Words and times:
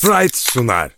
Sprite 0.00 0.38
sunar. 0.38 0.90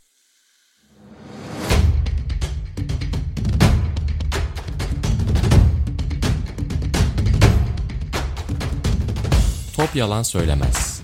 Top 9.77 9.96
yalan 9.96 10.23
söylemez. 10.23 11.01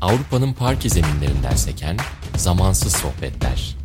Avrupa'nın 0.00 0.52
parke 0.52 0.88
zeminlerinden 0.88 1.56
seken 1.56 1.96
zamansız 2.36 2.92
sohbetler. 2.92 3.76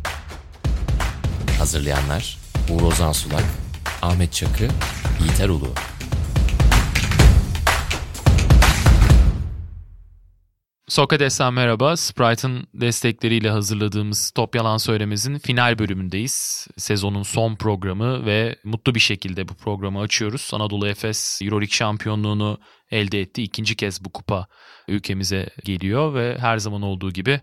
Hazırlayanlar 1.58 2.38
Uğur 2.70 2.82
Ozan 2.82 3.12
Sulak, 3.12 3.44
Ahmet 4.02 4.32
Çakı, 4.32 4.68
Yiğiter 5.20 5.48
Ulu. 5.48 5.74
Sokrates'ten 10.88 11.54
merhaba. 11.54 11.96
Sprite'ın 11.96 12.66
destekleriyle 12.74 13.50
hazırladığımız 13.50 14.30
Top 14.30 14.54
Yalan 14.54 14.76
Söylemez'in 14.76 15.38
final 15.38 15.78
bölümündeyiz. 15.78 16.66
Sezonun 16.76 17.22
son 17.22 17.56
programı 17.56 18.26
ve 18.26 18.56
mutlu 18.64 18.94
bir 18.94 19.00
şekilde 19.00 19.48
bu 19.48 19.54
programı 19.54 20.00
açıyoruz. 20.00 20.50
Anadolu 20.52 20.88
Efes 20.88 21.42
Euroleague 21.42 21.72
şampiyonluğunu 21.72 22.58
elde 22.90 23.20
etti. 23.20 23.42
İkinci 23.42 23.76
kez 23.76 24.04
bu 24.04 24.12
kupa 24.12 24.46
ülkemize 24.88 25.48
geliyor 25.64 26.14
ve 26.14 26.38
her 26.38 26.58
zaman 26.58 26.82
olduğu 26.82 27.10
gibi 27.10 27.40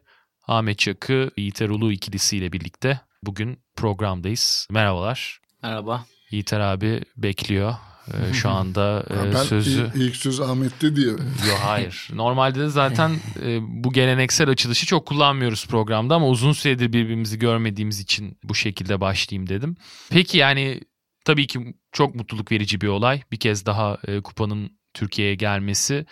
Ahmet 0.48 0.80
Çakı, 0.80 1.32
Yiğiter 1.38 1.70
Ulu 1.70 1.92
ikilisiyle 1.92 2.52
birlikte 2.52 3.02
bugün 3.24 3.60
programdayız. 3.76 4.68
Merhabalar. 4.72 5.40
Merhaba. 5.64 6.06
Yiğiter 6.32 6.60
abi 6.60 7.02
bekliyor. 7.18 7.76
Ee, 8.08 8.34
şu 8.34 8.50
anda 8.50 9.06
e, 9.10 9.34
ben 9.34 9.44
sözü... 9.44 9.86
ilk, 9.86 9.96
ilk 9.96 10.16
söz 10.16 10.42
Ahmet'te 10.42 10.96
diye. 10.96 11.10
Yok 11.10 11.60
hayır. 11.64 12.10
Normalde 12.14 12.60
de 12.60 12.70
zaten 12.70 13.12
e, 13.42 13.60
bu 13.62 13.94
geleneksel 13.94 14.50
açılışı 14.50 14.86
çok 14.86 15.06
kullanmıyoruz 15.06 15.68
programda 15.68 16.16
ama 16.16 16.28
uzun 16.28 16.52
süredir 16.52 16.94
birbirimizi 16.94 17.40
görmediğimiz 17.40 18.00
için 18.00 18.38
bu 18.44 18.56
şekilde 18.56 19.02
başlayayım 19.02 19.50
dedim. 19.50 19.76
Peki 20.10 20.38
yani 20.38 20.82
tabii 21.26 21.48
ki 21.48 21.76
çok 21.92 22.16
mutluluk 22.16 22.52
verici 22.52 22.82
bir 22.82 22.88
olay. 22.88 23.22
Bir 23.32 23.38
kez 23.38 23.66
daha 23.66 23.98
e, 24.08 24.22
kupanın 24.22 24.80
Türkiye'ye 24.94 25.36
gelmesi. 25.36 26.06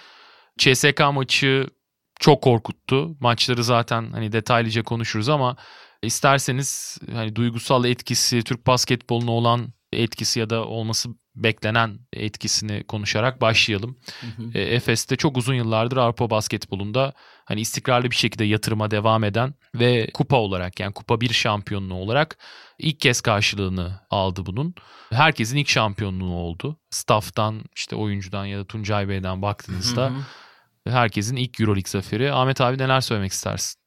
CSK 0.58 1.00
maçı 1.14 1.68
çok 2.20 2.42
korkuttu. 2.42 3.18
Maçları 3.20 3.64
zaten 3.64 4.12
hani 4.12 4.32
detaylıca 4.32 4.84
konuşuruz 4.84 5.30
ama 5.30 5.56
isterseniz 6.04 6.98
hani 7.14 7.36
duygusal 7.36 7.86
etkisi, 7.86 8.44
Türk 8.44 8.68
basketboluna 8.68 9.32
olan 9.32 9.74
etkisi 9.94 10.40
ya 10.40 10.50
da 10.50 10.66
olması 10.66 11.10
beklenen 11.36 12.00
etkisini 12.14 12.84
konuşarak 12.84 13.42
başlayalım. 13.42 13.98
Hı 14.22 14.28
hı. 14.28 14.58
E, 14.58 14.62
Efes'te 14.62 15.16
çok 15.16 15.38
uzun 15.38 15.54
yıllardır 15.54 15.98
Avrupa 15.98 16.30
basketbolunda 16.30 17.14
hani 17.46 17.62
istikrarlı 17.62 18.12
bir 18.12 18.16
şekilde 18.16 18.44
yatırıma 18.44 18.92
devam 18.92 19.24
eden 19.24 19.54
ve 19.76 20.10
kupa 20.14 20.38
olarak 20.38 20.80
yani 20.80 20.94
kupa 20.94 21.22
bir 21.22 21.34
şampiyonluğu 21.34 21.96
olarak 21.96 22.38
ilk 22.80 23.00
kez 23.00 23.22
karşılığını 23.22 24.00
aldı 24.10 24.46
bunun. 24.46 24.76
Herkesin 25.12 25.58
ilk 25.58 25.70
şampiyonluğu 25.70 26.34
oldu. 26.34 26.78
Staff'tan 26.90 27.64
işte 27.76 27.96
oyuncudan 27.96 28.46
ya 28.46 28.60
da 28.60 28.66
Tuncay 28.66 29.10
Bey'den 29.10 29.42
baktığınızda 29.42 30.10
hı 30.10 30.14
hı. 30.90 30.94
herkesin 30.94 31.36
ilk 31.36 31.60
Euroleague 31.60 31.90
zaferi. 31.90 32.34
Ahmet 32.34 32.62
abi 32.62 32.78
neler 32.78 33.02
söylemek 33.02 33.32
istersin? 33.32 33.81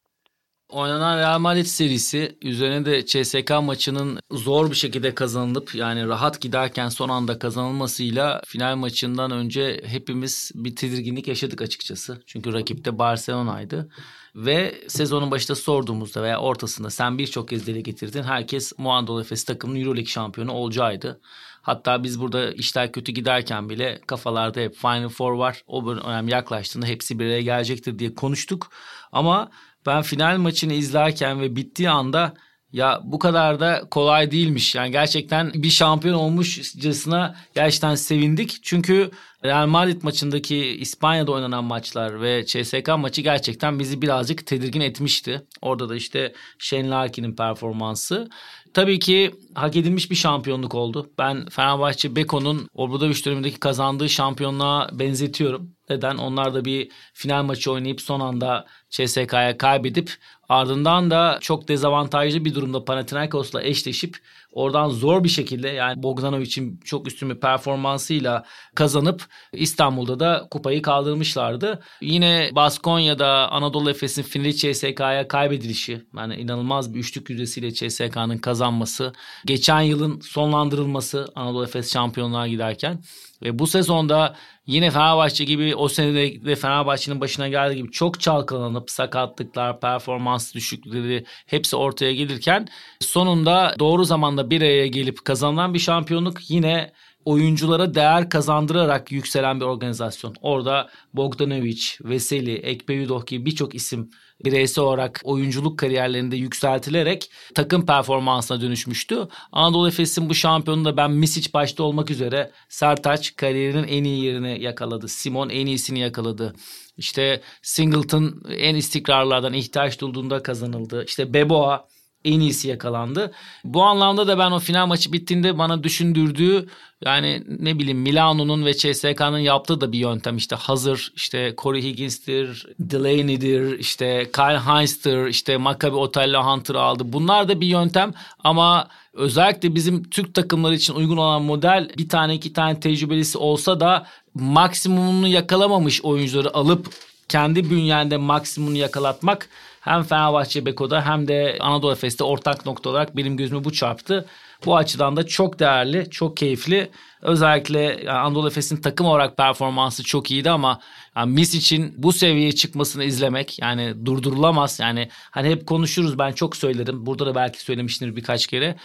Oynanan 0.75 1.19
Real 1.19 1.39
Madrid 1.39 1.64
serisi 1.64 2.39
üzerine 2.42 2.84
de 2.84 3.06
CSK 3.06 3.50
maçının 3.62 4.19
zor 4.30 4.70
bir 4.70 4.77
şekilde 4.77 5.14
kazanılıp 5.14 5.75
yani 5.75 6.08
rahat 6.08 6.41
giderken 6.41 6.89
son 6.89 7.08
anda 7.08 7.39
kazanılmasıyla 7.39 8.42
final 8.47 8.77
maçından 8.77 9.30
önce 9.30 9.83
hepimiz 9.86 10.52
bir 10.55 10.77
tedirginlik 10.77 11.28
yaşadık 11.28 11.62
açıkçası. 11.62 12.22
Çünkü 12.27 12.52
rakip 12.52 12.84
de 12.84 12.98
Barcelona'ydı. 12.98 13.89
Ve 14.34 14.75
sezonun 14.89 15.30
başında 15.30 15.55
sorduğumuzda 15.55 16.22
veya 16.22 16.41
ortasında 16.41 16.91
sen 16.91 17.19
birçok 17.19 17.48
kez 17.48 17.67
dile 17.67 17.80
getirdin. 17.80 18.22
Herkes 18.22 18.72
Muandol 18.78 19.20
Efes 19.20 19.45
takımının 19.45 19.80
Euroleague 19.80 20.11
şampiyonu 20.11 20.52
olacağıydı. 20.52 21.20
Hatta 21.62 22.02
biz 22.02 22.20
burada 22.20 22.52
işler 22.52 22.92
kötü 22.92 23.12
giderken 23.12 23.69
bile 23.70 24.01
kafalarda 24.06 24.61
hep 24.61 24.77
Final 24.77 25.08
Four 25.08 25.33
var. 25.33 25.62
O 25.67 25.91
önemli 25.91 26.33
yaklaştığında 26.33 26.86
hepsi 26.86 27.18
bir 27.18 27.24
araya 27.24 27.42
gelecektir 27.42 27.98
diye 27.98 28.14
konuştuk. 28.14 28.70
Ama 29.12 29.51
ben 29.86 30.02
final 30.02 30.39
maçını 30.39 30.72
izlerken 30.72 31.40
ve 31.40 31.56
bittiği 31.56 31.90
anda 31.90 32.34
ya 32.74 33.00
bu 33.05 33.18
kadar 33.18 33.61
da 33.61 33.83
kolay 33.90 34.30
değilmiş. 34.30 34.74
Yani 34.74 34.90
gerçekten 34.90 35.52
bir 35.55 35.70
şampiyon 35.70 36.14
olmuşçasına 36.14 37.36
gerçekten 37.55 37.94
sevindik. 37.94 38.58
Çünkü 38.62 39.11
Real 39.44 39.67
Madrid 39.67 40.02
maçındaki 40.02 40.56
İspanya'da 40.56 41.33
oynanan 41.33 41.64
maçlar 41.64 42.20
ve 42.20 42.46
CSK 42.46 42.89
maçı 42.98 43.23
gerçekten 43.23 43.78
bizi 43.78 44.02
birazcık 44.02 44.46
tedirgin 44.46 44.80
etmişti. 44.80 45.42
Orada 45.62 45.89
da 45.89 45.96
işte 45.96 46.33
Shane 46.58 46.89
Larkin'in 46.89 47.36
performansı. 47.36 48.28
Tabii 48.74 48.98
ki 48.98 49.34
hak 49.55 49.77
edilmiş 49.77 50.11
bir 50.11 50.17
şampiyonluk 50.17 50.75
oldu. 50.75 51.11
Ben 51.19 51.47
Fenerbahçe 51.48 52.17
Beko'nun 52.17 52.69
Obradoviç 52.75 53.27
dönemindeki 53.27 53.61
kazandığı 53.61 54.09
şampiyonluğa 54.09 54.89
benzetiyorum. 54.92 55.75
Neden? 55.91 56.17
Onlar 56.17 56.55
da 56.55 56.65
bir 56.65 56.91
final 57.13 57.42
maçı 57.42 57.73
oynayıp 57.73 58.01
son 58.01 58.20
anda 58.20 58.67
CSK'ya 58.91 59.59
kaybedip 59.59 60.13
ardından 60.48 61.11
da 61.11 61.39
çok 61.41 61.69
dezavantajlı 61.69 62.45
bir 62.45 62.55
durumda 62.55 62.85
Panathinaikos'la 62.85 63.63
eşleşip 63.63 64.17
oradan 64.53 64.89
zor 64.89 65.25
bir 65.25 65.29
şekilde 65.29 65.69
yani 65.69 66.03
Bogdanovic'in 66.03 66.81
çok 66.85 67.07
üstün 67.07 67.31
bir 67.31 67.41
performansıyla 67.41 68.45
kazanıp 68.75 69.27
İstanbul'da 69.53 70.21
da 70.21 70.48
kupayı 70.51 70.83
kaldırmışlardı. 70.83 71.83
Yine 72.01 72.51
Baskonya'da 72.53 73.51
Anadolu 73.51 73.91
Efes'in 73.91 74.23
finali 74.23 74.57
CSK'ya 74.57 75.29
kaybedilişi 75.29 76.05
yani 76.17 76.36
inanılmaz 76.36 76.95
bir 76.95 76.98
üçlük 76.98 77.31
yüzdesiyle 77.31 77.75
CSK'nın 77.75 78.39
kazanması. 78.39 79.13
Geçen 79.46 79.80
yılın 79.80 80.20
sonlandırılması 80.20 81.28
Anadolu 81.34 81.64
Efes 81.64 81.92
şampiyonluğa 81.92 82.48
giderken 82.48 83.02
ve 83.42 83.58
bu 83.58 83.66
sezonda 83.66 84.36
yine 84.66 84.90
Fenerbahçe 84.90 85.44
gibi 85.44 85.74
o 85.74 85.88
senede 85.88 86.44
de 86.44 86.56
Fenerbahçe'nin 86.56 87.20
başına 87.20 87.48
geldiği 87.48 87.77
gibi 87.77 87.90
çok 87.90 88.20
çalkalanıp 88.20 88.90
sakatlıklar, 88.90 89.80
performans 89.80 90.55
düşüklükleri 90.55 91.24
hepsi 91.46 91.77
ortaya 91.77 92.12
gelirken 92.14 92.68
sonunda 93.00 93.74
doğru 93.78 94.05
zamanda 94.05 94.50
bir 94.50 94.62
araya 94.62 94.86
gelip 94.86 95.24
kazanılan 95.24 95.74
bir 95.74 95.78
şampiyonluk. 95.78 96.50
Yine 96.50 96.92
oyunculara 97.24 97.95
değer 97.95 98.30
kazandırarak 98.30 99.12
yükselen 99.12 99.61
bir 99.61 99.64
organizasyon. 99.64 100.35
Orada 100.40 100.89
Bogdanovic, 101.14 101.83
Veseli, 102.05 102.55
Ekpevidov 102.55 103.27
gibi 103.27 103.46
birçok 103.46 103.74
isim 103.74 104.11
bireysel 104.45 104.85
olarak 104.85 105.20
oyunculuk 105.24 105.79
kariyerlerinde 105.79 106.36
yükseltilerek 106.36 107.30
takım 107.55 107.86
performansına 107.86 108.61
dönüşmüştü. 108.61 109.29
Anadolu 109.52 109.89
Efes'in 109.89 110.29
bu 110.29 110.35
şampiyonu 110.35 110.85
da 110.85 110.96
ben 110.96 111.11
Misic 111.11 111.52
başta 111.55 111.83
olmak 111.83 112.11
üzere 112.11 112.51
Sertaç 112.68 113.36
kariyerinin 113.36 113.89
en 113.89 114.05
iyi 114.05 114.24
yerini 114.24 114.62
yakaladı. 114.62 115.08
Simon 115.08 115.48
en 115.48 115.67
iyisini 115.67 115.98
yakaladı. 115.98 116.55
İşte 116.96 117.41
Singleton 117.62 118.42
en 118.48 118.74
istikrarlardan 118.74 119.52
ihtiyaç 119.52 120.01
duyduğunda 120.01 120.42
kazanıldı. 120.42 121.05
İşte 121.06 121.35
Beboa 121.35 121.86
en 122.24 122.40
iyisi 122.40 122.68
yakalandı. 122.68 123.33
Bu 123.64 123.83
anlamda 123.83 124.27
da 124.27 124.39
ben 124.39 124.51
o 124.51 124.58
final 124.58 124.86
maçı 124.86 125.12
bittiğinde 125.12 125.58
bana 125.58 125.85
düşündürdüğü 125.85 126.68
yani 127.05 127.42
ne 127.61 127.79
bileyim 127.79 127.98
Milano'nun 127.98 128.64
ve 128.64 128.75
CSK'nın 128.75 129.38
yaptığı 129.38 129.81
da 129.81 129.93
bir 129.93 129.99
yöntem 129.99 130.37
işte 130.37 130.56
hazır 130.56 131.12
işte 131.17 131.55
Corey 131.58 131.82
Higgins'tir, 131.82 132.67
Delaney'dir, 132.79 133.79
işte 133.79 134.31
Kyle 134.35 134.58
Heinz'tir, 134.58 135.26
işte 135.26 135.56
Maccabi 135.56 135.96
Otello 135.96 136.43
Hunter 136.43 136.75
aldı. 136.75 137.02
Bunlar 137.06 137.49
da 137.49 137.61
bir 137.61 137.67
yöntem 137.67 138.12
ama 138.44 138.88
özellikle 139.12 139.75
bizim 139.75 140.11
Türk 140.11 140.35
takımları 140.35 140.75
için 140.75 140.94
uygun 140.94 141.17
olan 141.17 141.43
model 141.43 141.91
bir 141.99 142.08
tane 142.08 142.35
iki 142.35 142.52
tane 142.52 142.81
tecrübelisi 142.81 143.38
olsa 143.38 143.81
da 143.81 144.06
maksimumunu 144.35 145.29
yakalamamış 145.29 146.02
oyuncuları 146.02 146.55
alıp 146.55 146.87
kendi 147.29 147.70
bünyende 147.70 148.17
maksimumunu 148.17 148.76
yakalatmak 148.76 149.49
hem 149.84 150.02
Fenerbahçe 150.02 150.67
Beko'da 150.67 151.06
hem 151.06 151.28
de 151.28 151.56
Anadolu 151.61 151.93
Efes'te 151.93 152.25
ortak 152.25 152.67
nokta 152.67 152.91
olarak 152.91 153.17
benim 153.17 153.37
gözüme 153.37 153.64
bu 153.64 153.73
çarptı. 153.73 154.26
Bu 154.67 154.76
açıdan 154.76 155.17
da 155.17 155.26
çok 155.26 155.59
değerli, 155.59 156.11
çok 156.11 156.37
keyifli. 156.37 156.91
Özellikle 157.23 157.81
yani 157.81 158.11
Anadolu 158.11 158.49
Efes'in 158.49 158.76
takım 158.76 159.06
olarak 159.06 159.37
performansı 159.37 160.03
çok 160.03 160.31
iyiydi 160.31 160.50
ama 160.50 160.81
yani 161.17 161.32
Mis 161.32 161.55
için 161.55 161.94
bu 161.97 162.12
seviyeye 162.12 162.53
çıkmasını 162.53 163.05
izlemek 163.05 163.59
yani 163.59 164.06
durdurulamaz. 164.06 164.81
Yani 164.81 165.09
hani 165.31 165.49
hep 165.49 165.67
konuşuruz 165.67 166.19
ben 166.19 166.32
çok 166.32 166.56
söylerim. 166.56 167.06
Burada 167.06 167.26
da 167.26 167.35
belki 167.35 167.61
söylemiştir 167.61 168.17
birkaç 168.17 168.47
kere 168.47 168.76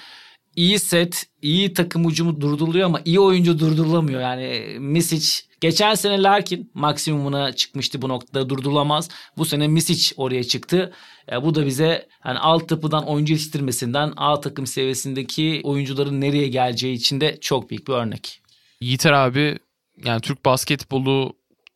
iyi 0.56 0.80
set, 0.80 1.26
iyi 1.42 1.74
takım 1.74 2.06
ucumu 2.06 2.42
durduruluyor 2.42 2.86
ama 2.86 3.02
iyi 3.06 3.20
oyuncu 3.20 3.60
durdurulamıyor. 3.60 4.22
Yani 4.22 4.78
Misic 4.80 5.44
geçen 5.62 5.96
sene 5.96 6.24
Larkin 6.24 6.72
maksimumuna 6.74 7.54
çıkmıştı 7.54 8.02
bu 8.02 8.10
noktada 8.10 8.50
durdurulamaz. 8.50 9.10
Bu 9.38 9.46
sene 9.46 9.68
Misic 9.68 10.14
oraya 10.18 10.44
çıktı. 10.44 10.94
E, 11.32 11.44
bu 11.44 11.56
da 11.56 11.66
bize 11.66 12.08
yani 12.26 12.40
altyapıdan 12.40 13.08
oyuncu 13.08 13.34
yetiştirmesinden 13.34 14.14
A 14.18 14.42
takım 14.42 14.68
seviyesindeki 14.68 15.62
oyuncuların 15.64 16.22
nereye 16.22 16.48
geleceği 16.48 16.96
için 16.96 17.22
de 17.22 17.38
çok 17.42 17.70
büyük 17.70 17.88
bir 17.88 17.94
örnek. 17.94 18.42
Yiğiter 18.82 19.12
abi 19.14 19.60
yani 20.06 20.22
Türk 20.22 20.46
basketbolu 20.46 21.34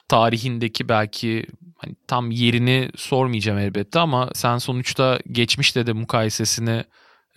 tarihindeki 0.07 0.89
belki 0.89 1.45
hani 1.77 1.95
tam 2.07 2.31
yerini 2.31 2.89
sormayacağım 2.95 3.59
elbette 3.59 3.99
ama 3.99 4.29
sen 4.33 4.57
sonuçta 4.57 5.19
geçmişte 5.31 5.87
de 5.87 5.93
mukayesesini 5.93 6.83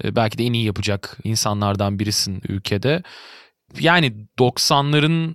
belki 0.05 0.39
de 0.39 0.45
en 0.45 0.53
iyi 0.53 0.65
yapacak 0.65 1.19
insanlardan 1.25 1.99
birisin 1.99 2.43
ülkede. 2.49 3.03
Yani 3.81 4.13
90'ların 4.39 5.35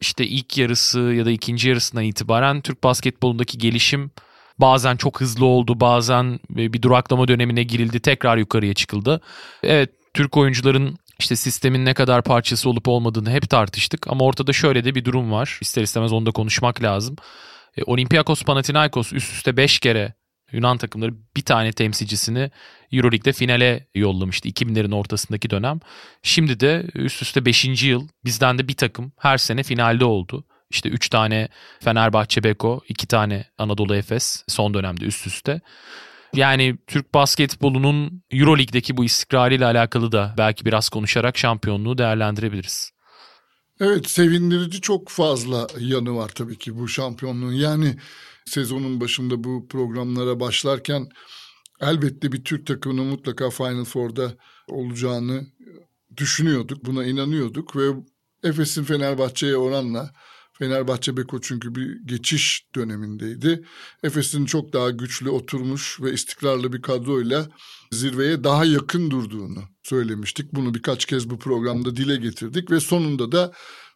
işte 0.00 0.26
ilk 0.26 0.58
yarısı 0.58 1.00
ya 1.00 1.26
da 1.26 1.30
ikinci 1.30 1.68
yarısından 1.68 2.04
itibaren 2.04 2.60
Türk 2.60 2.84
basketbolundaki 2.84 3.58
gelişim 3.58 4.10
bazen 4.58 4.96
çok 4.96 5.20
hızlı 5.20 5.46
oldu, 5.46 5.80
bazen 5.80 6.40
bir 6.50 6.82
duraklama 6.82 7.28
dönemine 7.28 7.62
girildi, 7.62 8.00
tekrar 8.00 8.36
yukarıya 8.36 8.74
çıkıldı. 8.74 9.20
Evet, 9.62 9.90
Türk 10.14 10.36
oyuncuların 10.36 10.98
işte 11.18 11.36
sistemin 11.36 11.84
ne 11.84 11.94
kadar 11.94 12.22
parçası 12.22 12.70
olup 12.70 12.88
olmadığını 12.88 13.30
hep 13.30 13.50
tartıştık 13.50 14.06
ama 14.08 14.24
ortada 14.24 14.52
şöyle 14.52 14.84
de 14.84 14.94
bir 14.94 15.04
durum 15.04 15.32
var. 15.32 15.58
İster 15.60 15.82
istemez 15.82 16.12
onu 16.12 16.26
da 16.26 16.30
konuşmak 16.30 16.82
lazım. 16.82 17.16
E, 17.76 17.82
Olympiakos 17.84 18.42
Panathinaikos 18.42 19.12
üst 19.12 19.32
üste 19.32 19.56
5 19.56 19.78
kere 19.78 20.14
Yunan 20.52 20.78
takımları 20.78 21.14
bir 21.36 21.42
tane 21.42 21.72
temsilcisini 21.72 22.50
Euroleague'de 22.92 23.32
finale 23.32 23.86
yollamıştı 23.94 24.48
2000'lerin 24.48 24.94
ortasındaki 24.94 25.50
dönem. 25.50 25.80
Şimdi 26.22 26.60
de 26.60 26.86
üst 26.94 27.22
üste 27.22 27.44
5. 27.44 27.82
yıl 27.82 28.08
bizden 28.24 28.58
de 28.58 28.68
bir 28.68 28.76
takım 28.76 29.12
her 29.18 29.38
sene 29.38 29.62
finalde 29.62 30.04
oldu. 30.04 30.44
İşte 30.70 30.88
3 30.88 31.08
tane 31.08 31.48
Fenerbahçe 31.80 32.44
Beko, 32.44 32.80
2 32.88 33.06
tane 33.06 33.44
Anadolu 33.58 33.96
Efes 33.96 34.44
son 34.48 34.74
dönemde 34.74 35.04
üst 35.04 35.26
üste. 35.26 35.60
Yani 36.34 36.76
Türk 36.86 37.14
basketbolunun 37.14 38.22
Euroleague'deki 38.30 38.96
bu 38.96 39.04
istikrarıyla 39.04 39.70
alakalı 39.70 40.12
da 40.12 40.34
belki 40.38 40.64
biraz 40.64 40.88
konuşarak 40.88 41.38
şampiyonluğu 41.38 41.98
değerlendirebiliriz. 41.98 42.92
Evet 43.80 44.10
sevindirici 44.10 44.80
çok 44.80 45.08
fazla 45.08 45.66
yanı 45.78 46.16
var 46.16 46.28
tabii 46.28 46.58
ki 46.58 46.78
bu 46.78 46.88
şampiyonluğun. 46.88 47.52
Yani 47.52 47.96
sezonun 48.44 49.00
başında 49.00 49.44
bu 49.44 49.68
programlara 49.68 50.40
başlarken 50.40 51.08
elbette 51.80 52.32
bir 52.32 52.44
Türk 52.44 52.66
takımının 52.66 53.06
mutlaka 53.06 53.50
Final 53.50 53.84
Four'da 53.84 54.32
olacağını 54.68 55.46
düşünüyorduk. 56.16 56.84
Buna 56.84 57.04
inanıyorduk 57.04 57.76
ve 57.76 57.90
Efes'in 58.44 58.84
Fenerbahçe'ye 58.84 59.56
oranla 59.56 60.10
Fenerbahçe 60.60 61.16
Beko 61.16 61.40
çünkü 61.40 61.74
bir 61.74 61.98
geçiş 62.06 62.66
dönemindeydi. 62.74 63.64
Efes'in 64.02 64.44
çok 64.44 64.72
daha 64.72 64.90
güçlü 64.90 65.30
oturmuş 65.30 66.00
ve 66.00 66.12
istikrarlı 66.12 66.72
bir 66.72 66.82
kadroyla 66.82 67.48
zirveye 67.92 68.44
daha 68.44 68.64
yakın 68.64 69.10
durduğunu 69.10 69.62
söylemiştik. 69.82 70.52
Bunu 70.52 70.74
birkaç 70.74 71.04
kez 71.04 71.30
bu 71.30 71.38
programda 71.38 71.96
dile 71.96 72.16
getirdik 72.16 72.70
ve 72.70 72.80
sonunda 72.80 73.32
da 73.32 73.52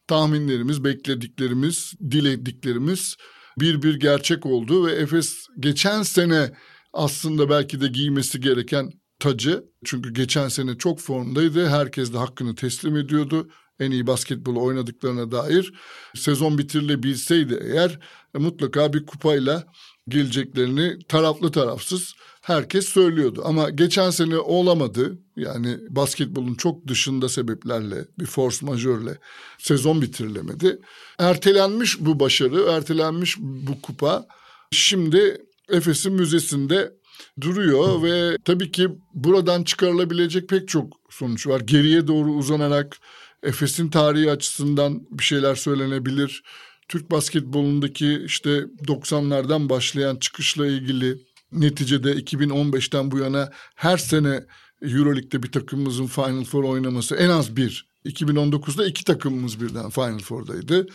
tahminlerimiz, 0.06 0.84
beklediklerimiz, 0.84 1.92
dilediklerimiz 2.10 3.16
bir 3.60 3.82
bir 3.82 4.00
gerçek 4.00 4.46
oldu 4.46 4.86
ve 4.86 4.92
Efes 4.92 5.46
geçen 5.60 6.02
sene 6.02 6.52
aslında 6.92 7.50
belki 7.50 7.80
de 7.80 7.86
giymesi 7.86 8.40
gereken 8.40 8.90
tacı 9.18 9.64
çünkü 9.84 10.12
geçen 10.12 10.48
sene 10.48 10.78
çok 10.78 11.00
formdaydı. 11.00 11.68
Herkes 11.68 12.12
de 12.12 12.18
hakkını 12.18 12.54
teslim 12.54 12.96
ediyordu 12.96 13.50
en 13.80 13.90
iyi 13.90 14.06
basketbolu 14.06 14.62
oynadıklarına 14.62 15.32
dair 15.32 15.72
sezon 16.14 16.58
bitirilebilseydi 16.58 17.60
eğer 17.72 17.98
mutlaka 18.34 18.92
bir 18.92 19.06
kupayla 19.06 19.64
geleceklerini 20.08 20.98
taraflı 21.08 21.52
tarafsız 21.52 22.14
herkes 22.40 22.88
söylüyordu. 22.88 23.42
Ama 23.44 23.70
geçen 23.70 24.10
sene 24.10 24.38
olamadı. 24.38 25.18
Yani 25.36 25.78
basketbolun 25.88 26.54
çok 26.54 26.86
dışında 26.86 27.28
sebeplerle 27.28 28.04
bir 28.18 28.26
force 28.26 28.66
majörle 28.66 29.18
sezon 29.58 30.02
bitirilemedi. 30.02 30.78
Ertelenmiş 31.18 32.00
bu 32.00 32.20
başarı, 32.20 32.62
ertelenmiş 32.70 33.36
bu 33.38 33.80
kupa. 33.82 34.26
Şimdi 34.70 35.38
Efes'in 35.68 36.12
müzesinde 36.12 36.92
duruyor 37.40 38.02
ve 38.02 38.36
tabii 38.44 38.72
ki 38.72 38.88
buradan 39.14 39.64
çıkarılabilecek 39.64 40.48
pek 40.48 40.68
çok 40.68 40.92
sonuç 41.10 41.46
var. 41.46 41.60
Geriye 41.60 42.06
doğru 42.06 42.32
uzanarak 42.32 42.96
Efes'in 43.44 43.88
tarihi 43.88 44.30
açısından 44.30 45.06
bir 45.10 45.24
şeyler 45.24 45.54
söylenebilir. 45.54 46.42
Türk 46.88 47.10
basketbolundaki 47.10 48.22
işte 48.26 48.50
90'lardan 48.86 49.68
başlayan 49.68 50.16
çıkışla 50.16 50.66
ilgili 50.66 51.18
neticede 51.52 52.12
2015'ten 52.12 53.10
bu 53.10 53.18
yana 53.18 53.52
her 53.74 53.96
sene 53.96 54.44
Euroleague'de 54.82 55.42
bir 55.42 55.52
takımımızın 55.52 56.06
Final 56.06 56.44
Four 56.44 56.64
oynaması 56.64 57.16
en 57.16 57.28
az 57.28 57.56
bir. 57.56 57.86
2019'da 58.04 58.86
iki 58.86 59.04
takımımız 59.04 59.60
birden 59.60 59.90
Final 59.90 60.18
Four'daydı. 60.18 60.86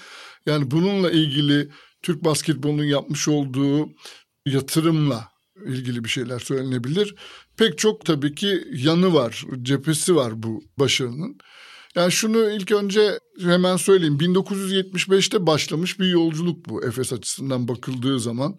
Yani 0.46 0.72
bununla 0.72 1.12
ilgili 1.12 1.70
Türk 2.02 2.24
basketbolunun 2.24 2.84
yapmış 2.84 3.28
olduğu 3.28 3.90
yatırımla 4.46 5.28
ilgili 5.66 6.04
bir 6.04 6.10
şeyler 6.10 6.40
söylenebilir. 6.40 7.16
Pek 7.58 7.78
çok 7.78 8.06
tabii 8.06 8.36
ki 8.36 8.64
yanı 8.74 9.14
var, 9.14 9.46
cephesi 9.62 10.16
var 10.16 10.44
bu 10.44 10.64
başarının. 10.78 11.38
Yani 11.96 12.12
şunu 12.12 12.50
ilk 12.50 12.72
önce 12.72 13.20
hemen 13.42 13.78
söyleyeyim. 13.78 14.18
1975'te 14.18 15.48
başlamış 15.48 16.00
bir 16.00 16.08
yolculuk 16.08 16.70
bu 16.70 16.84
Efes 16.84 17.14
açısından 17.14 17.68
bakıldığı 17.68 18.20
zaman. 18.20 18.58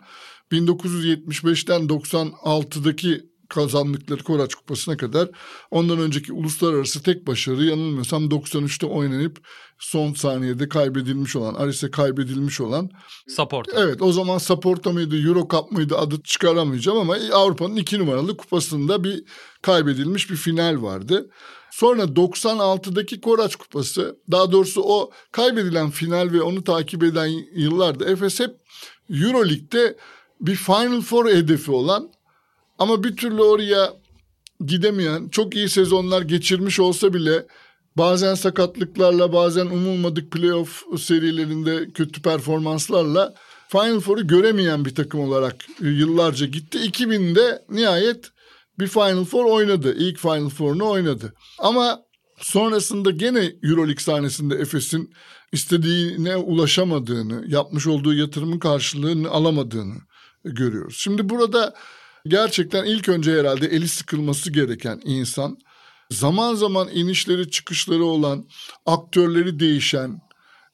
1975'ten 0.53 1.81
96'daki 1.83 3.31
kazandıkları 3.51 4.23
Koraç 4.23 4.55
Kupası'na 4.55 4.97
kadar 4.97 5.31
ondan 5.71 5.99
önceki 5.99 6.33
uluslararası 6.33 7.03
tek 7.03 7.27
başarı 7.27 7.65
yanılmıyorsam 7.65 8.25
93'te 8.25 8.87
oynanıp 8.87 9.39
son 9.79 10.13
saniyede 10.13 10.69
kaybedilmiş 10.69 11.37
olan, 11.37 11.55
Aris'e 11.55 11.91
kaybedilmiş 11.91 12.61
olan. 12.61 12.91
Saporta. 13.29 13.83
Evet 13.83 14.03
o 14.03 14.13
zaman 14.13 14.39
Saporta 14.39 14.93
mıydı, 14.93 15.29
Euro 15.29 15.49
Cup 15.51 15.73
mıydı 15.73 15.99
adı 15.99 16.23
çıkaramayacağım 16.23 16.99
ama 16.99 17.17
Avrupa'nın 17.33 17.77
iki 17.77 17.99
numaralı 17.99 18.37
kupasında 18.37 19.05
bir 19.05 19.25
kaybedilmiş 19.63 20.31
bir 20.31 20.37
final 20.37 20.83
vardı. 20.83 21.31
Sonra 21.71 22.03
96'daki 22.03 23.21
Koraç 23.21 23.57
Kupası 23.57 24.17
daha 24.31 24.53
doğrusu 24.53 24.83
o 24.83 25.11
kaybedilen 25.33 25.91
final 25.91 26.33
ve 26.33 26.43
onu 26.43 26.65
takip 26.65 27.03
eden 27.03 27.31
yıllarda 27.55 28.05
Efes 28.05 28.41
hep 28.41 28.57
Euroleague'de 29.11 29.97
bir 30.41 30.55
Final 30.55 31.01
Four 31.01 31.29
hedefi 31.29 31.71
olan 31.71 32.11
ama 32.79 33.05
bir 33.05 33.17
türlü 33.17 33.43
oraya 33.43 33.93
gidemeyen 34.67 35.29
çok 35.29 35.55
iyi 35.55 35.69
sezonlar 35.69 36.23
geçirmiş 36.23 36.81
olsa 36.81 37.15
bile 37.15 37.47
bazen 37.97 38.35
sakatlıklarla 38.35 39.33
bazen 39.33 39.67
umulmadık 39.67 40.33
playoff 40.33 40.83
serilerinde 40.99 41.91
kötü 41.91 42.23
performanslarla 42.23 43.35
Final 43.69 44.01
Four'u 44.01 44.27
göremeyen 44.27 44.85
bir 44.85 44.95
takım 44.95 45.21
olarak 45.21 45.57
yıllarca 45.81 46.47
gitti. 46.47 46.79
2000'de 46.79 47.63
nihayet 47.71 48.31
bir 48.81 48.87
Final 48.87 49.25
Four 49.25 49.45
oynadı. 49.45 49.95
İlk 49.99 50.19
Final 50.19 50.49
Four'unu 50.49 50.89
oynadı. 50.89 51.35
Ama 51.59 52.03
sonrasında 52.37 53.11
gene 53.11 53.53
Euroleague 53.63 54.03
sahnesinde 54.03 54.55
Efes'in 54.55 55.15
istediğine 55.53 56.37
ulaşamadığını, 56.37 57.45
yapmış 57.49 57.87
olduğu 57.87 58.15
yatırımın 58.15 58.59
karşılığını 58.59 59.31
alamadığını 59.31 59.95
görüyoruz. 60.45 60.97
Şimdi 60.99 61.29
burada 61.29 61.75
gerçekten 62.27 62.85
ilk 62.85 63.09
önce 63.09 63.33
herhalde 63.33 63.67
eli 63.67 63.89
sıkılması 63.89 64.53
gereken 64.53 65.01
insan 65.05 65.59
zaman 66.11 66.55
zaman 66.55 66.89
inişleri 66.89 67.51
çıkışları 67.51 68.05
olan, 68.05 68.49
aktörleri 68.87 69.61
değişen, 69.61 70.21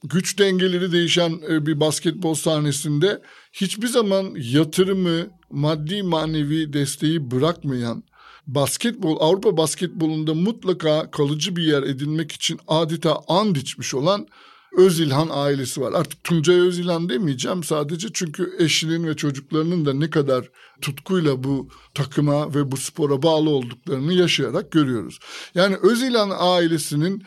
güç 0.08 0.38
dengeleri 0.38 0.92
değişen 0.92 1.40
e, 1.50 1.66
bir 1.66 1.80
basketbol 1.80 2.34
sahnesinde 2.34 3.22
hiçbir 3.52 3.86
zaman 3.86 4.34
yatırımı, 4.38 5.26
maddi 5.50 6.02
manevi 6.02 6.72
desteği 6.72 7.30
bırakmayan 7.30 8.04
basketbol 8.46 9.16
Avrupa 9.20 9.56
basketbolunda 9.56 10.34
mutlaka 10.34 11.10
kalıcı 11.10 11.56
bir 11.56 11.62
yer 11.62 11.82
edinmek 11.82 12.32
için 12.32 12.60
adeta 12.68 13.20
and 13.28 13.56
içmiş 13.56 13.94
olan 13.94 14.26
Özilhan 14.76 15.28
ailesi 15.30 15.80
var. 15.80 15.92
Artık 15.92 16.25
Tuncay 16.25 16.60
Özilhan 16.60 17.08
demeyeceğim 17.08 17.64
sadece 17.64 18.08
çünkü 18.12 18.56
eşinin 18.58 19.06
ve 19.06 19.16
çocuklarının 19.16 19.86
da 19.86 19.94
ne 19.94 20.10
kadar 20.10 20.50
tutkuyla 20.80 21.44
bu 21.44 21.68
takıma 21.94 22.54
ve 22.54 22.72
bu 22.72 22.76
spora 22.76 23.22
bağlı 23.22 23.50
olduklarını 23.50 24.12
yaşayarak 24.12 24.72
görüyoruz. 24.72 25.18
Yani 25.54 25.76
Özilhan 25.76 26.30
ailesinin 26.38 27.22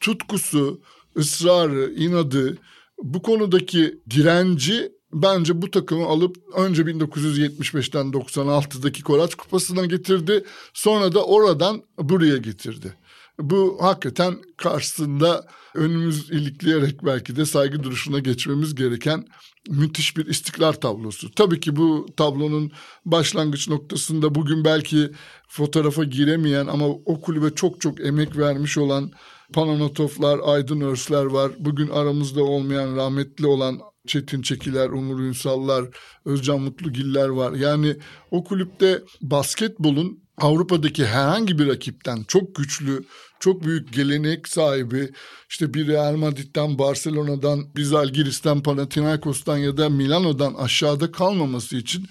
tutkusu, 0.00 0.80
ısrarı, 1.16 1.94
inadı, 1.96 2.58
bu 3.02 3.22
konudaki 3.22 4.00
direnci 4.10 4.92
bence 5.12 5.62
bu 5.62 5.70
takımı 5.70 6.06
alıp 6.06 6.36
önce 6.56 6.82
1975'ten 6.82 8.06
96'daki 8.06 9.02
Koraç 9.02 9.34
Kupası'na 9.34 9.86
getirdi. 9.86 10.44
Sonra 10.74 11.14
da 11.14 11.24
oradan 11.24 11.82
buraya 11.98 12.36
getirdi. 12.36 12.94
Bu 13.38 13.78
hakikaten 13.80 14.34
karşısında 14.56 15.46
önümüz 15.74 16.30
ilikleyerek 16.30 17.04
belki 17.04 17.36
de 17.36 17.46
saygı 17.46 17.82
duruşuna 17.82 18.18
geçmemiz 18.18 18.74
gereken 18.74 19.24
müthiş 19.68 20.16
bir 20.16 20.26
istikrar 20.26 20.80
tablosu. 20.80 21.30
Tabii 21.30 21.60
ki 21.60 21.76
bu 21.76 22.06
tablonun 22.16 22.72
başlangıç 23.04 23.68
noktasında 23.68 24.34
bugün 24.34 24.64
belki 24.64 25.10
fotoğrafa 25.48 26.04
giremeyen 26.04 26.66
ama 26.66 26.86
o 26.88 27.20
kulübe 27.20 27.54
çok 27.54 27.80
çok 27.80 28.00
emek 28.00 28.36
vermiş 28.36 28.78
olan 28.78 29.10
Pananatovlar, 29.52 30.40
Aydın 30.44 30.80
Örsler 30.80 31.24
var. 31.24 31.52
Bugün 31.58 31.88
aramızda 31.88 32.44
olmayan 32.44 32.96
rahmetli 32.96 33.46
olan 33.46 33.80
Çetin 34.06 34.42
Çekiler, 34.42 34.88
Umur 34.88 35.20
Ünsallar, 35.20 35.84
Özcan 36.24 36.60
Mutlugiller 36.60 37.28
var. 37.28 37.52
Yani 37.52 37.96
o 38.30 38.44
kulüpte 38.44 39.02
basketbolun 39.20 40.20
Avrupa'daki 40.36 41.06
herhangi 41.06 41.58
bir 41.58 41.66
rakipten 41.66 42.24
çok 42.28 42.54
güçlü, 42.54 43.04
çok 43.40 43.64
büyük 43.64 43.92
gelenek 43.92 44.48
sahibi, 44.48 45.10
işte 45.50 45.74
bir 45.74 45.86
Real 45.86 46.16
Madrid'den, 46.16 46.78
Barcelona'dan, 46.78 47.74
bir 47.76 47.82
Zalgiris'ten, 47.82 48.62
Panathinaikos'tan 48.62 49.56
ya 49.56 49.76
da 49.76 49.88
Milano'dan 49.88 50.54
aşağıda 50.54 51.12
kalmaması 51.12 51.76
için 51.76 52.06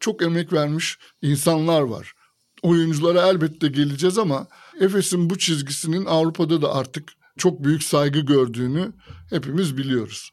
çok 0.00 0.22
emek 0.22 0.52
vermiş 0.52 0.98
insanlar 1.22 1.80
var. 1.82 2.12
Oyunculara 2.62 3.28
elbette 3.28 3.68
geleceğiz 3.68 4.18
ama 4.18 4.46
Efes'in 4.80 5.30
bu 5.30 5.38
çizgisinin 5.38 6.04
Avrupa'da 6.04 6.62
da 6.62 6.74
artık 6.74 7.12
çok 7.36 7.64
büyük 7.64 7.82
saygı 7.82 8.20
gördüğünü 8.20 8.92
hepimiz 9.30 9.76
biliyoruz. 9.76 10.30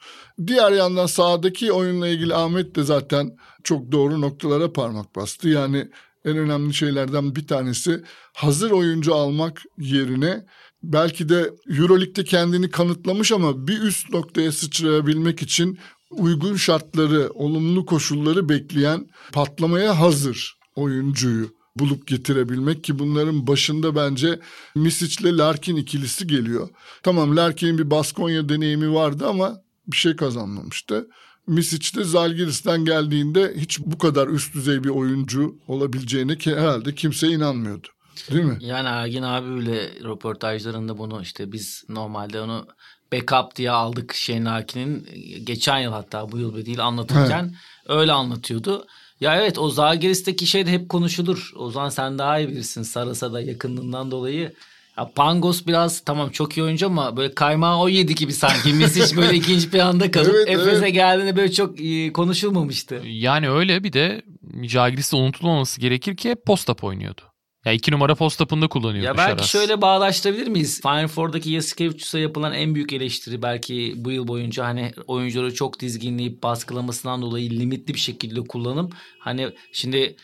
Diğer 0.47 0.71
yandan 0.71 1.05
sahadaki 1.05 1.71
oyunla 1.71 2.07
ilgili 2.07 2.35
Ahmet 2.35 2.75
de 2.75 2.83
zaten 2.83 3.37
çok 3.63 3.91
doğru 3.91 4.21
noktalara 4.21 4.73
parmak 4.73 5.15
bastı. 5.15 5.49
Yani 5.49 5.89
en 6.25 6.37
önemli 6.37 6.73
şeylerden 6.73 7.35
bir 7.35 7.47
tanesi 7.47 8.03
hazır 8.33 8.71
oyuncu 8.71 9.15
almak 9.15 9.61
yerine 9.77 10.45
belki 10.83 11.29
de 11.29 11.53
Euroleague'de 11.69 12.23
kendini 12.23 12.69
kanıtlamış 12.69 13.31
ama 13.31 13.67
bir 13.67 13.81
üst 13.81 14.09
noktaya 14.09 14.51
sıçrayabilmek 14.51 15.41
için 15.41 15.79
uygun 16.09 16.55
şartları, 16.55 17.29
olumlu 17.33 17.85
koşulları 17.85 18.49
bekleyen 18.49 19.07
patlamaya 19.31 19.99
hazır 19.99 20.57
oyuncuyu 20.75 21.60
bulup 21.75 22.07
getirebilmek 22.07 22.83
ki 22.83 22.99
bunların 22.99 23.47
başında 23.47 23.95
bence 23.95 24.39
Misic 24.75 25.23
ile 25.23 25.37
Larkin 25.37 25.75
ikilisi 25.75 26.27
geliyor. 26.27 26.69
Tamam 27.03 27.37
Larkin'in 27.37 27.77
bir 27.77 27.91
Baskonya 27.91 28.49
deneyimi 28.49 28.93
vardı 28.93 29.27
ama 29.27 29.61
bir 29.87 29.97
şey 29.97 30.15
kazanmamıştı. 30.15 31.07
Misic 31.47 31.97
de 31.97 32.03
Zalgiris'ten 32.03 32.85
geldiğinde 32.85 33.53
hiç 33.57 33.79
bu 33.79 33.97
kadar 33.97 34.27
üst 34.27 34.53
düzey 34.53 34.83
bir 34.83 34.89
oyuncu 34.89 35.55
olabileceğine 35.67 36.37
ki 36.37 36.55
herhalde 36.55 36.95
kimse 36.95 37.27
inanmıyordu. 37.27 37.87
Değil 38.31 38.43
mi? 38.43 38.57
Yani 38.61 38.87
Ergin 38.87 39.23
abi 39.23 39.55
bile 39.55 39.89
röportajlarında 40.03 40.97
bunu 40.97 41.21
işte 41.21 41.51
biz 41.51 41.83
normalde 41.89 42.41
onu 42.41 42.67
backup 43.13 43.55
diye 43.55 43.71
aldık 43.71 44.13
Shane 44.13 44.43
Larkin'in 44.43 45.07
geçen 45.43 45.79
yıl 45.79 45.91
hatta 45.91 46.31
bu 46.31 46.37
yıl 46.37 46.65
değil 46.65 46.85
anlatırken 46.85 47.43
evet. 47.43 47.99
öyle 47.99 48.11
anlatıyordu. 48.11 48.87
Ya 49.21 49.35
evet 49.35 49.59
o 49.59 49.69
Zalgiris'teki 49.69 50.47
şey 50.47 50.65
de 50.65 50.71
hep 50.71 50.89
konuşulur. 50.89 51.51
O 51.55 51.71
zaman 51.71 51.89
sen 51.89 52.17
daha 52.17 52.39
iyi 52.39 52.47
bilirsin 52.47 52.83
Saras'a 52.83 53.33
da 53.33 53.41
yakınlığından 53.41 54.11
dolayı. 54.11 54.53
Ya 54.97 55.11
Pangos 55.15 55.65
biraz 55.67 55.99
tamam 55.99 56.29
çok 56.29 56.57
iyi 56.57 56.63
oyuncu 56.63 56.85
ama 56.85 57.17
böyle 57.17 57.33
kaymağı 57.33 57.79
o 57.79 57.89
yedi 57.89 58.15
gibi 58.15 58.33
sanki. 58.33 58.73
Misic 58.73 59.17
böyle 59.17 59.35
ikinci 59.35 59.69
planda 59.69 60.11
kalıp 60.11 60.35
evet, 60.35 60.49
Efes'e 60.49 60.71
evet. 60.71 60.93
geldiğinde 60.93 61.35
böyle 61.35 61.51
çok 61.51 61.77
konuşulmamıştı. 62.13 63.01
Yani 63.05 63.49
öyle 63.49 63.83
bir 63.83 63.93
de 63.93 64.21
Zalgiris'te 64.69 65.15
unutulmaması 65.15 65.81
gerekir 65.81 66.17
ki 66.17 66.29
hep 66.29 66.45
post-up 66.45 66.85
oynuyordu. 66.85 67.30
Ya 67.65 67.71
iki 67.71 67.91
numara 67.91 68.15
post-up'ında 68.15 68.67
kullanıyordu 68.67 69.05
Ya 69.05 69.17
belki 69.17 69.31
Şaras. 69.31 69.49
şöyle 69.51 69.81
bağlaştırabilir 69.81 70.47
miyiz? 70.47 70.81
Final 70.81 71.07
Four'daki 71.07 71.51
Yasikevicius'a 71.51 72.19
yapılan 72.19 72.53
en 72.53 72.75
büyük 72.75 72.93
eleştiri 72.93 73.41
belki 73.41 73.93
bu 73.97 74.11
yıl 74.11 74.27
boyunca 74.27 74.65
hani 74.65 74.91
oyuncuları 75.07 75.53
çok 75.53 75.79
dizginleyip 75.79 76.43
baskılamasından 76.43 77.21
dolayı 77.21 77.49
limitli 77.49 77.93
bir 77.93 77.99
şekilde 77.99 78.41
kullanım. 78.41 78.89
Hani 79.19 79.49
şimdi 79.71 80.15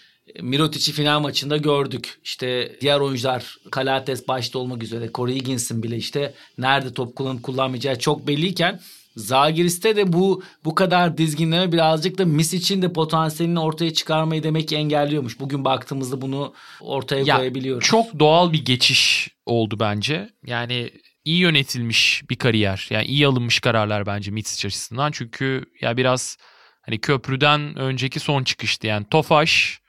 Mirotic'i 0.41 0.91
final 0.91 1.19
maçında 1.19 1.57
gördük. 1.57 2.19
İşte 2.23 2.77
diğer 2.81 2.99
oyuncular 2.99 3.57
Kalates 3.71 4.27
başta 4.27 4.59
olmak 4.59 4.83
üzere 4.83 5.09
Corey 5.13 5.35
Higgins'in 5.35 5.83
bile 5.83 5.97
işte 5.97 6.33
nerede 6.57 6.93
top 6.93 7.15
kullanıp 7.15 7.43
kullanmayacağı 7.43 7.99
çok 7.99 8.27
belliyken 8.27 8.79
Zagiris'te 9.17 9.95
de 9.95 10.13
bu 10.13 10.43
bu 10.65 10.75
kadar 10.75 11.17
dizginleme 11.17 11.71
birazcık 11.71 12.17
da 12.17 12.25
Mis 12.25 12.53
için 12.53 12.81
de 12.81 12.93
potansiyelini 12.93 13.59
ortaya 13.59 13.93
çıkarmayı 13.93 14.43
demek 14.43 14.67
ki 14.67 14.75
engelliyormuş. 14.75 15.39
Bugün 15.39 15.65
baktığımızda 15.65 16.21
bunu 16.21 16.53
ortaya 16.81 17.23
ya, 17.23 17.37
koyabiliyoruz. 17.37 17.87
Çok 17.87 18.19
doğal 18.19 18.53
bir 18.53 18.65
geçiş 18.65 19.29
oldu 19.45 19.77
bence. 19.79 20.29
Yani 20.45 20.91
iyi 21.25 21.39
yönetilmiş 21.39 22.23
bir 22.29 22.35
kariyer. 22.35 22.87
Yani 22.89 23.05
iyi 23.05 23.27
alınmış 23.27 23.59
kararlar 23.59 24.05
bence 24.05 24.31
Mitsic 24.31 24.67
açısından. 24.67 25.11
Çünkü 25.11 25.65
ya 25.81 25.97
biraz 25.97 26.37
hani 26.81 26.99
köprüden 26.99 27.75
önceki 27.75 28.19
son 28.19 28.43
çıkıştı. 28.43 28.87
Yani 28.87 29.05
Tofaş, 29.11 29.81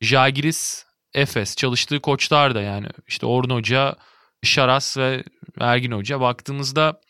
Jagiris, 0.00 0.84
Efes 1.14 1.56
çalıştığı 1.56 2.00
koçlar 2.00 2.54
da 2.54 2.60
yani 2.62 2.86
işte 3.08 3.26
Orhun 3.26 3.54
Hoca, 3.54 3.96
Şaras 4.42 4.96
ve 4.96 5.24
Ergin 5.60 5.92
Hoca 5.92 6.20
baktığımızda 6.20 7.00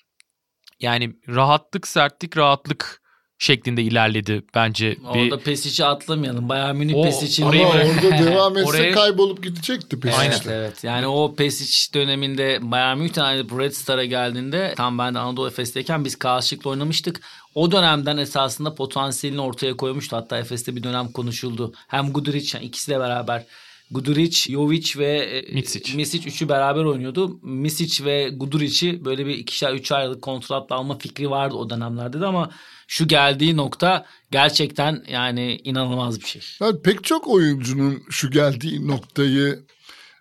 yani 0.80 1.12
rahatlık, 1.28 1.88
sertlik, 1.88 2.36
rahatlık 2.36 3.00
şeklinde 3.40 3.82
ilerledi 3.82 4.42
bence. 4.54 4.96
Orada 5.04 5.38
bir... 5.38 5.44
Pesic'i 5.44 5.84
atlamayalım. 5.84 6.48
Bayağı 6.48 6.74
Münih 6.74 7.02
Pesic'in. 7.02 7.46
Ama 7.46 7.62
orada 7.62 8.24
devam 8.24 8.56
etse 8.58 8.70
oraya... 8.70 8.92
kaybolup 8.92 9.42
gidecekti 9.42 10.00
Pesic. 10.00 10.20
Evet 10.22 10.46
evet. 10.48 10.84
Yani 10.84 11.06
o 11.06 11.34
Pesic 11.34 11.94
döneminde 11.94 12.58
Münih'ten 12.58 13.24
ayrılıp 13.24 13.60
Red 13.60 13.72
Star'a 13.72 14.04
geldiğinde 14.04 14.74
tam 14.76 14.98
ben 14.98 15.14
de 15.14 15.18
Anadolu 15.18 15.48
Efes'teyken 15.48 16.04
biz 16.04 16.16
karşılıklı 16.16 16.70
oynamıştık. 16.70 17.20
O 17.54 17.72
dönemden 17.72 18.16
esasında 18.16 18.74
potansiyelini 18.74 19.40
ortaya 19.40 19.76
koymuştu. 19.76 20.16
Hatta 20.16 20.38
Efes'te 20.38 20.76
bir 20.76 20.82
dönem 20.82 21.12
konuşuldu. 21.12 21.72
Hem 21.88 22.12
Guduric 22.12 22.58
yani 22.58 22.66
ikisi 22.66 22.90
de 22.90 23.00
beraber 23.00 23.44
Guduric, 23.90 24.52
Jovic 24.52 24.98
ve 24.98 25.16
e, 25.16 25.54
Misic. 25.54 25.96
Misic 25.96 26.28
üçü 26.28 26.48
beraber 26.48 26.84
oynuyordu. 26.84 27.38
Misic 27.42 28.04
ve 28.04 28.30
Guduric'i 28.36 29.04
böyle 29.04 29.26
bir 29.26 29.38
ikişer 29.38 29.74
üç 29.74 29.92
aylık 29.92 30.22
kontratla 30.22 30.76
alma 30.76 30.98
fikri 30.98 31.30
vardı 31.30 31.54
o 31.54 31.70
dönemlerde 31.70 32.20
de 32.20 32.26
ama 32.26 32.50
şu 32.88 33.08
geldiği 33.08 33.56
nokta 33.56 34.06
gerçekten 34.30 35.04
yani 35.08 35.60
inanılmaz 35.64 36.20
bir 36.20 36.26
şey. 36.26 36.42
Yani 36.60 36.82
pek 36.82 37.04
çok 37.04 37.28
oyuncunun 37.28 38.02
şu 38.10 38.30
geldiği 38.30 38.88
noktayı 38.88 39.62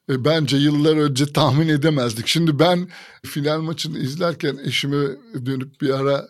e, 0.09 0.25
bence 0.25 0.57
yıllar 0.57 0.97
önce 0.97 1.25
tahmin 1.25 1.67
edemezdik. 1.67 2.27
Şimdi 2.27 2.59
ben 2.59 2.89
final 3.25 3.61
maçını 3.61 3.99
izlerken 3.99 4.57
eşime 4.65 5.07
dönüp 5.45 5.81
bir 5.81 5.89
ara 5.89 6.27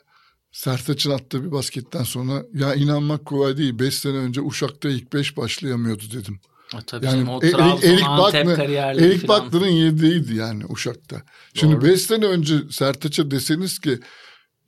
Sertaç'ın 0.51 1.11
attığı 1.11 1.43
bir 1.43 1.51
basketten 1.51 2.03
sonra 2.03 2.43
ya 2.53 2.75
inanmak 2.75 3.25
kolay 3.25 3.57
değil. 3.57 3.79
Beş 3.79 3.93
sene 3.93 4.17
önce 4.17 4.41
Uşak'ta 4.41 4.89
ilk 4.89 5.13
beş 5.13 5.37
başlayamıyordu 5.37 6.03
dedim. 6.13 6.39
Ha, 6.71 6.79
tabii 6.87 7.05
yani 7.05 7.15
canım, 7.15 7.29
o 7.29 7.43
e, 7.43 7.51
Trabzon, 7.51 7.89
Erik, 7.89 8.05
Baklı, 8.05 8.63
Erik 9.03 9.27
Baklı'nın 9.27 9.67
yediğiydi 9.67 10.35
yani 10.35 10.63
Uşak'ta. 10.69 11.21
Şimdi 11.53 11.85
5 11.85 12.01
sene 12.01 12.25
önce 12.25 12.53
Sertaç'a 12.71 13.31
deseniz 13.31 13.79
ki 13.79 13.99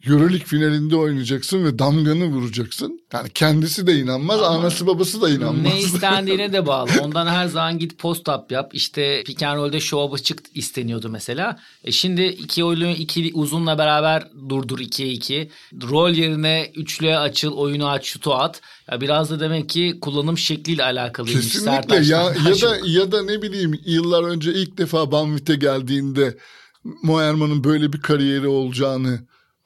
Euroleague 0.08 0.46
finalinde 0.46 0.96
oynayacaksın 0.96 1.66
ve 1.66 1.80
damganı 1.80 2.26
vuracaksın. 2.26 3.02
Yani 3.14 3.30
kendisi 3.30 3.88
de 3.88 4.00
inanmaz, 4.00 4.42
Ama 4.42 4.48
anası 4.48 4.88
babası 4.88 5.22
da 5.22 5.30
inanmaz. 5.30 5.64
Ne 5.64 5.80
istendiğine 5.82 6.54
de 6.54 6.66
bağlı. 6.66 6.90
Ondan 7.02 7.28
her 7.28 7.48
zaman 7.48 7.80
git 7.80 7.98
post 7.98 8.30
up 8.30 8.52
yap. 8.52 8.72
İşte 8.74 9.24
pick 9.26 9.44
and 9.44 9.58
roll'de 9.58 9.80
show 9.80 10.08
up'ı 10.08 10.24
çık 10.24 10.40
isteniyordu 10.56 11.10
mesela. 11.10 11.60
E 11.84 11.92
şimdi 11.92 12.24
iki 12.24 12.64
oyunu 12.64 12.92
iki 12.92 13.32
uzunla 13.34 13.78
beraber 13.78 14.28
durdur 14.50 14.80
2'ye 14.80 15.12
2. 15.12 15.50
Rol 15.90 16.10
yerine 16.10 16.72
üçlüye 16.76 17.18
açıl, 17.18 17.52
oyunu 17.52 17.90
aç, 17.90 18.06
şutu 18.06 18.34
at. 18.34 18.62
Ya 18.92 19.02
biraz 19.02 19.30
da 19.30 19.40
demek 19.40 19.70
ki 19.70 19.98
kullanım 20.02 20.38
şekliyle 20.38 20.84
alakalıymış. 20.84 21.54
Kesinlikle 21.54 21.96
ya, 21.96 22.34
ya 22.48 22.62
da 22.62 22.78
ya 22.86 23.12
da 23.12 23.24
ne 23.24 23.42
bileyim 23.42 23.80
yıllar 23.86 24.24
önce 24.24 24.54
ilk 24.54 24.78
defa 24.78 25.12
Banvit'e 25.12 25.56
geldiğinde 25.56 26.38
Moerman'ın 27.04 27.64
böyle 27.64 27.94
bir 27.94 28.02
kariyeri 28.02 28.48
olacağını 28.48 29.20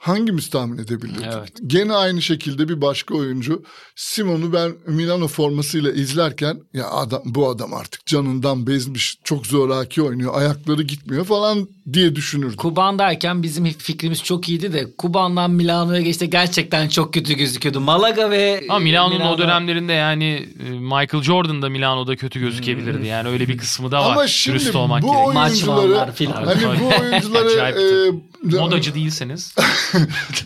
hangimiz 0.07 0.50
tahmin 0.50 0.77
edebilirdik? 0.77 1.25
Evet. 1.25 1.51
Gene 1.67 1.93
aynı 1.93 2.21
şekilde 2.21 2.69
bir 2.69 2.81
başka 2.81 3.15
oyuncu 3.15 3.63
Simon'u 3.95 4.53
ben 4.53 4.71
Milano 4.88 5.27
formasıyla 5.27 5.91
izlerken 5.91 6.57
ya 6.74 6.89
adam 6.89 7.21
bu 7.25 7.50
adam 7.50 7.74
artık 7.74 8.05
canından 8.05 8.67
bezmiş 8.67 9.17
çok 9.24 9.47
zoraki 9.47 10.01
oynuyor 10.01 10.39
ayakları 10.39 10.83
gitmiyor 10.83 11.25
falan 11.25 11.67
diye 11.93 12.15
düşünürdüm. 12.15 12.57
Kuban'dayken 12.57 13.43
bizim 13.43 13.65
fikrimiz 13.65 14.24
çok 14.24 14.50
iyiydi 14.50 14.74
de 14.74 14.95
Kuban'dan 14.97 15.51
Milano'ya 15.51 16.01
geçti 16.01 16.29
gerçekten 16.29 16.88
çok 16.88 17.13
kötü 17.13 17.33
gözüküyordu. 17.33 17.79
Malaga 17.79 18.31
ve 18.31 18.63
Ama 18.69 18.79
Milano'nun 18.79 19.17
Milano... 19.17 19.33
o 19.33 19.38
dönemlerinde 19.38 19.93
yani 19.93 20.50
e, 20.67 20.69
Michael 20.69 21.24
Jordan 21.24 21.62
da 21.62 21.69
Milano'da 21.69 22.15
kötü 22.15 22.39
gözükebilirdi. 22.39 22.97
Hmm. 22.97 23.05
Yani 23.05 23.29
öyle 23.29 23.47
bir 23.47 23.57
kısmı 23.57 23.91
da 23.91 24.05
var. 24.05 24.12
Ama 24.12 24.27
şimdi 24.27 24.74
bu 25.01 25.25
oyuncuları 25.25 25.95
hani 26.33 26.79
bu 26.79 26.88
oyuncuları 26.88 27.79
e, 27.79 28.35
modacı 28.46 28.96
değilseniz 28.96 29.56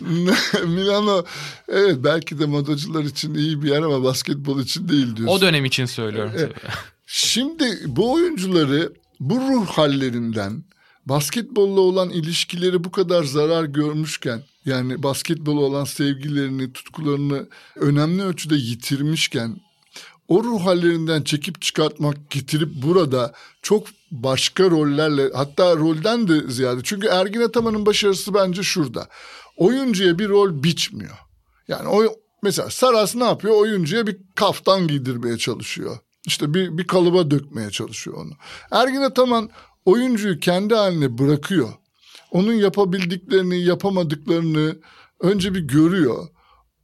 Milano 0.66 1.24
evet 1.68 1.96
belki 1.98 2.38
de 2.38 2.46
modacılar 2.46 3.04
için 3.04 3.34
iyi 3.34 3.62
bir 3.62 3.68
yer 3.68 3.82
ama 3.82 4.04
basketbol 4.04 4.60
için 4.60 4.88
değil 4.88 5.16
diyorsun. 5.16 5.36
O 5.36 5.40
dönem 5.40 5.64
için 5.64 5.86
söylüyorum. 5.86 6.32
Evet. 6.36 6.52
Şimdi 7.06 7.78
bu 7.86 8.12
oyuncuları 8.12 8.92
bu 9.20 9.34
ruh 9.34 9.66
hallerinden 9.66 10.64
basketbolla 11.06 11.80
olan 11.80 12.10
ilişkileri 12.10 12.84
bu 12.84 12.90
kadar 12.90 13.24
zarar 13.24 13.64
görmüşken 13.64 14.42
yani 14.64 15.02
basketbola 15.02 15.60
olan 15.60 15.84
sevgilerini, 15.84 16.72
tutkularını 16.72 17.48
önemli 17.76 18.22
ölçüde 18.22 18.54
yitirmişken 18.54 19.60
o 20.28 20.44
ruh 20.44 20.66
hallerinden 20.66 21.22
çekip 21.22 21.62
çıkartmak, 21.62 22.30
getirip 22.30 22.68
burada 22.74 23.32
çok 23.62 23.86
başka 24.10 24.70
rollerle 24.70 25.30
hatta 25.34 25.76
rolden 25.76 26.28
de 26.28 26.52
ziyade. 26.52 26.80
Çünkü 26.84 27.06
Ergin 27.06 27.40
Ataman'ın 27.40 27.86
başarısı 27.86 28.34
bence 28.34 28.62
şurada. 28.62 29.08
Oyuncuya 29.56 30.18
bir 30.18 30.28
rol 30.28 30.62
biçmiyor. 30.62 31.18
Yani 31.68 31.88
o 31.88 32.02
mesela 32.42 32.70
Saras 32.70 33.14
ne 33.14 33.24
yapıyor? 33.24 33.54
Oyuncuya 33.54 34.06
bir 34.06 34.16
kaftan 34.34 34.88
giydirmeye 34.88 35.38
çalışıyor. 35.38 35.98
İşte 36.26 36.54
bir, 36.54 36.78
bir 36.78 36.86
kalıba 36.86 37.30
dökmeye 37.30 37.70
çalışıyor 37.70 38.16
onu. 38.16 38.32
Ergin 38.70 39.00
Ataman 39.00 39.50
oyuncuyu 39.84 40.40
kendi 40.40 40.74
haline 40.74 41.18
bırakıyor. 41.18 41.68
Onun 42.30 42.52
yapabildiklerini, 42.52 43.62
yapamadıklarını 43.62 44.76
önce 45.20 45.54
bir 45.54 45.60
görüyor. 45.60 46.28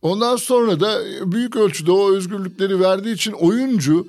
Ondan 0.03 0.37
sonra 0.37 0.81
da 0.81 1.03
büyük 1.33 1.57
ölçüde 1.57 1.93
o 1.93 2.13
özgürlükleri 2.13 2.81
verdiği 2.81 3.15
için 3.15 3.33
oyuncu 3.33 4.07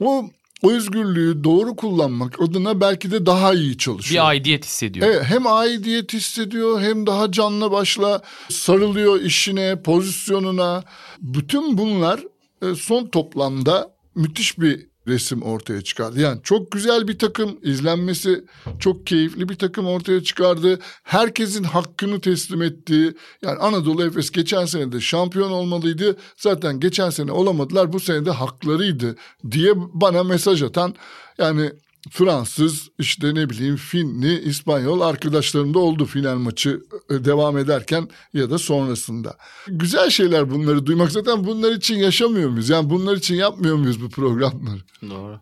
o 0.00 0.30
o 0.62 0.70
özgürlüğü 0.70 1.44
doğru 1.44 1.76
kullanmak 1.76 2.40
adına 2.40 2.80
belki 2.80 3.10
de 3.10 3.26
daha 3.26 3.54
iyi 3.54 3.78
çalışıyor. 3.78 4.24
Bir 4.24 4.28
aidiyet 4.28 4.64
hissediyor. 4.64 5.06
Evet, 5.06 5.22
hem 5.24 5.46
aidiyet 5.46 6.12
hissediyor 6.12 6.80
hem 6.80 7.06
daha 7.06 7.32
canlı 7.32 7.70
başla 7.70 8.22
sarılıyor 8.48 9.20
işine, 9.20 9.82
pozisyonuna. 9.82 10.84
Bütün 11.20 11.78
bunlar 11.78 12.20
e, 12.62 12.74
son 12.74 13.06
toplamda 13.06 13.94
müthiş 14.14 14.58
bir 14.58 14.91
resim 15.08 15.42
ortaya 15.42 15.82
çıkardı. 15.82 16.20
Yani 16.20 16.40
çok 16.42 16.72
güzel 16.72 17.08
bir 17.08 17.18
takım, 17.18 17.58
izlenmesi 17.62 18.44
çok 18.78 19.06
keyifli 19.06 19.48
bir 19.48 19.54
takım 19.54 19.86
ortaya 19.86 20.22
çıkardı. 20.22 20.78
Herkesin 21.02 21.64
hakkını 21.64 22.20
teslim 22.20 22.62
ettiği, 22.62 23.14
yani 23.42 23.58
Anadolu 23.58 24.04
Efes 24.04 24.30
geçen 24.30 24.64
sene 24.64 24.92
de 24.92 25.00
şampiyon 25.00 25.50
olmalıydı. 25.50 26.16
Zaten 26.36 26.80
geçen 26.80 27.10
sene 27.10 27.32
olamadılar, 27.32 27.92
bu 27.92 28.00
sene 28.00 28.26
de 28.26 28.30
haklarıydı 28.30 29.16
diye 29.50 29.72
bana 29.76 30.24
mesaj 30.24 30.62
atan 30.62 30.94
yani 31.38 31.72
Fransız 32.10 32.88
işte 32.98 33.34
ne 33.34 33.50
bileyim 33.50 33.76
Finli, 33.76 34.40
İspanyol 34.40 35.00
arkadaşlarım 35.00 35.74
da 35.74 35.78
oldu 35.78 36.06
final 36.06 36.36
maçı 36.36 36.80
e, 37.10 37.24
devam 37.24 37.58
ederken 37.58 38.08
ya 38.34 38.50
da 38.50 38.58
sonrasında. 38.58 39.36
Güzel 39.68 40.10
şeyler 40.10 40.50
bunları 40.50 40.86
duymak 40.86 41.12
zaten 41.12 41.44
bunlar 41.44 41.72
için 41.72 41.96
yaşamıyor 41.96 42.50
muyuz? 42.50 42.68
Yani 42.68 42.90
bunlar 42.90 43.16
için 43.16 43.34
yapmıyor 43.34 43.76
muyuz 43.76 44.02
bu 44.02 44.08
programları? 44.10 44.80
Doğru. 45.10 45.40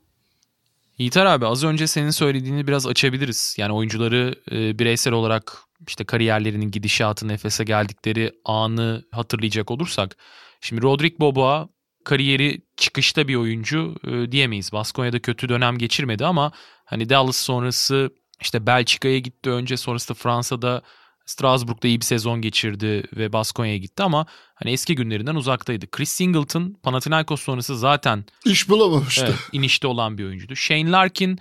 Yiğiter 0.98 1.26
abi 1.26 1.46
az 1.46 1.64
önce 1.64 1.86
senin 1.86 2.10
söylediğini 2.10 2.66
biraz 2.66 2.86
açabiliriz. 2.86 3.54
Yani 3.58 3.72
oyuncuları 3.72 4.34
e, 4.50 4.78
bireysel 4.78 5.12
olarak 5.12 5.58
işte 5.88 6.04
kariyerlerinin 6.04 6.70
gidişatı 6.70 7.32
Efes'e 7.32 7.64
geldikleri 7.64 8.32
anı 8.44 9.04
hatırlayacak 9.10 9.70
olursak. 9.70 10.16
Şimdi 10.60 10.82
Rodrik 10.82 11.20
Boboa 11.20 11.68
kariyeri 12.04 12.62
çıkışta 12.76 13.28
bir 13.28 13.34
oyuncu 13.34 13.96
e, 14.06 14.32
diyemeyiz. 14.32 14.72
Baskonya'da 14.72 15.18
kötü 15.18 15.48
dönem 15.48 15.78
geçirmedi 15.78 16.26
ama 16.26 16.52
hani 16.84 17.08
Dallas 17.08 17.36
sonrası 17.36 18.10
işte 18.40 18.66
Belçika'ya 18.66 19.18
gitti 19.18 19.50
önce 19.50 19.76
sonrasında 19.76 20.18
Fransa'da 20.18 20.82
Strasbourg'da 21.26 21.88
iyi 21.88 22.00
bir 22.00 22.04
sezon 22.04 22.42
geçirdi 22.42 23.04
ve 23.16 23.32
Baskonya'ya 23.32 23.78
gitti 23.78 24.02
ama 24.02 24.26
hani 24.54 24.70
eski 24.70 24.94
günlerinden 24.94 25.34
uzaktaydı. 25.34 25.90
Chris 25.90 26.10
Singleton 26.10 26.76
Panathinaikos 26.82 27.42
sonrası 27.42 27.78
zaten 27.78 28.24
iş 28.44 28.68
bulamamıştı. 28.68 29.26
Evet, 29.28 29.38
inişte 29.52 29.86
olan 29.86 30.18
bir 30.18 30.24
oyuncuydu. 30.24 30.56
Shane 30.56 30.90
Larkin 30.90 31.38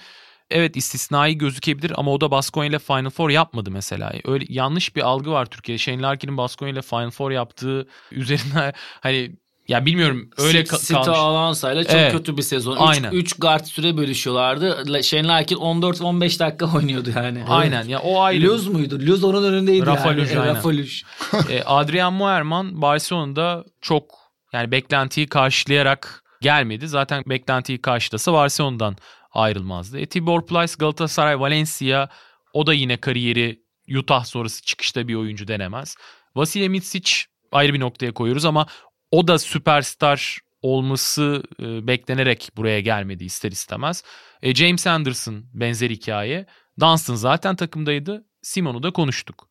evet 0.50 0.76
istisnai 0.76 1.38
gözükebilir 1.38 1.94
ama 1.96 2.12
o 2.12 2.22
da 2.22 2.32
Baskonya 2.32 2.70
ile 2.70 2.80
Final 2.80 3.10
Four 3.10 3.30
yapmadı 3.30 3.72
mesela. 3.72 4.14
Öyle 4.26 4.46
yanlış 4.50 4.96
bir 4.96 5.02
algı 5.02 5.32
var 5.32 5.46
Türkiye'de. 5.46 5.80
Shane 5.80 6.02
Larkin'in 6.02 6.38
Baskonya 6.38 6.74
ile 6.74 6.82
Final 6.82 7.12
Four 7.12 7.32
yaptığı 7.32 7.88
üzerine 8.12 8.74
hani 9.02 9.36
ya 9.70 9.86
bilmiyorum 9.86 10.30
öyle 10.38 10.62
ka- 10.62 10.78
Sito 10.78 11.12
Avanza 11.12 11.74
ile 11.74 11.84
çok 11.84 11.94
evet. 11.94 12.12
kötü 12.12 12.38
bir 12.38 12.42
sezon. 12.42 12.94
3 13.12 13.34
guard 13.34 13.66
süre 13.66 13.98
bölüşüyorlardı. 13.98 15.04
Shane 15.04 15.28
Larkin 15.28 15.56
14-15 15.56 16.40
dakika 16.40 16.66
oynuyordu 16.76 17.10
yani. 17.16 17.44
Aynen 17.48 17.84
ya 17.84 18.00
o 18.00 18.22
ayrı. 18.22 18.44
Luz 18.44 18.68
muydu? 18.68 19.00
Luz 19.00 19.24
onun 19.24 19.44
önündeydi 19.44 19.86
Rafa 19.86 20.10
yani. 20.10 20.22
Luj, 20.22 20.32
e, 20.32 20.36
Rafa 20.36 20.70
Luj. 20.70 21.04
e, 21.50 21.64
Adrian 21.64 22.14
Moerman 22.14 22.82
Barcelona'da 22.82 23.66
çok 23.82 24.16
yani 24.54 24.72
beklentiyi 24.72 25.28
karşılayarak 25.28 26.24
gelmedi. 26.42 26.88
Zaten 26.88 27.24
beklentiyi 27.28 27.82
karşılasa 27.82 28.34
Barcelona'dan 28.34 28.98
ayrılmazdı. 29.32 30.00
E, 30.00 30.06
Tibor 30.06 30.46
Plyce 30.46 30.74
Galatasaray 30.80 31.40
Valencia 31.40 32.08
o 32.54 32.68
da 32.68 32.74
yine 32.74 32.98
kariyeri 32.98 33.60
Utah 33.98 34.26
sonrası 34.26 34.62
çıkışta 34.62 35.08
bir 35.08 35.16
oyuncu 35.16 35.48
denemez. 35.48 35.96
Vasilya 36.36 36.70
Mitsic 36.70 37.12
ayrı 37.52 37.74
bir 37.74 37.80
noktaya 37.80 38.14
koyuyoruz 38.14 38.46
ama 38.46 38.66
o 39.12 39.28
da 39.28 39.40
süperstar 39.40 40.40
olması 40.62 41.44
e, 41.60 41.88
beklenerek 41.88 42.50
buraya 42.58 42.80
gelmedi 42.80 43.24
ister 43.24 43.52
istemez. 43.52 44.04
E, 44.42 44.56
James 44.56 44.88
Anderson 44.88 45.46
benzer 45.54 45.90
hikaye. 45.90 46.46
Dunstan 46.80 47.16
zaten 47.16 47.56
takımdaydı. 47.56 48.26
Simon'u 48.42 48.84
da 48.84 48.92
konuştuk. 48.92 49.50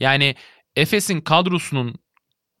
Yani 0.00 0.34
Efes'in 0.76 1.20
kadrosunun 1.20 1.94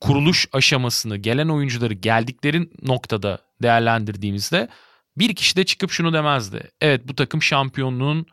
kuruluş 0.00 0.46
aşamasını 0.52 1.16
gelen 1.16 1.48
oyuncuları 1.48 1.94
geldikleri 1.94 2.70
noktada 2.82 3.38
değerlendirdiğimizde 3.62 4.68
bir 5.16 5.34
kişi 5.34 5.56
de 5.56 5.64
çıkıp 5.64 5.90
şunu 5.90 6.12
demezdi. 6.12 6.70
Evet 6.80 7.08
bu 7.08 7.14
takım 7.14 7.42
şampiyonluğun 7.42 8.26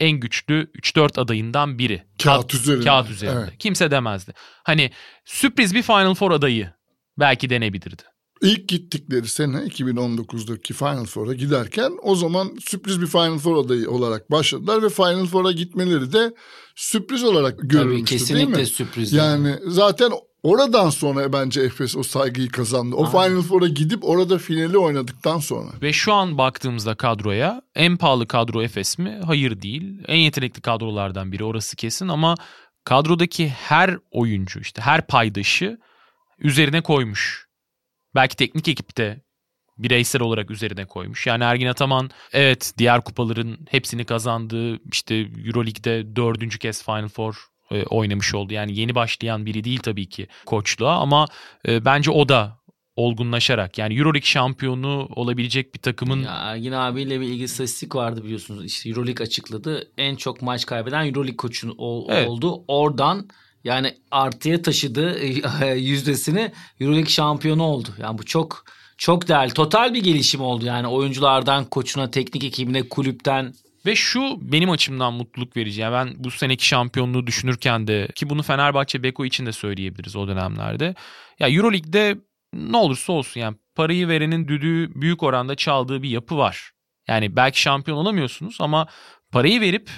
en 0.00 0.10
güçlü 0.10 0.70
3-4 0.74 1.20
adayından 1.20 1.78
biri. 1.78 2.02
Kağıt 2.22 2.54
üzerinde. 2.54 2.84
Kağıt 2.84 3.10
üzerinde. 3.10 3.40
Evet. 3.40 3.58
Kimse 3.58 3.90
demezdi. 3.90 4.32
Hani 4.62 4.90
sürpriz 5.24 5.74
bir 5.74 5.82
Final 5.82 6.14
Four 6.14 6.30
adayı 6.30 6.75
belki 7.18 7.50
denebilirdi. 7.50 8.02
İlk 8.42 8.68
gittikleri 8.68 9.28
sene 9.28 9.56
2019'daki 9.56 10.74
Final 10.74 11.04
Four'a 11.04 11.34
giderken 11.34 11.92
o 12.02 12.14
zaman 12.16 12.50
sürpriz 12.60 13.00
bir 13.00 13.06
Final 13.06 13.38
Four 13.38 13.64
adayı 13.64 13.90
olarak 13.90 14.30
başladılar 14.30 14.82
ve 14.82 14.88
Final 14.88 15.26
Four'a 15.26 15.52
gitmeleri 15.52 16.12
de 16.12 16.34
sürpriz 16.74 17.24
olarak 17.24 17.58
görülmüştü 17.62 18.04
Tabii, 18.04 18.18
kesinlikle 18.18 18.54
değil 18.54 18.68
mi? 18.68 18.74
sürpriz. 18.74 19.12
Yani, 19.12 19.48
yani 19.48 19.60
zaten 19.66 20.10
oradan 20.42 20.90
sonra 20.90 21.32
bence 21.32 21.60
Efes 21.60 21.96
o 21.96 22.02
saygıyı 22.02 22.48
kazandı. 22.48 22.96
O 22.96 23.06
Aynen. 23.06 23.28
Final 23.28 23.42
Four'a 23.42 23.68
gidip 23.68 24.04
orada 24.04 24.38
finali 24.38 24.78
oynadıktan 24.78 25.38
sonra. 25.38 25.70
Ve 25.82 25.92
şu 25.92 26.12
an 26.12 26.38
baktığımızda 26.38 26.94
kadroya 26.94 27.62
en 27.74 27.96
pahalı 27.96 28.26
kadro 28.28 28.62
Efes 28.62 28.98
mi? 28.98 29.20
Hayır 29.26 29.62
değil. 29.62 29.98
En 30.08 30.16
yetenekli 30.16 30.60
kadrolardan 30.60 31.32
biri 31.32 31.44
orası 31.44 31.76
kesin 31.76 32.08
ama 32.08 32.34
kadrodaki 32.84 33.48
her 33.48 33.98
oyuncu 34.10 34.60
işte 34.60 34.82
her 34.82 35.06
paydaşı 35.06 35.78
üzerine 36.38 36.80
koymuş. 36.80 37.46
Belki 38.14 38.36
teknik 38.36 38.68
ekipte 38.68 39.20
bireysel 39.78 40.22
olarak 40.22 40.50
üzerine 40.50 40.84
koymuş. 40.84 41.26
Yani 41.26 41.44
Ergin 41.44 41.66
Ataman 41.66 42.10
evet 42.32 42.72
diğer 42.78 43.04
kupaların 43.04 43.58
hepsini 43.70 44.04
kazandı. 44.04 44.78
İşte 44.92 45.14
Euroleague'de 45.46 46.16
dördüncü 46.16 46.58
kez 46.58 46.84
Final 46.84 47.08
Four 47.08 47.34
e, 47.70 47.82
oynamış 47.82 48.34
oldu. 48.34 48.52
Yani 48.52 48.78
yeni 48.78 48.94
başlayan 48.94 49.46
biri 49.46 49.64
değil 49.64 49.80
tabii 49.80 50.08
ki 50.08 50.26
koçluğa 50.46 50.96
ama 51.00 51.26
e, 51.68 51.84
bence 51.84 52.10
o 52.10 52.28
da 52.28 52.58
olgunlaşarak 52.96 53.78
yani 53.78 53.98
Euroleague 53.98 54.26
şampiyonu 54.26 55.08
olabilecek 55.16 55.74
bir 55.74 55.78
takımın... 55.78 56.22
Ya 56.22 56.32
Ergin 56.32 56.72
abiyle 56.72 57.20
bir 57.20 57.26
ilgili 57.26 57.44
istatistik 57.44 57.94
vardı 57.94 58.24
biliyorsunuz. 58.24 58.64
İşte 58.64 58.88
Euroleague 58.88 59.26
açıkladı. 59.26 59.92
En 59.98 60.16
çok 60.16 60.42
maç 60.42 60.66
kaybeden 60.66 61.06
Euroleague 61.06 61.36
koçu 61.36 61.74
ol, 61.78 62.06
evet. 62.10 62.28
oldu. 62.28 62.64
Oradan 62.68 63.28
yani 63.66 63.94
artıya 64.10 64.62
taşıdığı 64.62 65.18
e, 65.18 65.66
yüzdesini 65.76 66.52
Euroleague 66.80 67.10
şampiyonu 67.10 67.62
oldu. 67.62 67.88
Yani 67.98 68.18
bu 68.18 68.24
çok 68.24 68.64
çok 68.98 69.28
değerli. 69.28 69.54
Total 69.54 69.94
bir 69.94 70.02
gelişim 70.02 70.40
oldu 70.40 70.64
yani 70.64 70.86
oyunculardan 70.86 71.64
koçuna, 71.64 72.10
teknik 72.10 72.44
ekibine, 72.44 72.88
kulüpten. 72.88 73.54
Ve 73.86 73.94
şu 73.96 74.38
benim 74.40 74.70
açımdan 74.70 75.12
mutluluk 75.12 75.56
verici. 75.56 75.80
Yani 75.80 75.92
ben 75.92 76.24
bu 76.24 76.30
seneki 76.30 76.66
şampiyonluğu 76.66 77.26
düşünürken 77.26 77.86
de 77.86 78.08
ki 78.14 78.30
bunu 78.30 78.42
Fenerbahçe 78.42 79.02
Beko 79.02 79.24
için 79.24 79.46
de 79.46 79.52
söyleyebiliriz 79.52 80.16
o 80.16 80.28
dönemlerde. 80.28 80.94
Ya 81.38 81.48
Euroleague'de 81.48 82.18
ne 82.54 82.76
olursa 82.76 83.12
olsun 83.12 83.40
yani 83.40 83.56
parayı 83.74 84.08
verenin 84.08 84.48
düdüğü 84.48 85.00
büyük 85.00 85.22
oranda 85.22 85.54
çaldığı 85.54 86.02
bir 86.02 86.08
yapı 86.08 86.36
var. 86.36 86.70
Yani 87.08 87.36
belki 87.36 87.60
şampiyon 87.60 87.98
olamıyorsunuz 87.98 88.56
ama 88.60 88.86
parayı 89.32 89.60
verip 89.60 89.90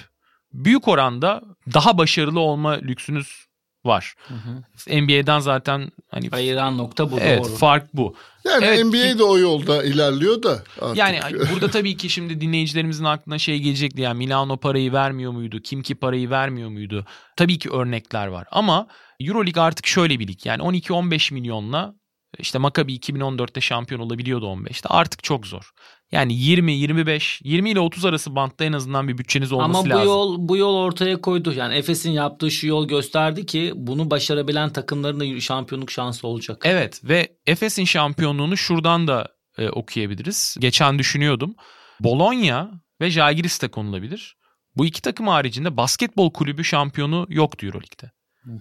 büyük 0.53 0.87
oranda 0.87 1.41
daha 1.73 1.97
başarılı 1.97 2.39
olma 2.39 2.71
lüksünüz 2.71 3.48
var. 3.85 4.13
Hı 4.27 4.33
hı. 4.33 5.01
NBA'den 5.01 5.39
zaten 5.39 5.91
hani 6.11 6.29
ayıran 6.31 6.77
nokta 6.77 7.11
bu 7.11 7.19
evet, 7.19 7.45
doğru. 7.45 7.55
fark 7.55 7.93
bu. 7.93 8.15
Yani 8.45 8.65
evet, 8.65 8.85
NBA 8.85 9.19
de 9.19 9.23
o 9.23 9.37
yolda 9.37 9.83
ilerliyor 9.83 10.43
da 10.43 10.63
artık. 10.81 10.97
Yani 10.97 11.19
burada 11.53 11.71
tabii 11.71 11.97
ki 11.97 12.09
şimdi 12.09 12.41
dinleyicilerimizin 12.41 13.03
aklına 13.03 13.37
şey 13.37 13.59
gelecekti 13.59 14.01
yani 14.01 14.17
Milano 14.17 14.57
parayı 14.57 14.93
vermiyor 14.93 15.31
muydu? 15.31 15.59
Kim 15.63 15.81
ki 15.81 15.95
parayı 15.95 16.29
vermiyor 16.29 16.69
muydu? 16.69 17.05
Tabii 17.35 17.59
ki 17.59 17.69
örnekler 17.69 18.27
var 18.27 18.47
ama 18.51 18.87
EuroLeague 19.19 19.63
artık 19.63 19.87
şöyle 19.87 20.19
bir 20.19 20.27
lig. 20.27 20.45
Yani 20.45 20.63
12-15 20.63 21.33
milyonla 21.33 21.93
işte 22.37 22.57
Maccabi 22.57 22.95
2014'te 22.95 23.61
şampiyon 23.61 24.01
olabiliyordu 24.01 24.45
15'te. 24.45 24.89
Artık 24.89 25.23
çok 25.23 25.47
zor. 25.47 25.71
Yani 26.11 26.33
20, 26.33 26.71
25, 26.71 27.41
20 27.43 27.69
ile 27.69 27.79
30 27.79 28.05
arası 28.05 28.35
bantta 28.35 28.65
en 28.65 28.73
azından 28.73 29.07
bir 29.07 29.17
bütçeniz 29.17 29.51
olması 29.51 29.89
lazım. 29.89 29.91
Ama 29.91 30.01
bu 30.01 30.05
yol 30.05 30.35
bu 30.49 30.57
yol 30.57 30.75
ortaya 30.75 31.21
koydu. 31.21 31.53
Yani 31.53 31.75
Efes'in 31.75 32.11
yaptığı 32.11 32.51
şu 32.51 32.67
yol 32.67 32.87
gösterdi 32.87 33.45
ki 33.45 33.73
bunu 33.75 34.11
başarabilen 34.11 34.73
takımların 34.73 35.19
da 35.19 35.39
şampiyonluk 35.39 35.91
şansı 35.91 36.27
olacak. 36.27 36.61
Evet 36.65 37.01
ve 37.03 37.35
Efes'in 37.45 37.85
şampiyonluğunu 37.85 38.57
şuradan 38.57 39.07
da 39.07 39.27
e, 39.57 39.69
okuyabiliriz. 39.69 40.57
Geçen 40.59 40.99
düşünüyordum. 40.99 41.55
Bologna 41.99 42.71
ve 43.01 43.09
Žalgiris 43.09 43.61
de 43.61 43.67
konulabilir. 43.67 44.37
Bu 44.75 44.85
iki 44.85 45.01
takım 45.01 45.27
haricinde 45.27 45.77
basketbol 45.77 46.33
kulübü 46.33 46.63
şampiyonu 46.63 47.25
yoktu 47.29 47.65
Euroleague'de. 47.65 48.11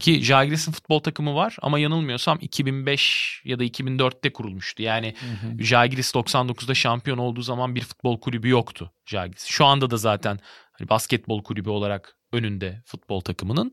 Ki 0.00 0.24
Jagiris'in 0.24 0.72
futbol 0.72 1.00
takımı 1.00 1.34
var 1.34 1.56
ama 1.62 1.78
yanılmıyorsam 1.78 2.38
2005 2.40 3.42
ya 3.44 3.58
da 3.58 3.64
2004'te 3.64 4.32
kurulmuştu. 4.32 4.82
Yani 4.82 5.14
Jagiris 5.58 6.14
99'da 6.14 6.74
şampiyon 6.74 7.18
olduğu 7.18 7.42
zaman 7.42 7.74
bir 7.74 7.80
futbol 7.80 8.20
kulübü 8.20 8.48
yoktu 8.48 8.92
Jagiris. 9.06 9.44
Şu 9.44 9.64
anda 9.64 9.90
da 9.90 9.96
zaten 9.96 10.38
hani 10.72 10.88
basketbol 10.88 11.42
kulübü 11.42 11.70
olarak 11.70 12.16
önünde 12.32 12.82
futbol 12.86 13.20
takımının. 13.20 13.72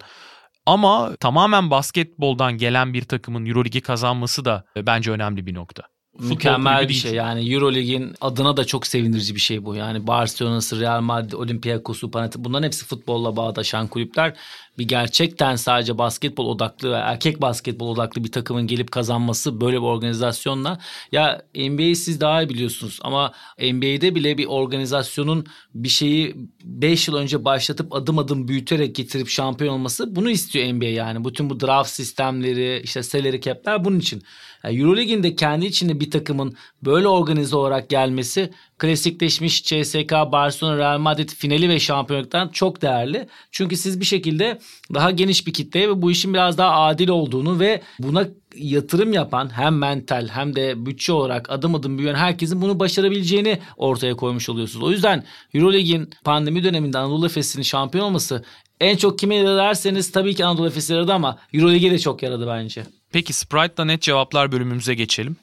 Ama 0.65 1.15
tamamen 1.15 1.71
basketboldan 1.71 2.57
gelen 2.57 2.93
bir 2.93 3.01
takımın 3.01 3.45
Euroligi 3.45 3.81
kazanması 3.81 4.45
da 4.45 4.65
bence 4.77 5.11
önemli 5.11 5.45
bir 5.45 5.53
nokta. 5.53 5.83
Mükemmel 6.19 6.83
bir 6.83 6.89
değil. 6.89 7.01
şey 7.01 7.13
yani 7.13 7.53
Eurolig'in 7.53 8.15
adına 8.21 8.57
da 8.57 8.65
çok 8.65 8.87
sevindirici 8.87 9.35
bir 9.35 9.39
şey 9.39 9.65
bu. 9.65 9.75
Yani 9.75 10.07
Barcelona'sı, 10.07 10.79
Real 10.79 11.01
Madrid, 11.01 11.31
Olympiakos'u, 11.31 12.11
Panathinaikos 12.11 12.45
bunların 12.45 12.65
hepsi 12.65 12.85
futbolla 12.85 13.35
bağdaşan 13.35 13.87
kulüpler. 13.87 14.33
Bir 14.77 14.87
gerçekten 14.87 15.55
sadece 15.55 15.97
basketbol 15.97 16.45
odaklı 16.45 16.91
ve 16.91 16.95
erkek 16.95 17.41
basketbol 17.41 17.87
odaklı 17.87 18.23
bir 18.23 18.31
takımın 18.31 18.67
gelip 18.67 18.91
kazanması 18.91 19.61
böyle 19.61 19.77
bir 19.77 19.81
organizasyonla 19.81 20.79
ya 21.11 21.41
NBA'yi 21.55 21.95
siz 21.95 22.21
daha 22.21 22.43
iyi 22.43 22.49
biliyorsunuz 22.49 22.99
ama 23.01 23.31
NBA'de 23.59 24.15
bile 24.15 24.37
bir 24.37 24.45
organizasyonun 24.45 25.45
bir 25.73 25.89
şeyi 25.89 26.35
5 26.63 27.07
yıl 27.07 27.15
önce 27.15 27.45
başlatıp 27.45 27.95
adım 27.95 28.19
adım 28.19 28.47
büyüterek 28.47 28.95
getirip 28.95 29.29
şampiyon 29.29 29.73
olması 29.73 30.15
bunu 30.15 30.29
istiyor 30.29 30.73
NBA 30.73 30.85
yani. 30.85 31.25
Bütün 31.25 31.49
bu 31.49 31.59
draft 31.59 31.89
sistemleri, 31.89 32.81
işte 32.83 33.03
salary 33.03 33.39
cap'ler 33.39 33.85
bunun 33.85 33.99
için. 33.99 34.23
Yani 34.65 34.81
Euroleague'in 34.81 35.23
de 35.23 35.35
kendi 35.35 35.65
içinde 35.65 35.99
bir 35.99 36.11
takımın 36.11 36.55
böyle 36.83 37.07
organize 37.07 37.55
olarak 37.55 37.89
gelmesi 37.89 38.49
klasikleşmiş 38.77 39.63
CSK, 39.63 40.11
Barcelona, 40.11 40.77
Real 40.77 40.99
Madrid 40.99 41.29
finali 41.29 41.69
ve 41.69 41.79
şampiyonluktan 41.79 42.47
çok 42.47 42.81
değerli. 42.81 43.27
Çünkü 43.51 43.77
siz 43.77 43.99
bir 43.99 44.05
şekilde 44.05 44.59
daha 44.93 45.11
geniş 45.11 45.47
bir 45.47 45.53
kitleye 45.53 45.89
ve 45.89 46.01
bu 46.01 46.11
işin 46.11 46.33
biraz 46.33 46.57
daha 46.57 46.81
adil 46.81 47.09
olduğunu 47.09 47.59
ve 47.59 47.81
buna 47.99 48.27
yatırım 48.55 49.13
yapan 49.13 49.57
hem 49.57 49.77
mental 49.77 50.27
hem 50.27 50.55
de 50.55 50.85
bütçe 50.85 51.13
olarak 51.13 51.49
adım 51.49 51.75
adım 51.75 51.97
büyüyen 51.97 52.15
herkesin 52.15 52.61
bunu 52.61 52.79
başarabileceğini 52.79 53.59
ortaya 53.77 54.15
koymuş 54.15 54.49
oluyorsunuz. 54.49 54.85
O 54.85 54.91
yüzden 54.91 55.23
Euroleague'in 55.53 56.09
pandemi 56.23 56.63
döneminde 56.63 56.97
Anadolu 56.97 57.25
Efes'inin 57.25 57.63
şampiyon 57.63 58.05
olması 58.05 58.43
en 58.79 58.97
çok 58.97 59.19
kime 59.19 59.35
yaradı 59.35 59.57
derseniz 59.57 60.11
tabii 60.11 60.35
ki 60.35 60.45
Anadolu 60.45 60.67
Efes'e 60.67 60.93
yaradı 60.93 61.13
ama 61.13 61.37
Euroleague'e 61.53 61.91
de 61.91 61.99
çok 61.99 62.23
yaradı 62.23 62.47
bence. 62.47 62.83
Peki 63.15 63.33
Sprite'la 63.33 63.85
net 63.85 64.01
cevaplar 64.01 64.51
bölümümüze 64.51 64.93
geçelim. 64.93 65.37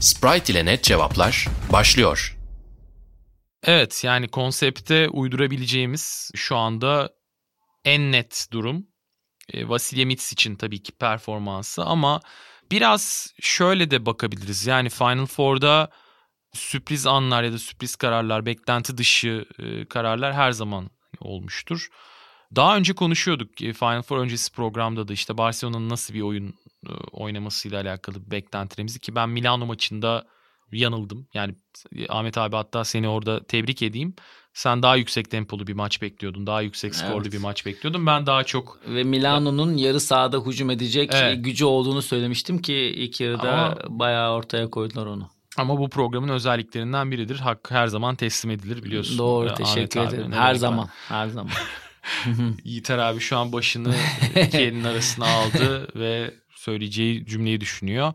Sprite 0.00 0.52
ile 0.52 0.64
net 0.64 0.84
cevaplar 0.84 1.46
başlıyor. 1.72 2.36
Evet 3.62 4.04
yani 4.04 4.28
konsepte 4.28 5.08
uydurabileceğimiz 5.08 6.30
şu 6.34 6.56
anda 6.56 7.10
en 7.84 8.12
net 8.12 8.46
durum 8.52 8.86
e, 9.52 9.68
Vasilya 9.68 10.06
Mits 10.06 10.32
için 10.32 10.56
tabii 10.56 10.82
ki 10.82 10.92
performansı 10.92 11.84
ama 11.84 12.20
biraz 12.70 13.34
şöyle 13.40 13.90
de 13.90 14.06
bakabiliriz. 14.06 14.66
Yani 14.66 14.90
Final 14.90 15.26
Four'da 15.26 15.90
sürpriz 16.52 17.06
anlar 17.06 17.42
ya 17.42 17.52
da 17.52 17.58
sürpriz 17.58 17.96
kararlar, 17.96 18.46
beklenti 18.46 18.98
dışı 18.98 19.46
e, 19.58 19.88
kararlar 19.88 20.34
her 20.34 20.52
zaman 20.52 20.90
olmuştur. 21.20 21.88
Daha 22.56 22.76
önce 22.76 22.92
konuşuyorduk 22.92 23.56
Final 23.58 24.02
Four 24.02 24.18
öncesi 24.18 24.52
programda 24.52 25.08
da 25.08 25.12
işte 25.12 25.38
Barcelona'nın 25.38 25.88
nasıl 25.88 26.14
bir 26.14 26.22
oyun 26.22 26.54
e, 26.86 26.92
oynamasıyla 27.12 27.80
alakalı 27.80 28.30
beklentilerimizi 28.30 28.98
ki 28.98 29.14
ben 29.14 29.28
Milano 29.28 29.66
maçında 29.66 30.26
yanıldım. 30.72 31.26
Yani 31.34 31.54
Ahmet 32.08 32.38
abi 32.38 32.56
hatta 32.56 32.84
seni 32.84 33.08
orada 33.08 33.44
tebrik 33.44 33.82
edeyim. 33.82 34.14
Sen 34.54 34.82
daha 34.82 34.96
yüksek 34.96 35.30
tempolu 35.30 35.66
bir 35.66 35.72
maç 35.72 36.02
bekliyordun. 36.02 36.46
Daha 36.46 36.60
yüksek 36.60 36.94
skorlu 36.94 37.22
evet. 37.22 37.32
bir 37.32 37.38
maç 37.38 37.66
bekliyordun. 37.66 38.06
Ben 38.06 38.26
daha 38.26 38.44
çok... 38.44 38.78
Ve 38.88 39.04
Milano'nun 39.04 39.76
yarı 39.76 40.00
sahada 40.00 40.38
hücum 40.38 40.70
edecek 40.70 41.10
evet. 41.14 41.44
gücü 41.44 41.64
olduğunu 41.64 42.02
söylemiştim 42.02 42.62
ki 42.62 42.74
ilk 42.74 43.20
yarıda 43.20 43.52
Ama... 43.52 43.76
bayağı 43.88 44.32
ortaya 44.32 44.70
koydular 44.70 45.06
onu. 45.06 45.30
Ama 45.56 45.78
bu 45.78 45.88
programın 45.88 46.28
özelliklerinden 46.28 47.10
biridir. 47.10 47.36
Hak 47.36 47.70
her 47.70 47.86
zaman 47.86 48.16
teslim 48.16 48.50
edilir 48.50 48.82
biliyorsun. 48.82 49.18
Doğru 49.18 49.46
Ahmet 49.46 49.56
teşekkür 49.56 50.00
ederim. 50.00 50.32
Her 50.32 50.54
zaman. 50.54 50.88
Her 51.08 51.28
zaman. 51.28 51.52
Yiğiter 52.64 52.98
abi 52.98 53.20
şu 53.20 53.38
an 53.38 53.52
başını 53.52 53.94
iki 54.46 54.58
elinin 54.58 54.84
arasına 54.84 55.26
aldı 55.26 55.88
ve 55.94 56.34
söyleyeceği 56.54 57.26
cümleyi 57.26 57.60
düşünüyor. 57.60 58.12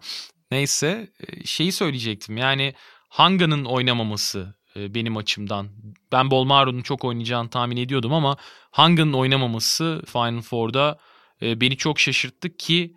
Neyse 0.51 1.13
e, 1.19 1.45
şeyi 1.45 1.71
söyleyecektim 1.71 2.37
yani 2.37 2.73
Hanga'nın 3.09 3.65
oynamaması 3.65 4.55
e, 4.75 4.95
benim 4.95 5.17
açımdan. 5.17 5.69
Ben 6.11 6.31
Bolmaro'nun 6.31 6.81
çok 6.81 7.05
oynayacağını 7.05 7.49
tahmin 7.49 7.77
ediyordum 7.77 8.13
ama 8.13 8.37
Hanga'nın 8.71 9.13
oynamaması 9.13 10.01
Final 10.05 10.41
Four'da 10.41 10.99
e, 11.41 11.61
beni 11.61 11.77
çok 11.77 11.99
şaşırttı 11.99 12.57
ki 12.57 12.95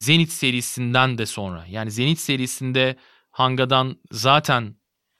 Zenit 0.00 0.32
serisinden 0.32 1.18
de 1.18 1.26
sonra. 1.26 1.66
Yani 1.68 1.90
Zenit 1.90 2.20
serisinde 2.20 2.96
Hanga'dan 3.30 3.96
zaten 4.10 4.74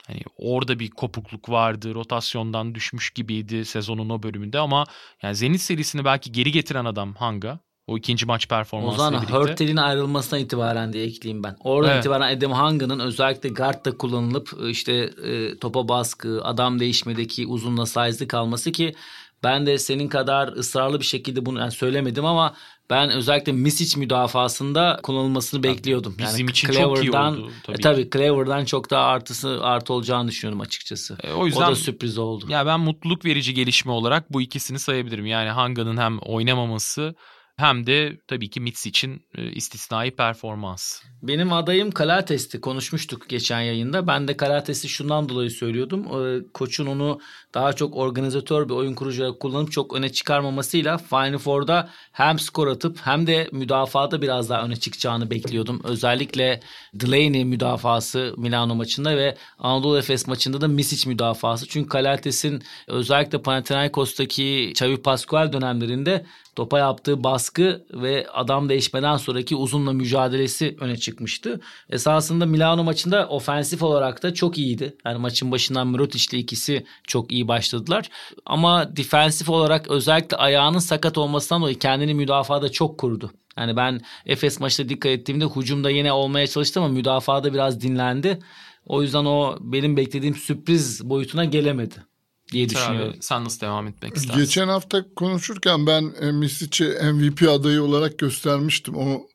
Hani 0.09 0.21
orada 0.37 0.79
bir 0.79 0.91
kopukluk 0.91 1.49
vardı. 1.49 1.95
Rotasyondan 1.95 2.75
düşmüş 2.75 3.11
gibiydi 3.11 3.65
sezonun 3.65 4.11
o 4.11 4.23
bölümünde 4.23 4.59
ama 4.59 4.85
yani 5.23 5.37
Zenit 5.37 5.61
serisini 5.61 6.05
belki 6.05 6.33
geri 6.33 6.53
getiren 6.53 6.85
adam 6.85 7.15
Hanga. 7.15 7.61
O 7.87 7.99
ikinci 7.99 8.27
maç 8.27 8.49
performansıyla 8.49 9.07
o 9.07 9.11
zaman 9.11 9.23
birlikte. 9.23 9.39
Hurtel'in 9.39 9.77
ayrılmasına 9.77 10.39
itibaren 10.39 10.93
diye 10.93 11.05
ekleyeyim 11.05 11.43
ben. 11.43 11.57
Oradan 11.61 11.91
evet. 11.91 12.01
itibaren 12.01 12.37
Adam 12.37 12.53
Hanga'nın 12.53 12.99
özellikle 12.99 13.49
guardda 13.49 13.97
kullanılıp 13.97 14.51
işte 14.69 14.93
e, 15.25 15.59
topa 15.59 15.89
baskı, 15.89 16.41
adam 16.45 16.81
değişmedeki 16.81 17.47
uzunla 17.47 17.87
size'lı 17.87 18.29
kalması 18.29 18.73
ki 18.73 18.95
ben 19.43 19.67
de 19.67 19.79
senin 19.79 20.09
kadar 20.09 20.49
ısrarlı 20.49 21.01
bir 21.01 21.05
şekilde 21.05 21.47
bunu 21.47 21.59
yani 21.59 21.73
söylemedim 21.73 22.25
ama 22.25 22.55
ben 22.91 23.11
özellikle 23.11 23.53
Misic 23.53 24.01
müdafasında 24.01 25.01
kullanılmasını 25.03 25.63
bekliyordum. 25.63 26.15
Bizim 26.19 26.41
yani 26.41 26.51
için 26.51 26.69
çok 26.69 27.03
iyi 27.03 27.11
oldu. 27.11 27.51
Tabii, 27.63 27.77
e, 27.77 27.81
tabii 27.81 28.11
Clever'dan 28.13 28.65
çok 28.65 28.91
daha 28.91 29.05
artısı 29.05 29.59
artı 29.63 29.93
olacağını 29.93 30.29
düşünüyorum 30.29 30.61
açıkçası. 30.61 31.19
E, 31.23 31.33
o 31.33 31.47
yüzden 31.47 31.69
o 31.69 31.71
da 31.71 31.75
sürpriz 31.75 32.19
oldu. 32.19 32.47
Ya 32.49 32.67
ben 32.67 32.81
mutluluk 32.81 33.25
verici 33.25 33.55
gelişme 33.55 33.93
olarak 33.93 34.33
bu 34.33 34.43
ikisini 34.43 34.79
sayabilirim. 34.79 35.27
Yani 35.27 35.51
Hanga'nın 35.51 35.97
hem 35.97 36.19
oynamaması 36.19 37.15
hem 37.59 37.87
de 37.87 38.19
tabii 38.29 38.51
ki 38.51 38.61
Mitz 38.61 38.87
için 38.87 39.23
e, 39.35 39.53
istisnai 39.53 40.11
performans. 40.11 41.03
Benim 41.23 41.53
adayım 41.53 41.91
Kalates'ti. 41.91 42.61
Konuşmuştuk 42.61 43.29
geçen 43.29 43.61
yayında. 43.61 44.07
Ben 44.07 44.29
de 44.29 44.37
Kalates'i 44.37 44.89
şundan 44.89 45.29
dolayı 45.29 45.51
söylüyordum. 45.51 46.07
Koçun 46.55 46.87
onu 46.87 47.21
daha 47.55 47.73
çok 47.73 47.97
organizatör 47.97 48.69
bir 48.69 48.75
oyun 48.75 48.95
kurucu 48.95 49.25
olarak 49.25 49.41
kullanıp 49.41 49.73
çok 49.73 49.95
öne 49.95 50.13
çıkarmamasıyla 50.13 50.99
Final 50.99 51.39
Four'da 51.39 51.91
hem 52.13 52.39
skor 52.39 52.67
atıp 52.69 52.99
hem 53.05 53.27
de 53.27 53.49
müdafada 53.53 54.23
biraz 54.23 54.51
daha 54.51 54.63
öne 54.63 54.77
çıkacağını 54.77 55.31
bekliyordum. 55.31 55.81
Özellikle 55.85 56.61
Delaney 56.95 57.45
müdafası 57.45 58.35
Milano 58.37 58.75
maçında 58.75 59.17
ve 59.17 59.37
Anadolu 59.59 59.99
Efes 59.99 60.27
maçında 60.27 60.61
da 60.61 60.69
Misic 60.69 61.09
müdafası. 61.09 61.67
Çünkü 61.69 61.89
Kalates'in 61.89 62.63
özellikle 62.87 63.43
Panathinaikos'taki 63.43 64.71
Xavi 64.71 64.97
Pascual 65.03 65.53
dönemlerinde 65.53 66.25
topa 66.59 66.79
yaptığı 66.79 67.25
baskı 67.25 67.87
ve 67.93 68.27
adam 68.33 68.69
değişmeden 68.69 69.17
sonraki 69.17 69.57
uzunla 69.57 69.93
mücadelesi 69.93 70.77
öne 70.81 70.97
çıkmıştı. 70.97 71.61
Esasında 71.91 72.47
Milano 72.47 72.85
maçında 72.85 73.29
ofensif 73.29 73.83
olarak 73.83 74.23
da 74.23 74.35
çok 74.35 74.59
iyiydi. 74.59 74.97
Yani 75.05 75.19
maçın 75.19 75.51
başından 75.51 75.87
Mirotic 75.87 76.25
ile 76.31 76.41
ikisi 76.41 76.85
çok 77.07 77.33
iyi 77.33 77.49
başladılar. 77.49 78.11
Ama 78.47 78.97
defensif 78.97 79.49
olarak 79.49 79.89
özellikle 79.89 80.37
ayağının 80.37 80.79
sakat 80.79 81.19
olmasından 81.19 81.63
dolayı 81.63 81.79
kendini 81.79 82.15
müdafada 82.15 82.73
çok 82.73 82.99
kurdu. 82.99 83.31
Yani 83.57 83.77
ben 83.77 84.01
Efes 84.27 84.61
maçta 84.61 84.89
dikkat 84.89 85.13
ettiğimde 85.13 85.45
hücumda 85.45 85.91
yine 85.91 86.13
olmaya 86.13 86.47
çalıştı 86.47 86.81
ama 86.81 86.89
müdafada 86.89 87.55
biraz 87.55 87.81
dinlendi. 87.81 88.39
O 88.87 89.03
yüzden 89.03 89.25
o 89.25 89.57
benim 89.61 89.97
beklediğim 89.97 90.35
sürpriz 90.35 91.11
boyutuna 91.11 91.45
gelemedi 91.45 92.08
diye 92.53 92.69
düşünüyorum. 92.69 93.13
Abi, 93.13 93.23
sen 93.23 93.45
nasıl 93.45 93.61
devam 93.61 93.87
etmek 93.87 94.17
istersin? 94.17 94.41
Geçen 94.41 94.69
hafta 94.69 95.05
konuşurken 95.17 95.87
ben 95.87 96.15
e, 96.21 96.33
Misic'i 96.33 96.85
MVP 96.85 97.49
adayı 97.49 97.83
olarak 97.83 98.19
göstermiştim. 98.19 98.97
O 98.97 99.27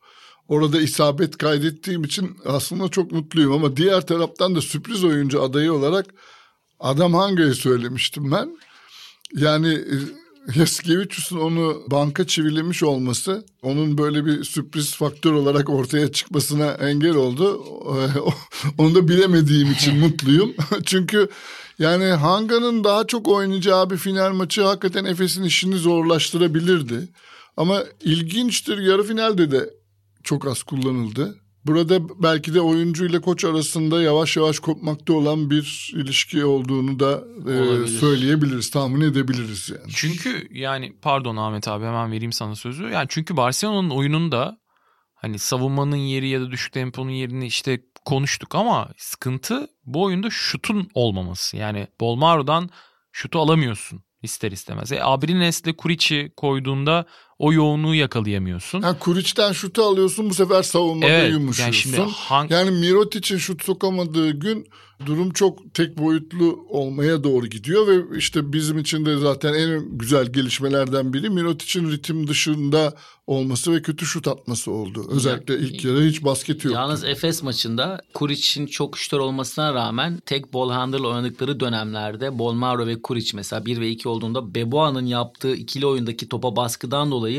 orada 0.48 0.82
isabet 0.82 1.38
kaydettiğim 1.38 2.04
için 2.04 2.38
aslında 2.46 2.90
çok 2.90 3.12
mutluyum 3.12 3.52
ama 3.52 3.78
diğer 3.78 4.08
taraftan 4.08 4.56
da 4.56 4.62
sürpriz 4.62 5.04
oyuncu 5.04 5.44
adayı 5.44 5.74
olarak 5.74 6.06
Adam 6.80 7.14
Hanga'yı 7.14 7.54
söylemiştim 7.54 8.32
ben. 8.32 8.58
Yani 9.36 9.82
Yaskevicius'un 10.56 11.40
onu 11.40 11.84
banka 11.88 12.28
çivilemiş 12.28 12.84
olması 12.84 13.46
onun 13.62 13.98
böyle 13.98 14.26
bir 14.26 14.44
sürpriz 14.44 14.96
faktör 14.96 15.34
olarak 15.34 15.70
ortaya 15.70 16.12
çıkmasına 16.12 16.72
engel 16.72 17.16
oldu. 17.16 17.64
Onu 18.78 18.96
da 18.96 19.08
bilemediğim 19.08 19.72
için 19.72 20.00
mutluyum. 20.00 20.54
Çünkü 20.86 21.30
yani 21.80 22.06
Hanga'nın 22.06 22.84
daha 22.84 23.08
çok 23.08 23.28
oynayacağı 23.28 23.90
bir 23.90 23.98
final 23.98 24.34
maçı 24.34 24.62
hakikaten 24.62 25.06
Efes'in 25.06 25.44
işini 25.44 25.76
zorlaştırabilirdi. 25.76 27.10
Ama 27.58 27.84
ilginçtir 28.04 28.78
yarı 28.78 29.04
finalde 29.04 29.52
de 29.52 29.70
çok 30.24 30.48
az 30.48 30.64
kullanıldı. 30.64 31.36
Burada 31.66 32.24
belki 32.24 32.54
de 32.54 32.62
oyuncu 32.62 33.06
ile 33.06 33.22
koç 33.22 33.46
arasında 33.46 34.02
yavaş 34.02 34.38
yavaş 34.38 34.60
kopmakta 34.60 35.14
olan 35.14 35.50
bir 35.50 35.92
ilişki 35.96 36.46
olduğunu 36.46 37.00
da 37.00 37.24
e, 37.52 37.88
söyleyebiliriz, 37.88 38.72
tahmin 38.72 39.02
edebiliriz 39.02 39.70
yani. 39.70 39.92
Çünkü 39.96 40.48
yani 40.52 40.94
pardon 41.02 41.36
Ahmet 41.38 41.68
abi 41.68 41.86
hemen 41.86 42.12
vereyim 42.12 42.32
sana 42.32 42.56
sözü. 42.56 42.84
Yani 42.84 43.06
çünkü 43.10 43.38
Barcelona'nın 43.38 43.90
oyununda 43.90 44.58
hani 45.24 45.40
savunmanın 45.40 45.96
yeri 45.96 46.30
ya 46.30 46.42
da 46.42 46.52
düşük 46.52 46.74
temponun 46.74 47.10
yerini 47.10 47.46
işte 47.46 47.82
konuştuk 48.06 48.56
ama 48.56 48.90
sıkıntı 48.98 49.68
bu 49.86 50.04
oyunda 50.04 50.30
şutun 50.30 50.90
olmaması. 50.94 51.58
Yani 51.58 51.88
Bolmaro'dan 52.00 52.70
şutu 53.12 53.40
alamıyorsun 53.40 54.04
ister 54.22 54.52
istemez. 54.52 54.92
E, 54.92 55.04
Abrines'le 55.04 55.78
Kuric'i 55.78 56.32
koyduğunda 56.38 57.06
o 57.44 57.54
yoğunluğu 57.54 57.96
yakalayamıyorsun. 57.96 58.82
Yani 58.82 59.00
Kuric'ten 59.00 59.52
şutu 59.52 59.84
alıyorsun 59.84 60.30
bu 60.30 60.34
sefer 60.34 60.64
savunmada 60.64 61.12
evet, 61.12 61.32
yumuşuyorsun. 61.32 61.90
Yani, 61.90 61.98
şimdi 61.98 62.12
hang... 62.16 62.52
yani 62.52 62.72
Mirotic'in 62.72 63.38
şut 63.38 63.64
sokamadığı 63.64 64.32
gün 64.32 64.68
durum 65.06 65.34
çok 65.34 65.74
tek 65.74 65.98
boyutlu 65.98 66.66
olmaya 66.70 67.24
doğru 67.24 67.48
gidiyor 67.48 67.88
ve 67.88 68.18
işte 68.18 68.54
bizim 68.54 68.78
için 68.78 69.06
de 69.06 69.18
zaten 69.18 69.54
en 69.54 69.98
güzel 69.98 70.26
gelişmelerden 70.26 71.14
biri 71.14 71.30
Mirotic'in 71.30 71.92
ritim 71.92 72.28
dışında 72.28 72.94
olması 73.28 73.74
ve 73.74 73.82
kötü 73.82 74.06
şut 74.06 74.28
atması 74.28 74.72
oldu. 74.72 75.06
Özellikle 75.10 75.60
ilk 75.60 75.86
yarı 75.86 76.04
hiç 76.04 76.24
basket 76.24 76.66
yok. 76.66 76.74
Yalnız 76.74 77.04
Efes 77.04 77.44
maçında 77.44 78.02
Kuric'in 78.14 78.66
çok 78.66 78.98
şutör 78.98 79.20
olmasına 79.20 79.74
rağmen 79.74 80.20
tek 80.26 80.54
ball 80.54 80.72
handle 80.72 81.08
oynadıkları 81.08 81.60
dönemlerde 81.60 82.40
Bolmaro 82.40 82.88
ve 82.88 83.02
Kuric 83.02 83.32
mesela 83.36 83.66
1 83.66 83.80
ve 83.80 83.90
2 83.90 84.10
olduğunda 84.10 84.56
Beboa'nın 84.56 85.06
yaptığı 85.06 85.56
ikili 85.56 85.86
oyundaki 85.86 86.30
topa 86.30 86.56
baskıdan 86.56 87.12
dolayı 87.12 87.33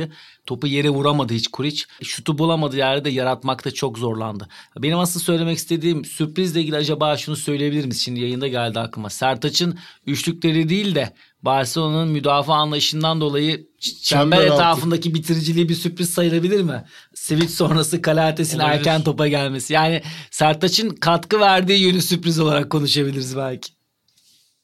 topu 0.47 0.67
yere 0.67 0.91
vuramadı 0.91 1.35
hiç 1.35 1.49
Kuric. 1.49 1.85
Şutu 2.03 2.39
bulamadığı 2.39 2.77
yerde 2.77 3.11
yaratmakta 3.11 3.71
çok 3.71 3.99
zorlandı. 3.99 4.49
Benim 4.79 4.99
asıl 4.99 5.21
söylemek 5.21 5.59
istediğim 5.59 6.05
sürprizle 6.05 6.61
ilgili 6.61 6.77
acaba 6.77 7.17
şunu 7.17 7.37
söyleyebilir 7.37 7.85
misin? 7.85 8.03
Şimdi 8.03 8.21
yayında 8.21 8.49
geldi 8.49 8.81
aklıma. 8.81 9.11
Sertaç'ın 9.11 9.79
üçlükleri 10.07 10.69
değil 10.69 10.95
de 10.95 11.13
Barcelona'nın 11.43 12.09
müdafaa 12.09 12.55
anlayışından 12.55 13.21
dolayı 13.21 13.67
çember 14.03 14.45
etrafındaki 14.45 15.09
altı. 15.09 15.19
bitiriciliği 15.19 15.69
bir 15.69 15.75
sürpriz 15.75 16.11
sayılabilir 16.11 16.63
mi? 16.63 16.85
Switch 17.15 17.53
sonrası 17.53 18.03
Kalates'in 18.03 18.59
erken 18.59 19.05
topa 19.05 19.29
gelmesi. 19.29 19.73
Yani 19.73 20.03
Sertaç'ın 20.31 20.91
katkı 20.91 21.41
verdiği 21.41 21.83
yönü 21.83 22.03
sürpriz 22.03 22.41
olarak 22.41 22.71
konuşabiliriz 22.71 23.37
belki. 23.37 23.73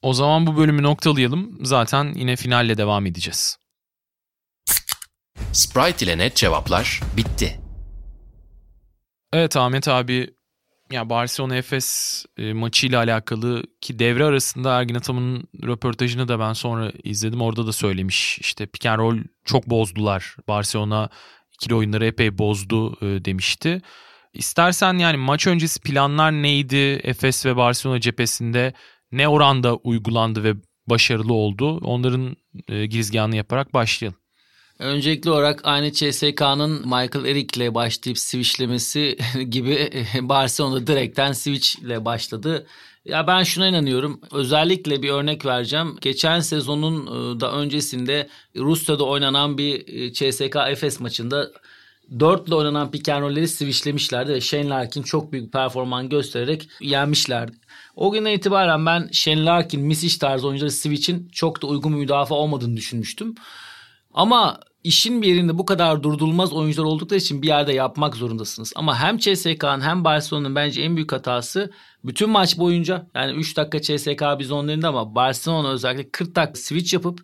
O 0.02 0.12
zaman 0.12 0.46
bu 0.46 0.56
bölümü 0.56 0.82
noktalayalım. 0.82 1.58
Zaten 1.62 2.14
yine 2.16 2.36
finalle 2.36 2.78
devam 2.78 3.06
edeceğiz. 3.06 3.56
Sprite 5.52 6.04
ile 6.04 6.18
net 6.18 6.36
cevaplar 6.36 7.00
bitti. 7.16 7.60
Evet 9.32 9.56
Ahmet 9.56 9.88
abi 9.88 10.30
ya 10.92 11.10
Barcelona 11.10 11.56
Efes 11.56 12.24
e, 12.36 12.52
maçıyla 12.52 12.98
alakalı 12.98 13.62
ki 13.80 13.98
devre 13.98 14.24
arasında 14.24 14.78
Ergin 14.78 14.94
Ataman'ın 14.94 15.48
röportajını 15.62 16.28
da 16.28 16.40
ben 16.40 16.52
sonra 16.52 16.92
izledim. 17.04 17.40
Orada 17.40 17.66
da 17.66 17.72
söylemiş 17.72 18.38
işte 18.38 18.66
pick 18.66 18.86
and 18.86 18.98
roll 18.98 19.18
çok 19.44 19.70
bozdular. 19.70 20.36
Barcelona 20.48 21.08
ikili 21.52 21.74
oyunları 21.74 22.06
epey 22.06 22.38
bozdu 22.38 22.92
e, 22.92 23.24
demişti. 23.24 23.82
İstersen 24.32 24.98
yani 24.98 25.16
maç 25.16 25.46
öncesi 25.46 25.80
planlar 25.80 26.32
neydi 26.32 27.00
Efes 27.02 27.46
ve 27.46 27.56
Barcelona 27.56 28.00
cephesinde 28.00 28.74
ne 29.12 29.28
oranda 29.28 29.76
uygulandı 29.76 30.44
ve 30.44 30.54
başarılı 30.86 31.32
oldu? 31.32 31.78
Onların 31.78 32.36
e, 32.68 32.86
girizgahını 32.86 33.36
yaparak 33.36 33.74
başlayalım. 33.74 34.19
Öncelikli 34.80 35.30
olarak 35.30 35.60
aynı 35.64 35.92
CSK'nın 35.92 36.70
Michael 36.70 37.24
Eric'le 37.24 37.74
başlayıp 37.74 38.18
switchlemesi 38.18 39.18
gibi 39.48 39.90
Barcelona 40.20 40.86
direkten 40.86 41.32
switchle 41.32 42.04
başladı. 42.04 42.66
Ya 43.04 43.26
ben 43.26 43.42
şuna 43.42 43.68
inanıyorum. 43.68 44.20
Özellikle 44.32 45.02
bir 45.02 45.10
örnek 45.10 45.46
vereceğim. 45.46 45.96
Geçen 46.00 46.40
sezonun 46.40 47.06
e, 47.06 47.40
da 47.40 47.52
öncesinde 47.52 48.28
Rusya'da 48.56 49.04
oynanan 49.04 49.58
bir 49.58 49.88
e, 49.88 50.12
CSK 50.12 50.56
Efes 50.68 51.00
maçında 51.00 51.50
dörtle 52.20 52.54
oynanan 52.54 52.90
pick 52.90 53.10
switchlemişlerdi 53.48 54.32
ve 54.32 54.40
Shane 54.40 54.68
Larkin 54.68 55.02
çok 55.02 55.32
büyük 55.32 55.52
performans 55.52 56.08
göstererek 56.08 56.68
yenmişlerdi. 56.80 57.56
O 57.96 58.12
günden 58.12 58.32
itibaren 58.32 58.86
ben 58.86 59.08
Shane 59.12 59.44
Larkin, 59.44 59.80
Misic 59.80 60.18
tarzı 60.18 60.48
oyuncuları 60.48 60.72
switch'in 60.72 61.28
çok 61.32 61.62
da 61.62 61.66
uygun 61.66 61.92
bir 61.92 61.98
müdafaa 61.98 62.34
olmadığını 62.34 62.76
düşünmüştüm. 62.76 63.34
Ama 64.14 64.60
işin 64.84 65.22
bir 65.22 65.28
yerinde 65.28 65.58
bu 65.58 65.66
kadar 65.66 66.02
durdurulmaz 66.02 66.52
oyuncular 66.52 66.86
oldukları 66.86 67.20
için 67.20 67.42
bir 67.42 67.46
yerde 67.46 67.72
yapmak 67.72 68.16
zorundasınız. 68.16 68.72
Ama 68.76 68.98
hem 68.98 69.18
CSK'nın 69.18 69.80
hem 69.80 70.04
Barcelona'nın 70.04 70.54
bence 70.54 70.82
en 70.82 70.96
büyük 70.96 71.12
hatası 71.12 71.70
bütün 72.04 72.30
maç 72.30 72.58
boyunca 72.58 73.06
yani 73.14 73.32
3 73.32 73.56
dakika 73.56 73.80
CSK 73.82 74.22
biz 74.38 74.50
onlarında 74.50 74.88
ama 74.88 75.14
Barcelona 75.14 75.70
özellikle 75.70 76.10
40 76.10 76.36
dakika 76.36 76.60
switch 76.60 76.94
yapıp 76.94 77.20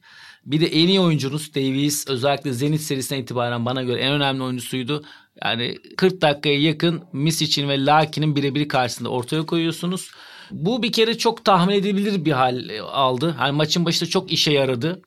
bir 0.46 0.60
de 0.60 0.66
en 0.66 0.88
iyi 0.88 1.00
oyuncunuz 1.00 1.54
Davies 1.54 2.08
özellikle 2.08 2.52
Zenit 2.52 2.80
serisinden 2.80 3.22
itibaren 3.22 3.66
bana 3.66 3.82
göre 3.82 4.00
en 4.00 4.12
önemli 4.12 4.42
oyuncusuydu. 4.42 5.04
Yani 5.44 5.78
40 5.96 6.22
dakikaya 6.22 6.60
yakın 6.60 7.02
Misic'in 7.12 7.68
ve 7.68 7.84
Lakin'in 7.84 8.36
birebir 8.36 8.68
karşısında 8.68 9.08
ortaya 9.08 9.46
koyuyorsunuz. 9.46 10.10
Bu 10.50 10.82
bir 10.82 10.92
kere 10.92 11.18
çok 11.18 11.44
tahmin 11.44 11.74
edilebilir 11.74 12.24
bir 12.24 12.32
hal 12.32 12.68
aldı. 12.92 13.36
Yani 13.40 13.52
maçın 13.52 13.84
başında 13.84 14.10
çok 14.10 14.32
işe 14.32 14.52
yaradı. 14.52 15.02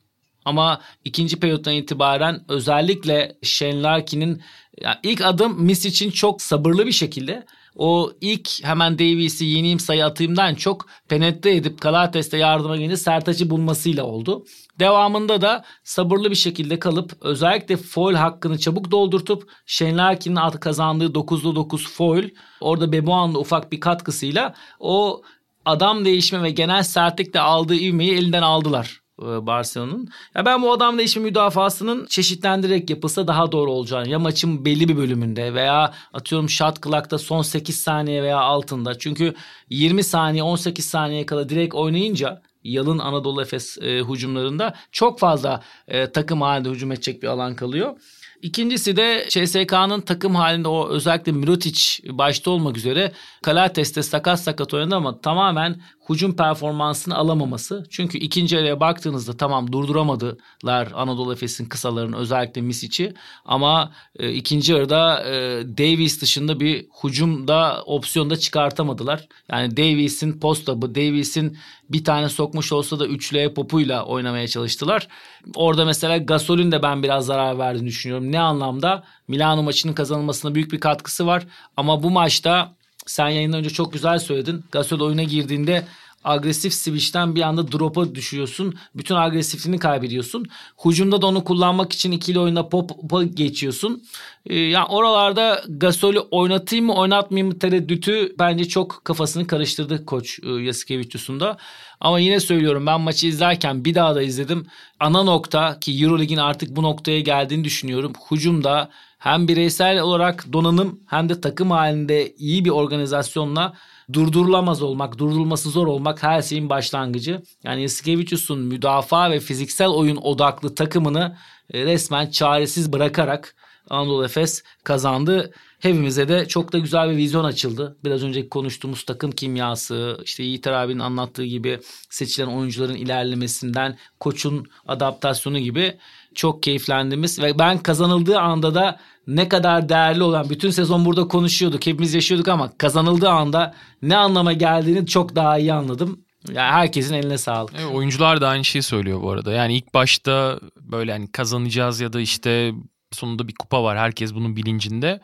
Ama 0.45 0.81
ikinci 1.05 1.39
periyottan 1.39 1.73
itibaren 1.73 2.41
özellikle 2.47 3.37
Shane 3.43 3.81
Larkin'in 3.81 4.41
yani 4.81 4.97
ilk 5.03 5.21
adım 5.21 5.63
Miss 5.63 5.85
için 5.85 6.11
çok 6.11 6.41
sabırlı 6.41 6.85
bir 6.85 6.91
şekilde 6.91 7.45
o 7.75 8.11
ilk 8.21 8.63
hemen 8.63 8.99
Davies'i 8.99 9.45
yeneyim 9.45 9.79
sayı 9.79 10.05
atayımdan 10.05 10.55
çok 10.55 10.85
penetre 11.09 11.55
edip 11.55 11.81
Kalates'te 11.81 12.37
yardıma 12.37 12.77
gelince 12.77 12.97
Sertaç'ı 12.97 13.49
bulmasıyla 13.49 14.03
oldu. 14.03 14.45
Devamında 14.79 15.41
da 15.41 15.63
sabırlı 15.83 16.31
bir 16.31 16.35
şekilde 16.35 16.79
kalıp 16.79 17.17
özellikle 17.21 17.77
foil 17.77 18.15
hakkını 18.15 18.59
çabuk 18.59 18.91
doldurtup 18.91 19.51
Shane 19.65 19.97
Larkin'in 19.97 20.49
kazandığı 20.49 21.05
9'da 21.05 21.55
9 21.55 21.91
foil 21.91 22.29
orada 22.61 22.91
Beboğan'la 22.91 23.39
ufak 23.39 23.71
bir 23.71 23.79
katkısıyla 23.79 24.53
o 24.79 25.21
adam 25.65 26.05
değişme 26.05 26.43
ve 26.43 26.49
genel 26.49 26.83
sertlikle 26.83 27.39
aldığı 27.39 27.75
ivmeyi 27.75 28.13
elinden 28.13 28.41
aldılar. 28.41 29.01
E, 29.21 29.45
Barcelona'nın. 29.47 30.09
Ya 30.35 30.45
ben 30.45 30.61
bu 30.61 30.73
adam 30.73 30.97
değişimi 30.97 31.23
müdafasının 31.23 32.05
çeşitlendirerek 32.05 32.89
yapılsa 32.89 33.27
daha 33.27 33.51
doğru 33.51 33.71
olacağını 33.71 34.09
ya 34.09 34.19
maçın 34.19 34.65
belli 34.65 34.87
bir 34.87 34.97
bölümünde 34.97 35.53
veya 35.53 35.93
atıyorum 36.13 36.49
shot 36.49 36.83
clock'ta 36.83 37.17
son 37.17 37.41
8 37.41 37.81
saniye 37.81 38.23
veya 38.23 38.39
altında. 38.39 38.99
Çünkü 38.99 39.33
20 39.69 40.03
saniye 40.03 40.43
18 40.43 40.85
saniye 40.85 41.25
kala 41.25 41.49
direkt 41.49 41.75
oynayınca 41.75 42.41
Yalın 42.63 42.99
Anadolu 42.99 43.41
Efes 43.41 43.77
e, 43.81 44.03
hücumlarında 44.03 44.75
çok 44.91 45.19
fazla 45.19 45.63
e, 45.87 46.11
takım 46.11 46.41
halinde 46.41 46.69
hücum 46.69 46.91
edecek 46.91 47.23
bir 47.23 47.27
alan 47.27 47.55
kalıyor. 47.55 47.95
İkincisi 48.41 48.95
de 48.95 49.25
CSK'nın 49.29 50.01
takım 50.01 50.35
halinde 50.35 50.67
o 50.67 50.89
özellikle 50.89 51.31
Mirotic 51.31 51.79
başta 52.09 52.51
olmak 52.51 52.77
üzere 52.77 53.11
Kalates'te 53.41 54.03
sakat 54.03 54.39
sakat 54.39 54.73
oynadı 54.73 54.95
ama 54.95 55.21
tamamen 55.21 55.81
hücum 56.09 56.35
performansını 56.35 57.15
alamaması. 57.15 57.85
Çünkü 57.89 58.17
ikinci 58.17 58.57
araya 58.57 58.79
baktığınızda 58.79 59.37
tamam 59.37 59.71
durduramadılar 59.71 60.91
Anadolu 60.93 61.33
Efes'in 61.33 61.65
kısalarını 61.65 62.17
özellikle 62.17 62.61
Misic'i 62.61 63.13
ama 63.45 63.91
e, 64.19 64.31
ikinci 64.31 64.71
yarıda 64.71 65.23
e, 65.23 65.33
Davis 65.77 66.21
dışında 66.21 66.59
bir 66.59 66.85
hücumda 67.03 67.83
opsiyonda 67.85 68.37
çıkartamadılar. 68.37 69.27
Yani 69.51 69.77
Davis'in 69.77 70.39
postabı, 70.39 70.95
Davis'in 70.95 71.57
bir 71.89 72.03
tane 72.03 72.29
sokmuş 72.29 72.71
olsa 72.71 72.99
da 72.99 73.07
üçlüye 73.07 73.53
popuyla 73.53 74.05
oynamaya 74.05 74.47
çalıştılar. 74.47 75.07
Orada 75.55 75.85
mesela 75.85 76.17
Gasol'ün 76.17 76.71
de 76.71 76.83
ben 76.83 77.03
biraz 77.03 77.25
zarar 77.25 77.57
verdiğini 77.59 77.87
düşünüyorum. 77.87 78.28
Ne 78.31 78.39
anlamda? 78.39 79.03
Milano 79.27 79.63
maçının 79.63 79.93
kazanılmasına 79.93 80.55
büyük 80.55 80.71
bir 80.71 80.79
katkısı 80.79 81.27
var 81.27 81.43
ama 81.77 82.03
bu 82.03 82.09
maçta 82.09 82.73
sen 83.05 83.29
yayından 83.29 83.59
önce 83.59 83.69
çok 83.69 83.93
güzel 83.93 84.19
söyledin. 84.19 84.63
Gasol 84.71 84.99
oyuna 84.99 85.23
girdiğinde 85.23 85.85
agresif 86.23 86.73
switch'ten 86.73 87.35
bir 87.35 87.41
anda 87.41 87.71
drop'a 87.71 88.15
düşüyorsun. 88.15 88.75
Bütün 88.95 89.15
agresifliğini 89.15 89.79
kaybediyorsun. 89.79 90.45
Hucumda 90.77 91.21
da 91.21 91.27
onu 91.27 91.43
kullanmak 91.43 91.93
için 91.93 92.11
ikili 92.11 92.39
oyunda 92.39 92.69
pop'a 92.69 93.23
geçiyorsun. 93.23 94.03
Ee, 94.45 94.59
yani 94.59 94.85
oralarda 94.85 95.63
Gasol'ü 95.67 96.19
oynatayım 96.19 96.85
mı 96.85 96.95
oynatmayayım 96.95 97.47
mı 97.47 97.59
tereddütü 97.59 98.35
bence 98.39 98.65
çok 98.67 99.01
kafasını 99.03 99.47
karıştırdı 99.47 100.05
koç 100.05 100.39
e, 100.43 100.49
Yasikevicius'un 100.49 101.39
da. 101.39 101.57
Ama 101.99 102.19
yine 102.19 102.39
söylüyorum 102.39 102.85
ben 102.85 103.01
maçı 103.01 103.27
izlerken 103.27 103.85
bir 103.85 103.95
daha 103.95 104.15
da 104.15 104.21
izledim. 104.21 104.65
Ana 104.99 105.23
nokta 105.23 105.79
ki 105.79 106.03
Eurolig'in 106.03 106.37
artık 106.37 106.75
bu 106.75 106.83
noktaya 106.83 107.19
geldiğini 107.19 107.63
düşünüyorum. 107.63 108.13
Hucumda 108.27 108.89
hem 109.19 109.47
bireysel 109.47 109.99
olarak 109.99 110.53
donanım 110.53 110.99
hem 111.07 111.29
de 111.29 111.41
takım 111.41 111.71
halinde 111.71 112.35
iyi 112.35 112.65
bir 112.65 112.69
organizasyonla 112.69 113.73
durdurulamaz 114.13 114.81
olmak, 114.81 115.17
durdurulması 115.17 115.69
zor 115.69 115.87
olmak 115.87 116.23
her 116.23 116.41
şeyin 116.41 116.69
başlangıcı. 116.69 117.41
Yani 117.63 117.81
Yasikevicius'un 117.81 118.59
müdafaa 118.59 119.31
ve 119.31 119.39
fiziksel 119.39 119.87
oyun 119.87 120.17
odaklı 120.17 120.75
takımını 120.75 121.37
e, 121.73 121.85
resmen 121.85 122.29
çaresiz 122.29 122.93
bırakarak 122.93 123.55
Anadolu 123.89 124.25
Efes 124.25 124.63
kazandı. 124.83 125.53
hepimize 125.79 126.27
de 126.27 126.47
çok 126.47 126.73
da 126.73 126.77
güzel 126.77 127.09
bir 127.09 127.17
vizyon 127.17 127.43
açıldı. 127.43 127.97
Biraz 128.03 128.23
önceki 128.23 128.49
konuştuğumuz 128.49 129.03
takım 129.03 129.31
kimyası, 129.31 130.17
işte 130.23 130.43
Yiğit 130.43 130.67
abinin 130.67 130.99
anlattığı 130.99 131.45
gibi 131.45 131.79
seçilen 132.09 132.47
oyuncuların 132.47 132.95
ilerlemesinden 132.95 133.97
koçun 134.19 134.67
adaptasyonu 134.87 135.59
gibi 135.59 135.97
çok 136.39 136.63
keyiflendiğimiz 136.63 137.41
ve 137.41 137.59
ben 137.59 137.77
kazanıldığı 137.77 138.39
anda 138.39 138.75
da 138.75 138.99
ne 139.27 139.49
kadar 139.49 139.89
değerli 139.89 140.23
olan 140.23 140.49
bütün 140.49 140.69
sezon 140.69 141.05
burada 141.05 141.27
konuşuyorduk. 141.27 141.85
Hepimiz 141.85 142.13
yaşıyorduk 142.13 142.47
ama 142.47 142.77
kazanıldığı 142.77 143.29
anda 143.29 143.75
ne 144.01 144.17
anlama 144.17 144.53
geldiğini 144.53 145.07
çok 145.07 145.35
daha 145.35 145.57
iyi 145.57 145.73
anladım. 145.73 146.19
Yani 146.47 146.71
herkesin 146.71 147.13
eline 147.13 147.37
sağlık. 147.37 147.73
Evet, 147.79 147.95
oyuncular 147.95 148.41
da 148.41 148.47
aynı 148.47 148.65
şeyi 148.65 148.83
söylüyor 148.83 149.21
bu 149.21 149.31
arada. 149.31 149.51
Yani 149.51 149.75
ilk 149.75 149.93
başta 149.93 150.59
böyle 150.81 151.11
hani 151.11 151.31
kazanacağız 151.31 151.99
ya 151.99 152.13
da 152.13 152.19
işte 152.19 152.71
sonunda 153.11 153.47
bir 153.47 153.55
kupa 153.55 153.83
var. 153.83 153.97
Herkes 153.97 154.35
bunun 154.35 154.55
bilincinde. 154.55 155.21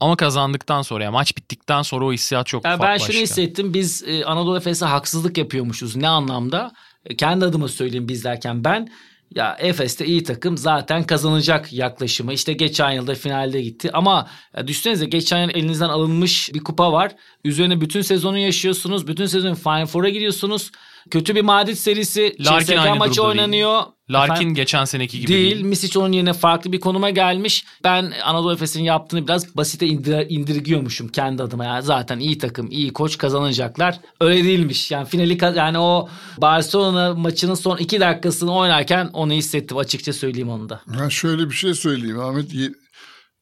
Ama 0.00 0.16
kazandıktan 0.16 0.82
sonra 0.82 1.04
yani 1.04 1.12
maç 1.12 1.36
bittikten 1.36 1.82
sonra 1.82 2.04
o 2.04 2.12
hissiyat 2.12 2.46
çok 2.46 2.64
yani 2.64 2.78
farklı. 2.78 2.92
Ben 2.92 3.12
şunu 3.12 3.22
hissettim. 3.22 3.74
Biz 3.74 4.04
e, 4.06 4.24
Anadolu 4.24 4.56
Efes'e 4.56 4.86
haksızlık 4.86 5.38
yapıyormuşuz. 5.38 5.96
Ne 5.96 6.08
anlamda? 6.08 6.72
E, 7.06 7.16
kendi 7.16 7.44
adıma 7.44 7.68
söyleyeyim 7.68 8.08
biz 8.08 8.24
derken 8.24 8.64
ben 8.64 8.88
ya 9.34 9.56
Efes'te 9.60 10.06
iyi 10.06 10.22
takım 10.22 10.56
zaten 10.56 11.04
kazanacak 11.04 11.72
yaklaşımı. 11.72 12.32
İşte 12.32 12.52
geçen 12.52 12.90
yılda 12.90 13.14
finalde 13.14 13.62
gitti 13.62 13.90
ama 13.92 14.28
düşünsenize 14.66 15.06
geçen 15.06 15.42
yıl 15.42 15.50
elinizden 15.50 15.88
alınmış 15.88 16.50
bir 16.54 16.64
kupa 16.64 16.92
var. 16.92 17.12
Üzerine 17.44 17.80
bütün 17.80 18.02
sezonu 18.02 18.38
yaşıyorsunuz. 18.38 19.06
Bütün 19.06 19.26
sezon 19.26 19.54
Final 19.54 19.86
Four'a 19.86 20.08
gidiyorsunuz. 20.08 20.70
Kötü 21.10 21.34
bir 21.34 21.42
Madrid 21.42 21.74
serisi. 21.74 22.36
Larkin 22.40 22.76
CSK 22.76 22.98
maçı 22.98 23.22
oynanıyor. 23.22 23.82
Değil. 23.82 23.92
Larkin 24.10 24.34
Efendim, 24.34 24.54
geçen 24.54 24.84
seneki 24.84 25.20
gibi 25.20 25.32
değil. 25.32 25.50
değil. 25.54 25.64
Misic 25.64 25.98
onun 25.98 26.12
yerine 26.12 26.32
farklı 26.32 26.72
bir 26.72 26.80
konuma 26.80 27.10
gelmiş. 27.10 27.64
Ben 27.84 28.12
Anadolu 28.24 28.52
Efes'in 28.52 28.82
yaptığını 28.82 29.26
biraz 29.26 29.56
basite 29.56 29.86
indir, 29.86 30.26
indirgiyormuşum 30.30 31.08
kendi 31.08 31.42
adıma. 31.42 31.64
Yani 31.64 31.82
zaten 31.82 32.18
iyi 32.18 32.38
takım, 32.38 32.70
iyi 32.70 32.92
koç 32.92 33.18
kazanacaklar. 33.18 34.00
Öyle 34.20 34.44
değilmiş. 34.44 34.90
Yani 34.90 35.08
finali 35.08 35.38
yani 35.56 35.78
o 35.78 36.08
Barcelona 36.38 37.14
maçının 37.14 37.54
son 37.54 37.76
iki 37.76 38.00
dakikasını 38.00 38.56
oynarken 38.56 39.10
onu 39.12 39.32
hissettim 39.32 39.76
açıkça 39.76 40.12
söyleyeyim 40.12 40.50
onu 40.50 40.68
da. 40.68 40.82
Ben 41.00 41.08
şöyle 41.08 41.50
bir 41.50 41.54
şey 41.54 41.74
söyleyeyim 41.74 42.20
Ahmet. 42.20 42.52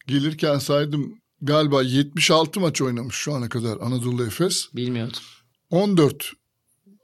Gelirken 0.07 0.59
saydım 0.59 1.14
galiba 1.42 1.83
76 1.83 2.61
maç 2.61 2.83
oynamış 2.83 3.16
şu 3.16 3.35
ana 3.35 3.49
kadar 3.49 3.77
Anadolu 3.81 4.27
Efes. 4.27 4.68
Bilmiyordum. 4.75 5.20
14 5.70 6.33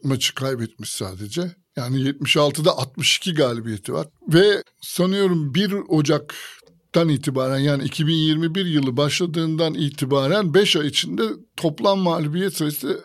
maçı 0.04 0.34
kaybetmiş 0.34 0.90
sadece. 0.90 1.56
Yani 1.76 1.96
76'da 2.00 2.78
62 2.78 3.34
galibiyeti 3.34 3.92
var. 3.92 4.06
Ve 4.28 4.62
sanıyorum 4.80 5.54
1 5.54 5.72
Ocak'tan 5.88 7.08
itibaren 7.08 7.58
yani 7.58 7.84
2021 7.84 8.66
yılı 8.66 8.96
başladığından 8.96 9.74
itibaren 9.74 10.54
5 10.54 10.76
ay 10.76 10.86
içinde 10.86 11.22
toplam 11.56 11.98
mağlubiyet 11.98 12.56
sayısı 12.56 13.04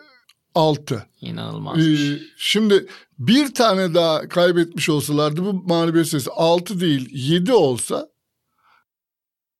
6. 0.54 1.06
İnanılmaz. 1.20 1.78
Ee, 1.78 2.20
şimdi 2.36 2.86
bir 3.18 3.54
tane 3.54 3.94
daha 3.94 4.28
kaybetmiş 4.28 4.88
olsalardı 4.88 5.44
bu 5.44 5.52
mağlubiyet 5.52 6.08
sayısı 6.08 6.30
6 6.32 6.80
değil 6.80 7.08
7 7.12 7.52
olsa 7.52 8.08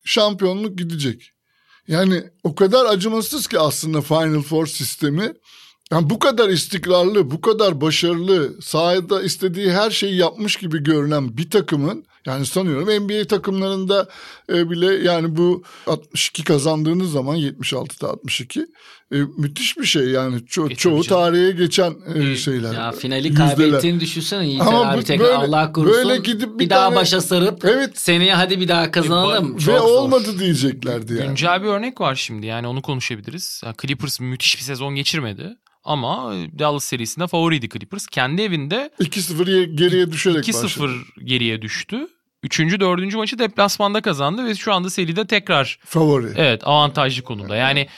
şampiyonluk 0.04 0.78
gidecek. 0.78 1.30
Yani 1.88 2.24
o 2.42 2.54
kadar 2.54 2.86
acımasız 2.86 3.46
ki 3.46 3.58
aslında 3.58 4.00
Final 4.00 4.42
Four 4.42 4.66
sistemi. 4.66 5.32
Yani 5.92 6.10
bu 6.10 6.18
kadar 6.18 6.48
istikrarlı, 6.48 7.30
bu 7.30 7.40
kadar 7.40 7.80
başarılı, 7.80 8.62
sahada 8.62 9.22
istediği 9.22 9.72
her 9.72 9.90
şeyi 9.90 10.16
yapmış 10.16 10.56
gibi 10.56 10.82
görünen 10.82 11.36
bir 11.36 11.50
takımın 11.50 12.04
yani 12.26 12.46
sanıyorum 12.46 12.88
NBA 13.06 13.24
takımlarında 13.26 14.08
e, 14.52 14.70
bile 14.70 14.94
yani 14.94 15.36
bu 15.36 15.62
62 15.86 16.44
kazandığınız 16.44 17.12
zaman 17.12 17.36
76'da 17.36 18.08
62 18.10 18.60
e, 19.12 19.16
müthiş 19.38 19.78
bir 19.78 19.84
şey 19.84 20.02
yani 20.08 20.36
ço- 20.36 20.72
E, 20.72 20.74
çoğu 20.74 21.02
canım. 21.02 21.22
tarihe 21.22 21.50
geçen 21.50 21.94
e, 22.14 22.36
şeyler. 22.36 22.72
Ya 22.74 22.92
finali 22.92 23.28
yüzdeler. 23.28 23.48
kaybettiğini 23.56 24.00
düşünsene 24.00 24.46
Yiğit 24.46 24.60
Ama 24.62 24.90
abi 24.90 24.98
bu- 24.98 25.02
tekrar 25.02 25.24
böyle- 25.26 25.36
Allah 25.36 25.72
korusun. 25.72 25.96
böyle 26.08 26.16
gidip 26.20 26.54
bir, 26.54 26.58
bir 26.58 26.70
daha 26.70 26.84
tane- 26.88 26.96
başa 26.96 27.20
sarıp 27.20 27.64
Evet. 27.64 27.98
seneye 27.98 28.34
hadi 28.34 28.60
bir 28.60 28.68
daha 28.68 28.90
kazanalım. 28.90 29.54
Ve 29.54 29.58
Çok 29.58 29.74
Ve 29.74 29.78
zor. 29.78 29.86
olmadı 29.88 30.38
diyeceklerdi 30.38 31.14
yani. 31.14 31.26
Güncel 31.28 31.62
bir 31.62 31.68
örnek 31.68 32.00
var 32.00 32.14
şimdi 32.14 32.46
yani 32.46 32.66
onu 32.66 32.82
konuşabiliriz. 32.82 33.62
Clippers 33.82 34.20
müthiş 34.20 34.56
bir 34.56 34.62
sezon 34.62 34.94
geçirmedi. 34.94 35.56
Ama 35.84 36.32
Dallas 36.58 36.84
serisinde 36.84 37.26
favoriydi 37.26 37.68
Clippers. 37.68 38.06
Kendi 38.06 38.42
evinde 38.42 38.90
2-0 39.00 39.50
ye- 39.50 39.64
geriye 39.64 40.12
düşerek 40.12 40.48
2-0 40.48 40.64
başladı. 40.64 40.90
geriye 41.24 41.62
düştü. 41.62 42.08
Üçüncü, 42.42 42.80
dördüncü 42.80 43.16
maçı 43.16 43.38
deplasmanda 43.38 44.00
kazandı 44.00 44.44
ve 44.44 44.54
şu 44.54 44.72
anda 44.74 44.90
seride 44.90 45.26
tekrar 45.26 45.78
Favori. 45.84 46.26
evet 46.36 46.66
avantajlı 46.68 47.22
konumda. 47.22 47.56
Yani 47.56 47.88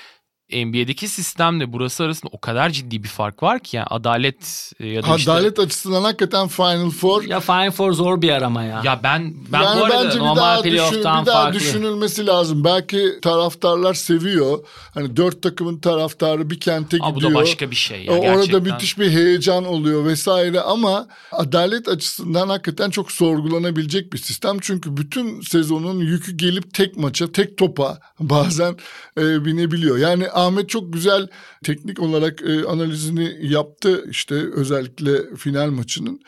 NBA'deki 0.53 1.09
sistemle 1.09 1.73
burası 1.73 2.05
arasında 2.05 2.31
o 2.33 2.41
kadar 2.41 2.71
ciddi 2.71 3.03
bir 3.03 3.09
fark 3.09 3.43
var 3.43 3.61
ki 3.61 3.77
yani 3.77 3.87
adalet 3.91 4.73
e, 4.81 4.87
ya 4.87 5.03
da 5.03 5.17
işte 5.17 5.33
Adalet 5.33 5.59
açısından 5.59 6.03
hakikaten 6.05 6.49
Final 6.49 6.91
Four. 6.91 7.23
Ya 7.23 7.41
Final 7.41 7.71
Four 7.71 7.93
zor 7.93 8.23
bir 8.23 8.31
arama 8.31 8.63
ya. 8.63 8.81
ya 8.85 9.01
ben 9.03 9.35
ben 9.53 9.63
yani 9.63 9.81
bu 9.81 9.85
arada 9.85 10.05
bence 10.05 10.15
bir 10.19 10.25
normal 10.25 10.37
daha, 10.37 10.65
düşün, 10.65 10.99
bir 10.99 11.05
daha 11.05 11.25
farklı. 11.25 11.59
düşünülmesi 11.61 12.27
lazım. 12.27 12.65
Belki 12.65 13.19
taraftarlar 13.23 13.95
seviyor. 13.95 14.59
Hani 14.95 15.17
dört 15.17 15.43
takımın 15.43 15.79
taraftarı 15.79 16.51
bir 16.51 16.61
kente 16.61 16.97
Aa, 17.01 17.11
bu 17.11 17.15
gidiyor. 17.15 17.31
da 17.33 17.35
başka 17.35 17.71
bir 17.71 17.77
şey 17.77 18.05
ya 18.05 18.13
Orada 18.13 18.35
gerçekten. 18.35 18.63
müthiş 18.63 18.99
bir 18.99 19.11
heyecan 19.11 19.65
oluyor 19.65 20.05
vesaire 20.05 20.61
ama 20.61 21.07
adalet 21.33 21.89
açısından 21.89 22.49
hakikaten 22.49 22.91
çok 22.91 23.13
sorgulanabilecek 23.13 24.13
bir 24.13 24.19
sistem. 24.19 24.57
Çünkü 24.61 24.97
bütün 24.97 25.41
sezonun 25.41 25.99
yükü 26.01 26.37
gelip 26.37 26.75
tek 26.75 26.97
maça, 26.97 27.33
tek 27.33 27.59
topa 27.59 27.99
bazen 28.21 28.77
e, 29.19 29.45
binebiliyor. 29.45 29.99
Yani 29.99 30.31
Ahmet 30.35 30.68
çok 30.68 30.92
güzel 30.92 31.29
teknik 31.64 32.01
olarak 32.01 32.42
e, 32.42 32.64
analizini 32.64 33.38
yaptı 33.40 34.05
işte 34.11 34.35
özellikle 34.35 35.37
final 35.37 35.70
maçının. 35.70 36.20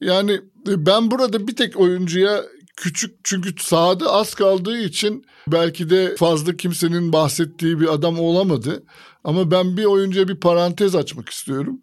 Yani 0.00 0.32
e, 0.68 0.86
ben 0.86 1.10
burada 1.10 1.48
bir 1.48 1.56
tek 1.56 1.80
oyuncuya 1.80 2.44
küçük 2.76 3.16
çünkü 3.24 3.54
sahada 3.60 4.12
az 4.12 4.34
kaldığı 4.34 4.78
için 4.78 5.24
belki 5.46 5.90
de 5.90 6.16
fazla 6.16 6.56
kimsenin 6.56 7.12
bahsettiği 7.12 7.80
bir 7.80 7.94
adam 7.94 8.18
olamadı. 8.18 8.82
Ama 9.24 9.50
ben 9.50 9.76
bir 9.76 9.84
oyuncuya 9.84 10.28
bir 10.28 10.40
parantez 10.40 10.94
açmak 10.94 11.28
istiyorum. 11.28 11.80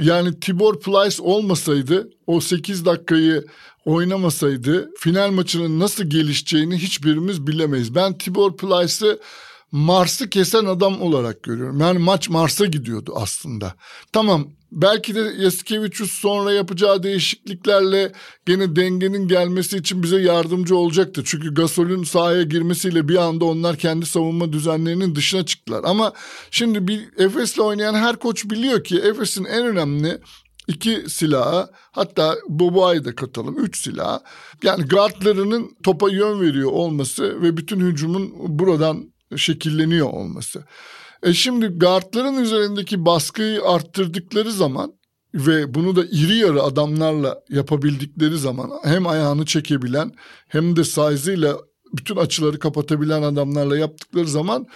Yani 0.00 0.40
Tibor 0.40 0.80
Plyce 0.80 1.22
olmasaydı 1.22 2.10
o 2.26 2.40
8 2.40 2.84
dakikayı 2.84 3.46
oynamasaydı 3.84 4.90
final 4.98 5.30
maçının 5.30 5.80
nasıl 5.80 6.04
gelişeceğini 6.04 6.76
hiçbirimiz 6.76 7.46
bilemeyiz. 7.46 7.94
Ben 7.94 8.18
Tibor 8.18 8.56
Plyce'ı 8.56 9.18
Mars'ı 9.72 10.30
kesen 10.30 10.64
adam 10.64 11.02
olarak 11.02 11.42
görüyorum. 11.42 11.80
Yani 11.80 11.98
maç 11.98 12.28
Mars'a 12.28 12.66
gidiyordu 12.66 13.12
aslında. 13.16 13.74
Tamam 14.12 14.48
belki 14.72 15.14
de 15.14 15.20
Yasikevicius 15.38 16.12
sonra 16.12 16.52
yapacağı 16.52 17.02
değişikliklerle 17.02 18.12
gene 18.46 18.76
dengenin 18.76 19.28
gelmesi 19.28 19.76
için 19.76 20.02
bize 20.02 20.20
yardımcı 20.20 20.76
olacaktı. 20.76 21.22
Çünkü 21.24 21.54
Gasol'ün 21.54 22.04
sahaya 22.04 22.42
girmesiyle 22.42 23.08
bir 23.08 23.16
anda 23.16 23.44
onlar 23.44 23.76
kendi 23.76 24.06
savunma 24.06 24.52
düzenlerinin 24.52 25.14
dışına 25.14 25.46
çıktılar. 25.46 25.84
Ama 25.84 26.12
şimdi 26.50 26.88
bir 26.88 27.08
Efes'le 27.18 27.58
oynayan 27.58 27.94
her 27.94 28.16
koç 28.16 28.44
biliyor 28.44 28.84
ki 28.84 28.98
Efes'in 28.98 29.44
en 29.44 29.66
önemli 29.66 30.18
iki 30.68 31.04
silahı 31.08 31.70
hatta 31.92 32.34
Boboa'yı 32.48 33.04
da 33.04 33.14
katalım 33.14 33.64
üç 33.64 33.82
silah. 33.82 34.20
Yani 34.62 34.84
guardlarının 34.84 35.76
topa 35.82 36.10
yön 36.10 36.40
veriyor 36.40 36.72
olması 36.72 37.42
ve 37.42 37.56
bütün 37.56 37.80
hücumun 37.80 38.32
buradan 38.58 39.12
şekilleniyor 39.36 40.06
olması. 40.06 40.64
E 41.22 41.34
şimdi 41.34 41.66
guardların 41.66 42.42
üzerindeki 42.42 43.04
baskıyı 43.04 43.62
arttırdıkları 43.62 44.52
zaman 44.52 44.92
ve 45.34 45.74
bunu 45.74 45.96
da 45.96 46.04
iri 46.04 46.36
yarı 46.36 46.62
adamlarla 46.62 47.40
yapabildikleri 47.48 48.38
zaman 48.38 48.70
hem 48.84 49.06
ayağını 49.06 49.44
çekebilen 49.44 50.12
hem 50.48 50.76
de 50.76 50.84
size'ıyla 50.84 51.58
bütün 51.92 52.16
açıları 52.16 52.58
kapatabilen 52.58 53.22
adamlarla 53.22 53.78
yaptıkları 53.78 54.28
zaman 54.28 54.66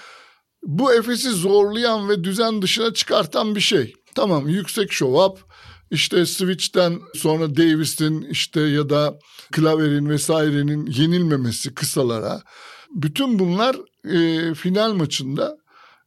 bu 0.62 0.94
Efes'i 0.94 1.30
zorlayan 1.30 2.08
ve 2.08 2.24
düzen 2.24 2.62
dışına 2.62 2.94
çıkartan 2.94 3.54
bir 3.54 3.60
şey. 3.60 3.94
Tamam 4.14 4.48
yüksek 4.48 4.92
show 4.92 5.24
up 5.24 5.52
işte 5.90 6.26
switch'ten 6.26 7.00
sonra 7.14 7.56
Davis'in 7.56 8.22
işte 8.22 8.60
ya 8.60 8.90
da 8.90 9.18
Klaver'in 9.52 10.08
vesairenin 10.08 10.86
yenilmemesi 10.86 11.74
kısalara. 11.74 12.42
Bütün 12.90 13.38
bunlar 13.38 13.76
e, 14.04 14.54
final 14.54 14.92
maçında 14.92 15.62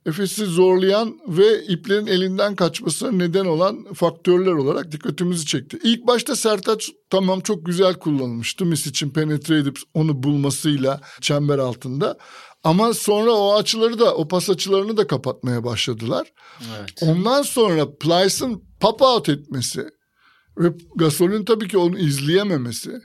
Efes'i 0.06 0.46
zorlayan 0.46 1.20
ve 1.28 1.64
iplerin 1.64 2.08
elinden 2.08 2.56
kaçmasına 2.56 3.12
neden 3.12 3.46
olan 3.46 3.94
faktörler 3.94 4.52
olarak 4.52 4.92
dikkatimizi 4.92 5.46
çekti. 5.46 5.80
İlk 5.84 6.08
başta 6.08 6.36
Sertaç 6.36 6.90
tamam 7.10 7.40
çok 7.40 7.66
güzel 7.66 7.94
kullanılmıştı. 7.94 8.66
Mis 8.66 8.88
için 8.88 9.10
penetre 9.10 9.58
edip 9.58 9.80
onu 9.94 10.24
bulmasıyla 10.24 11.02
çember 11.22 11.58
altında. 11.58 12.18
Ama 12.64 12.94
sonra 12.94 13.32
o 13.32 13.56
açıları 13.56 14.00
da 14.00 14.16
o 14.16 14.28
pas 14.28 14.50
açılarını 14.50 14.98
da 14.98 15.08
kapatmaya 15.08 15.64
başladılar. 15.64 16.34
Evet. 16.80 16.90
Ondan 17.02 17.42
sonra 17.42 17.96
Plyce'ın 17.96 18.64
pop 18.80 19.02
out 19.02 19.30
etmesi 19.30 19.90
ve 20.58 20.74
Gasol'ün 20.96 21.46
tabii 21.46 21.68
ki 21.68 21.78
onu 21.78 22.00
izleyememesi 22.00 23.02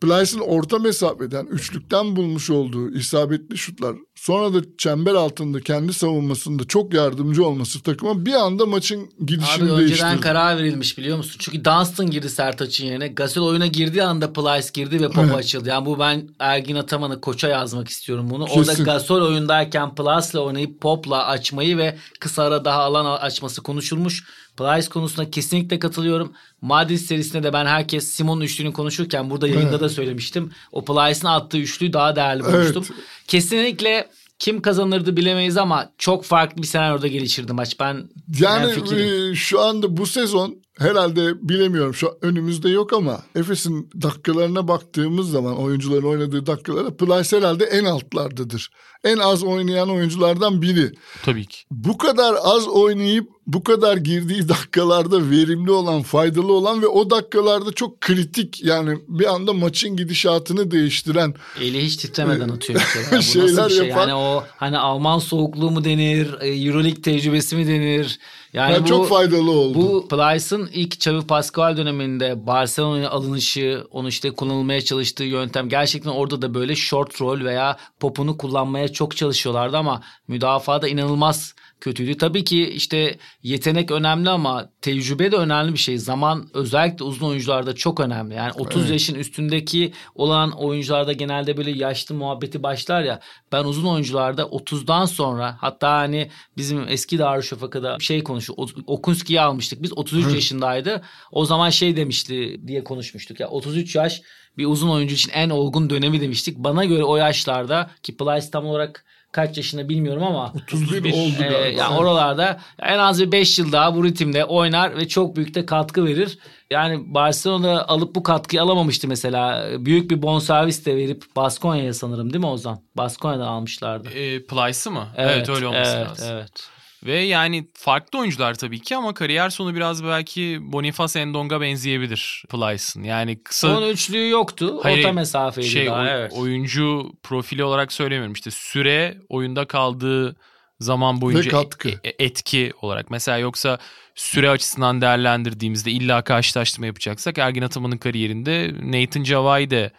Plyce'ın 0.00 0.40
orta 0.40 0.78
mesafeden 0.78 1.46
üçlükten 1.46 2.16
bulmuş 2.16 2.50
olduğu 2.50 2.90
isabetli 2.90 3.58
şutlar 3.58 3.96
sonra 4.14 4.54
da 4.54 4.58
çember 4.78 5.14
altında 5.14 5.60
kendi 5.60 5.92
savunmasında 5.92 6.64
çok 6.64 6.94
yardımcı 6.94 7.46
olması 7.46 7.82
takıma 7.82 8.26
bir 8.26 8.32
anda 8.32 8.66
maçın 8.66 9.10
gidişini 9.26 9.72
Abi 9.72 9.78
değiştirdi. 9.78 9.92
önceden 9.92 10.20
karar 10.20 10.58
verilmiş 10.58 10.98
biliyor 10.98 11.16
musun? 11.16 11.36
Çünkü 11.38 11.64
Dunstan 11.64 12.10
girdi 12.10 12.30
Sertaç'ın 12.30 12.84
yerine. 12.86 13.08
Gasol 13.08 13.46
oyuna 13.46 13.66
girdiği 13.66 14.02
anda 14.02 14.32
Plyce 14.32 14.68
girdi 14.74 15.00
ve 15.02 15.08
Pop 15.08 15.24
Evet. 15.24 15.34
açıldı. 15.34 15.68
Yani 15.68 15.86
bu 15.86 15.98
ben 15.98 16.28
Ergin 16.38 16.76
Ataman'ı 16.76 17.20
koça 17.20 17.48
yazmak 17.48 17.88
istiyorum 17.88 18.30
bunu. 18.30 18.46
Kesin. 18.46 18.60
Orada 18.60 18.92
Gasol 18.92 19.22
oyundayken 19.22 19.94
Plyce'la 19.94 20.40
oynayıp 20.40 20.80
Pop'la 20.80 21.26
açmayı 21.26 21.76
ve 21.76 21.96
kısa 22.20 22.42
ara 22.42 22.64
daha 22.64 22.82
alan 22.82 23.16
açması 23.20 23.62
konuşulmuş. 23.62 24.24
Plyce 24.56 24.88
konusunda 24.88 25.30
kesinlikle 25.30 25.78
katılıyorum. 25.78 26.32
Madrid 26.62 26.98
serisinde 26.98 27.42
de 27.42 27.52
ben 27.52 27.66
herkes 27.66 28.08
Simon 28.08 28.40
üçlüğünü 28.40 28.72
konuşurken 28.72 29.30
burada 29.30 29.48
yayında 29.48 29.70
Evet. 29.70 29.80
da 29.80 29.88
söylemiştim. 29.88 30.50
O 30.72 30.84
Plyce'ın 30.84 31.30
attığı 31.30 31.58
üçlüyü 31.58 31.92
daha 31.92 32.16
değerli 32.16 32.44
bulmuştum. 32.44 32.84
Evet. 32.88 33.00
Kesinlikle 33.26 34.10
kim 34.38 34.62
kazanırdı 34.62 35.16
bilemeyiz 35.16 35.56
ama 35.56 35.92
çok 35.98 36.24
farklı 36.24 36.62
bir 36.62 36.66
senaryoda 36.66 37.06
gelişirdi 37.06 37.52
maç. 37.52 37.80
Ben 37.80 38.08
Yani 38.40 38.94
e, 38.94 39.34
şu 39.34 39.60
anda 39.60 39.96
bu 39.96 40.06
sezon 40.06 40.56
herhalde 40.78 41.48
bilemiyorum 41.48 41.94
şu 41.94 42.08
an 42.08 42.14
önümüzde 42.22 42.70
yok 42.70 42.92
ama 42.92 43.22
Efes'in 43.34 43.90
dakikalarına 44.02 44.68
baktığımız 44.68 45.30
zaman 45.30 45.58
oyuncuların 45.58 46.06
oynadığı 46.06 46.46
dakikalara 46.46 46.96
Plyce 46.96 47.36
herhalde 47.36 47.64
en 47.64 47.84
altlardadır. 47.84 48.70
En 49.04 49.18
az 49.18 49.42
oynayan 49.42 49.90
oyunculardan 49.90 50.62
biri. 50.62 50.92
Tabii 51.24 51.46
ki. 51.46 51.58
Bu 51.70 51.98
kadar 51.98 52.36
az 52.42 52.68
oynayıp 52.68 53.28
bu 53.46 53.64
kadar 53.64 53.96
girdiği 53.96 54.48
dakikalarda 54.48 55.30
verimli 55.30 55.70
olan, 55.70 56.02
faydalı 56.02 56.52
olan 56.52 56.82
ve 56.82 56.86
o 56.86 57.10
dakikalarda 57.10 57.72
çok 57.72 58.00
kritik 58.00 58.64
yani 58.64 58.98
bir 59.08 59.34
anda 59.34 59.52
maçın 59.52 59.96
gidişatını 59.96 60.70
değiştiren 60.70 61.34
Eli 61.60 61.84
hiç 61.84 61.96
titremeden 61.96 62.48
atıyor 62.48 62.80
mesela. 62.80 63.06
Bu 63.10 63.16
nasıl 63.16 63.32
Şeyler 63.32 63.68
bir 63.68 63.74
şey? 63.74 63.86
yapan- 63.88 64.00
Yani 64.00 64.14
o 64.14 64.44
hani 64.56 64.78
Alman 64.78 65.18
soğukluğu 65.18 65.70
mu 65.70 65.84
denir, 65.84 66.34
e, 66.40 66.48
Euroleague 66.48 67.02
tecrübesi 67.02 67.56
mi 67.56 67.66
denir? 67.66 68.18
Yani 68.52 68.72
yani 68.72 68.84
bu, 68.84 68.88
çok 68.88 69.08
faydalı 69.08 69.50
oldu. 69.50 69.78
Bu 69.78 70.08
Plyce'ın 70.08 70.70
ilk 70.72 70.94
Xavi 70.94 71.26
Pascual 71.26 71.76
döneminde 71.76 72.46
Barcelona'ya 72.46 73.10
alınışı, 73.10 73.84
onu 73.90 74.08
işte 74.08 74.30
kullanılmaya 74.30 74.80
çalıştığı 74.80 75.24
yöntem 75.24 75.68
gerçekten 75.68 76.10
orada 76.10 76.42
da 76.42 76.54
böyle 76.54 76.76
short 76.76 77.20
roll 77.20 77.44
veya 77.44 77.76
popunu 78.00 78.36
kullanmaya 78.36 78.88
çok 78.88 79.16
çalışıyorlardı 79.16 79.76
ama 79.76 80.02
müdafaa 80.28 80.82
da 80.82 80.88
inanılmaz 80.88 81.54
kötüydü. 81.80 82.16
Tabii 82.16 82.44
ki 82.44 82.68
işte 82.68 83.18
yetenek 83.42 83.90
önemli 83.90 84.30
ama 84.30 84.70
tecrübe 84.82 85.32
de 85.32 85.36
önemli 85.36 85.72
bir 85.72 85.78
şey. 85.78 85.98
Zaman 85.98 86.48
özellikle 86.54 87.04
uzun 87.04 87.26
oyuncularda 87.26 87.74
çok 87.74 88.00
önemli. 88.00 88.34
Yani 88.34 88.52
30 88.52 88.90
yaşın 88.90 89.14
üstündeki 89.14 89.92
olan 90.14 90.50
oyuncularda 90.52 91.12
genelde 91.12 91.56
böyle 91.56 91.70
yaşlı 91.70 92.14
muhabbeti 92.14 92.62
başlar 92.62 93.02
ya. 93.02 93.20
Ben 93.52 93.64
uzun 93.64 93.88
oyuncularda 93.88 94.42
30'dan 94.42 95.04
sonra 95.04 95.56
hatta 95.60 95.90
hani 95.90 96.30
bizim 96.56 96.88
eski 96.88 97.18
Darüşşafaka'da 97.18 97.98
şey 98.00 98.24
konuştuk. 98.24 98.58
Okunski'yi 98.86 99.40
almıştık. 99.40 99.82
Biz 99.82 99.98
33 99.98 100.34
yaşındaydı. 100.34 101.02
O 101.32 101.44
zaman 101.44 101.70
şey 101.70 101.96
demişti 101.96 102.60
diye 102.66 102.84
konuşmuştuk. 102.84 103.40
Ya 103.40 103.48
33 103.48 103.96
yaş 103.96 104.22
bir 104.58 104.66
uzun 104.66 104.88
oyuncu 104.88 105.14
için 105.14 105.32
en 105.34 105.50
olgun 105.50 105.90
dönemi 105.90 106.20
demiştik. 106.20 106.58
Bana 106.58 106.84
göre 106.84 107.04
o 107.04 107.16
yaşlarda 107.16 107.90
ki 108.02 108.16
Plyce 108.16 108.50
tam 108.50 108.66
olarak 108.66 109.04
kaç 109.32 109.56
yaşında 109.56 109.88
bilmiyorum 109.88 110.22
ama 110.22 110.52
31 110.54 111.12
oldu 111.12 111.32
galiba. 111.38 111.82
yani 111.82 111.98
oralarda 111.98 112.60
en 112.78 112.98
az 112.98 113.20
bir 113.20 113.32
5 113.32 113.58
yıl 113.58 113.72
daha 113.72 113.96
bu 113.96 114.04
ritimde 114.04 114.44
oynar 114.44 114.96
ve 114.96 115.08
çok 115.08 115.36
büyük 115.36 115.54
de 115.54 115.66
katkı 115.66 116.04
verir. 116.04 116.38
Yani 116.70 117.14
Barcelona 117.14 117.84
alıp 117.84 118.14
bu 118.14 118.22
katkıyı 118.22 118.62
alamamıştı 118.62 119.08
mesela. 119.08 119.66
Büyük 119.78 120.10
bir 120.10 120.22
bonservis 120.22 120.86
de 120.86 120.96
verip 120.96 121.24
Baskonya'ya 121.36 121.94
sanırım 121.94 122.32
değil 122.32 122.44
mi 122.44 122.50
Ozan? 122.50 122.80
Baskonya'dan 122.96 123.46
almışlardı. 123.46 124.08
E, 124.08 124.46
Plyce'ı 124.46 124.92
mı? 124.92 125.08
Evet, 125.16 125.48
öyle 125.48 125.66
olması 125.66 125.96
evet, 125.96 126.06
lazım. 126.06 126.28
Evet. 126.32 126.70
Ve 127.06 127.18
yani 127.20 127.66
farklı 127.74 128.18
oyuncular 128.18 128.54
tabii 128.54 128.80
ki 128.80 128.96
ama 128.96 129.14
kariyer 129.14 129.50
sonu 129.50 129.74
biraz 129.74 130.04
belki 130.04 130.58
Boniface 130.60 131.20
Endong'a 131.20 131.60
benzeyebilir 131.60 132.44
Plyce'ın. 132.50 133.04
Yani 133.04 133.42
kısa 133.42 133.68
Onun 133.78 133.88
üçlüğü 133.88 134.28
yoktu. 134.28 134.80
Hayır, 134.82 134.98
Orta 134.98 135.12
mesafeydi 135.12 135.68
şey 135.68 135.86
daha. 135.86 136.02
oy- 136.02 136.08
evet. 136.10 136.32
oyuncu 136.32 137.12
profili 137.22 137.64
olarak 137.64 137.92
söylemiyorum. 137.92 138.32
İşte 138.32 138.50
süre 138.50 139.16
oyunda 139.28 139.64
kaldığı 139.64 140.36
zaman 140.80 141.20
boyunca 141.20 141.50
katkı. 141.50 141.88
e- 141.88 141.92
e- 142.04 142.14
etki 142.24 142.72
olarak. 142.82 143.10
Mesela 143.10 143.38
yoksa 143.38 143.78
süre 144.14 144.50
açısından 144.50 145.00
değerlendirdiğimizde 145.00 145.90
illa 145.90 146.22
karşılaştırma 146.22 146.86
yapacaksak 146.86 147.38
Ergin 147.38 147.62
Ataman'ın 147.62 147.98
kariyerinde 147.98 148.74
Nathan 148.82 149.22
Cavai 149.22 149.70
de 149.70 149.92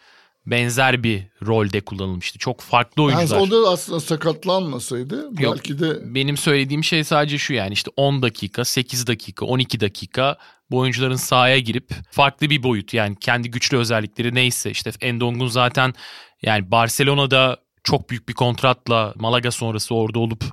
benzer 0.46 1.04
bir 1.04 1.24
rolde 1.46 1.82
kullanılmıştı. 1.82 2.40
Çok 2.40 2.62
farklı 2.62 3.02
Yani 3.02 3.16
oyuncular. 3.16 3.40
o 3.40 3.52
da 3.52 3.70
aslında 3.70 4.00
sakatlanmasaydı 4.00 5.16
Yok. 5.40 5.56
belki 5.56 5.80
de 5.80 6.16
Benim 6.16 6.38
söylediğim 6.38 6.84
şey 6.84 7.04
sadece 7.04 7.38
şu 7.38 7.54
yani 7.54 7.74
işte 7.74 7.92
10 7.96 8.22
dakika, 8.22 8.66
8 8.66 9.08
dakika, 9.08 9.46
12 9.46 9.80
dakika 9.80 10.38
bu 10.72 10.78
oyuncuların 10.78 11.16
sahaya 11.16 11.60
girip 11.60 11.90
farklı 12.12 12.50
bir 12.50 12.64
boyut 12.64 12.94
yani 12.94 13.16
kendi 13.20 13.52
güçlü 13.52 13.78
özellikleri 13.78 14.36
neyse 14.36 14.72
işte 14.72 14.92
Endong'un 15.02 15.48
zaten 15.48 15.94
yani 16.42 16.72
Barcelona'da 16.72 17.58
çok 17.84 18.10
büyük 18.10 18.30
bir 18.30 18.34
kontratla 18.34 19.14
Malaga 19.16 19.52
sonrası 19.52 19.96
orada 19.96 20.20
olup 20.20 20.44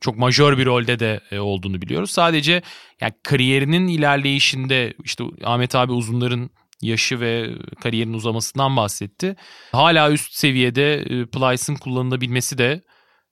çok 0.00 0.18
majör 0.18 0.58
bir 0.58 0.66
rolde 0.66 0.98
de 0.98 1.20
e, 1.30 1.38
olduğunu 1.38 1.82
biliyoruz. 1.82 2.10
Sadece 2.10 2.62
yani 3.00 3.12
kariyerinin 3.22 3.88
ilerleyişinde 3.88 4.94
işte 5.04 5.24
Ahmet 5.44 5.74
abi 5.74 5.92
uzunların 5.92 6.50
yaşı 6.82 7.20
ve 7.20 7.50
kariyerin 7.82 8.12
uzamasından 8.12 8.76
bahsetti. 8.76 9.36
Hala 9.72 10.12
üst 10.12 10.32
seviyede 10.32 10.94
e, 10.94 11.26
Plyce'ın 11.26 11.76
kullanılabilmesi 11.76 12.58
de 12.58 12.82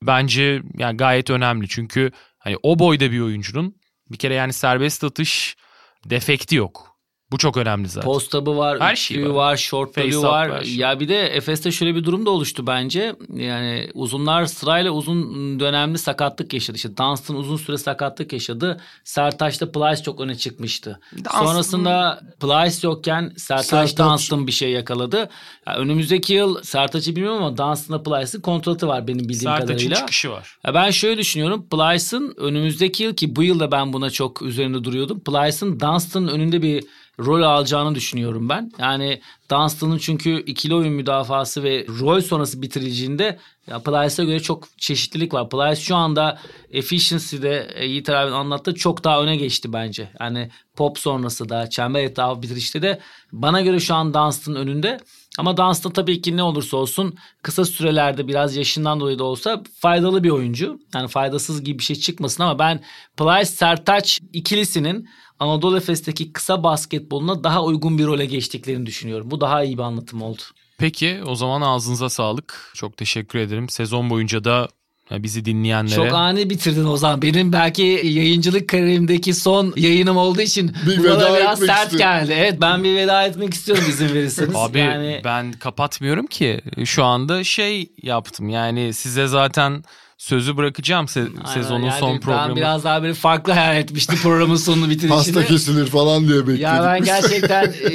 bence 0.03 0.63
yani 0.79 0.97
gayet 0.97 1.31
önemli. 1.31 1.69
Çünkü 1.69 2.13
hani 2.39 2.57
o 2.63 2.79
boyda 2.79 3.13
bir 3.13 3.21
oyuncunun 3.21 3.77
bir 4.11 4.17
kere 4.17 4.35
yani 4.35 4.53
serbest 4.53 5.05
atış 5.05 5.57
defekti 6.05 6.57
yok. 6.57 6.96
Bu 7.33 7.39
çok 7.39 7.57
önemli 7.57 7.89
zaten. 7.89 8.07
Postabı 8.07 8.57
var, 8.57 8.81
Her 8.81 8.97
şey 8.97 9.25
var. 9.29 9.35
var, 9.35 9.57
Face-up 9.57 10.23
var. 10.23 10.49
var. 10.49 10.63
Ya 10.63 11.01
bir 11.01 11.09
de 11.09 11.27
Efes'te 11.27 11.71
şöyle 11.73 11.95
bir 11.95 12.05
durum 12.05 12.27
da 12.27 12.31
oluştu 12.31 12.67
bence. 12.67 13.17
Yani 13.35 13.91
uzunlar 13.95 14.47
sırayla 14.47 14.91
uzun 14.91 15.61
dönemli 15.61 15.99
sakatlık 15.99 16.55
yaşadı. 16.55 16.77
İşte 16.77 16.97
Dunstan 16.97 17.37
uzun 17.37 17.57
süre 17.57 17.79
sakatlık 17.79 18.33
yaşadı. 18.33 18.81
Sertaç'ta 19.05 19.73
Plyce 19.73 20.03
çok 20.03 20.21
öne 20.21 20.35
çıkmıştı. 20.35 21.01
Dunstan- 21.17 21.45
Sonrasında 21.45 22.21
Plyce 22.41 22.87
yokken 22.87 23.33
Sertaç, 23.37 23.67
Sertaç- 23.67 23.99
Dunstan 23.99 24.47
bir 24.47 24.53
şey 24.53 24.71
yakaladı. 24.71 25.29
Ya 25.67 25.75
önümüzdeki 25.77 26.33
yıl 26.35 26.63
Sertaç'ı 26.63 27.17
bilmiyorum 27.17 27.43
ama 27.45 27.57
Dunstan'la 27.57 28.03
Plyce'ın 28.03 28.43
kontratı 28.43 28.89
var 28.89 29.07
benim 29.07 29.19
bildiğim 29.21 29.41
Sertaç'ın 29.41 29.67
kadarıyla. 29.67 29.97
çıkışı 29.97 30.31
var. 30.31 30.59
Ya 30.67 30.75
ben 30.75 30.91
şöyle 30.91 31.19
düşünüyorum. 31.19 31.67
Plyce'ın 31.71 32.35
önümüzdeki 32.37 33.03
yıl 33.03 33.15
ki 33.15 33.37
bu 33.37 33.43
yılda 33.43 33.73
ben 33.73 33.93
buna 33.93 34.11
çok 34.11 34.43
üzerinde 34.43 34.85
duruyordum. 34.85 35.21
Plyce'ın 35.21 35.81
Dunstan'ın 35.81 36.29
önünde 36.29 36.63
bir 36.63 36.85
rol 37.21 37.43
alacağını 37.43 37.95
düşünüyorum 37.95 38.49
ben. 38.49 38.71
Yani 38.79 39.21
Dunstan'ın 39.51 39.99
çünkü 39.99 40.41
ikili 40.41 40.75
oyun 40.75 40.93
müdafası 40.93 41.63
ve 41.63 41.87
rol 42.01 42.21
sonrası 42.21 42.63
bitiriciliğinde 42.63 43.39
ya 43.67 43.79
Plyce'a 43.79 44.25
göre 44.25 44.41
çok 44.41 44.79
çeşitlilik 44.79 45.35
var. 45.35 45.49
Plyce 45.49 45.81
şu 45.81 45.97
anda 45.97 46.39
efficiency'de 46.71 47.77
Yiğit 47.83 48.11
abinin 48.11 48.35
anlattığı 48.35 48.75
çok 48.75 49.05
daha 49.05 49.23
öne 49.23 49.37
geçti 49.37 49.73
bence. 49.73 50.11
Yani 50.21 50.51
pop 50.77 50.99
sonrası 50.99 51.49
da 51.49 51.71
çember 51.71 52.05
etrafı 52.05 52.43
bitirişte 52.43 52.83
de 52.83 53.01
bana 53.33 53.61
göre 53.61 53.81
şu 53.81 53.95
an 53.95 54.15
Dunstan'ın 54.15 54.57
önünde. 54.57 55.01
Ama 55.39 55.57
Dunstan 55.57 55.93
tabii 55.93 56.21
ki 56.21 56.37
ne 56.37 56.43
olursa 56.43 56.77
olsun 56.77 57.15
kısa 57.43 57.65
sürelerde 57.65 58.29
biraz 58.29 58.57
yaşından 58.57 59.01
dolayı 59.01 59.19
da 59.19 59.25
olsa 59.25 59.63
faydalı 59.81 60.25
bir 60.25 60.31
oyuncu. 60.31 60.79
Yani 60.95 61.09
faydasız 61.09 61.65
gibi 61.65 61.79
bir 61.79 61.85
şey 61.85 61.97
çıkmasın 61.97 62.43
ama 62.43 62.59
ben 62.59 62.81
Plyce 63.17 63.45
Sertaç 63.45 64.21
ikilisinin 64.33 65.09
Anadolu 65.41 65.77
Efes'teki 65.77 66.33
kısa 66.33 66.63
basketboluna 66.63 67.45
daha 67.45 67.65
uygun 67.65 67.99
bir 67.99 68.07
role 68.07 68.27
geçtiklerini 68.27 68.87
düşünüyorum. 68.87 69.31
Bu 69.31 69.41
daha 69.41 69.65
iyi 69.65 69.79
bir 69.79 69.83
anlatım 69.83 70.23
oldu. 70.23 70.43
Peki 70.79 71.21
o 71.27 71.35
zaman 71.35 71.61
ağzınıza 71.61 72.09
sağlık. 72.09 72.73
Çok 72.75 72.97
teşekkür 72.97 73.39
ederim. 73.39 73.69
Sezon 73.69 74.11
boyunca 74.11 74.45
da 74.45 74.69
e, 75.13 75.23
bizi 75.23 75.45
dinleyenlere 75.45 75.95
Çok 75.95 76.13
ani 76.13 76.51
bitirdin 76.51 76.85
o 76.85 76.97
zaman. 76.97 77.23
Benim 77.23 77.53
belki 77.53 77.83
yayıncılık 78.05 78.69
kariyerimdeki 78.69 79.35
son 79.35 79.73
yayınım 79.77 80.17
olduğu 80.17 80.41
için 80.41 80.77
Bir 80.87 80.99
bu 80.99 81.03
veda 81.03 81.37
biraz 81.37 81.63
etmek 81.63 81.77
sert 81.77 81.93
istiyorum. 81.93 81.99
geldi. 81.99 82.33
Evet 82.37 82.61
ben 82.61 82.85
bir 82.85 82.97
veda 82.97 83.25
etmek 83.25 83.55
istiyorum 83.55 83.85
izin 83.89 84.09
verirseniz. 84.09 84.55
Abi 84.57 84.79
yani... 84.79 85.21
ben 85.25 85.53
kapatmıyorum 85.53 86.27
ki. 86.27 86.61
Şu 86.85 87.05
anda 87.05 87.45
şey 87.45 87.89
yaptım. 88.03 88.49
Yani 88.49 88.93
size 88.93 89.27
zaten 89.27 89.85
sözü 90.19 90.57
bırakacağım 90.57 91.07
se- 91.07 91.29
Aynen, 91.45 91.63
sezonun 91.63 91.85
yani 91.87 92.01
son 92.01 92.13
Ben 92.15 92.21
programı. 92.21 92.57
biraz 92.57 92.85
daha 92.85 93.03
böyle 93.03 93.15
farklı 93.15 93.53
hayal 93.53 93.77
etmiştim 93.77 94.17
programın 94.23 94.57
sonunu 94.57 94.85
bitirişini. 94.91 95.15
hasta 95.17 95.45
kesilir 95.47 95.87
falan 95.87 96.29
diye 96.29 96.41
bekledik. 96.41 96.61
Ya 96.63 96.83
ben 96.85 97.05
gerçekten 97.05 97.75
e, 97.91 97.93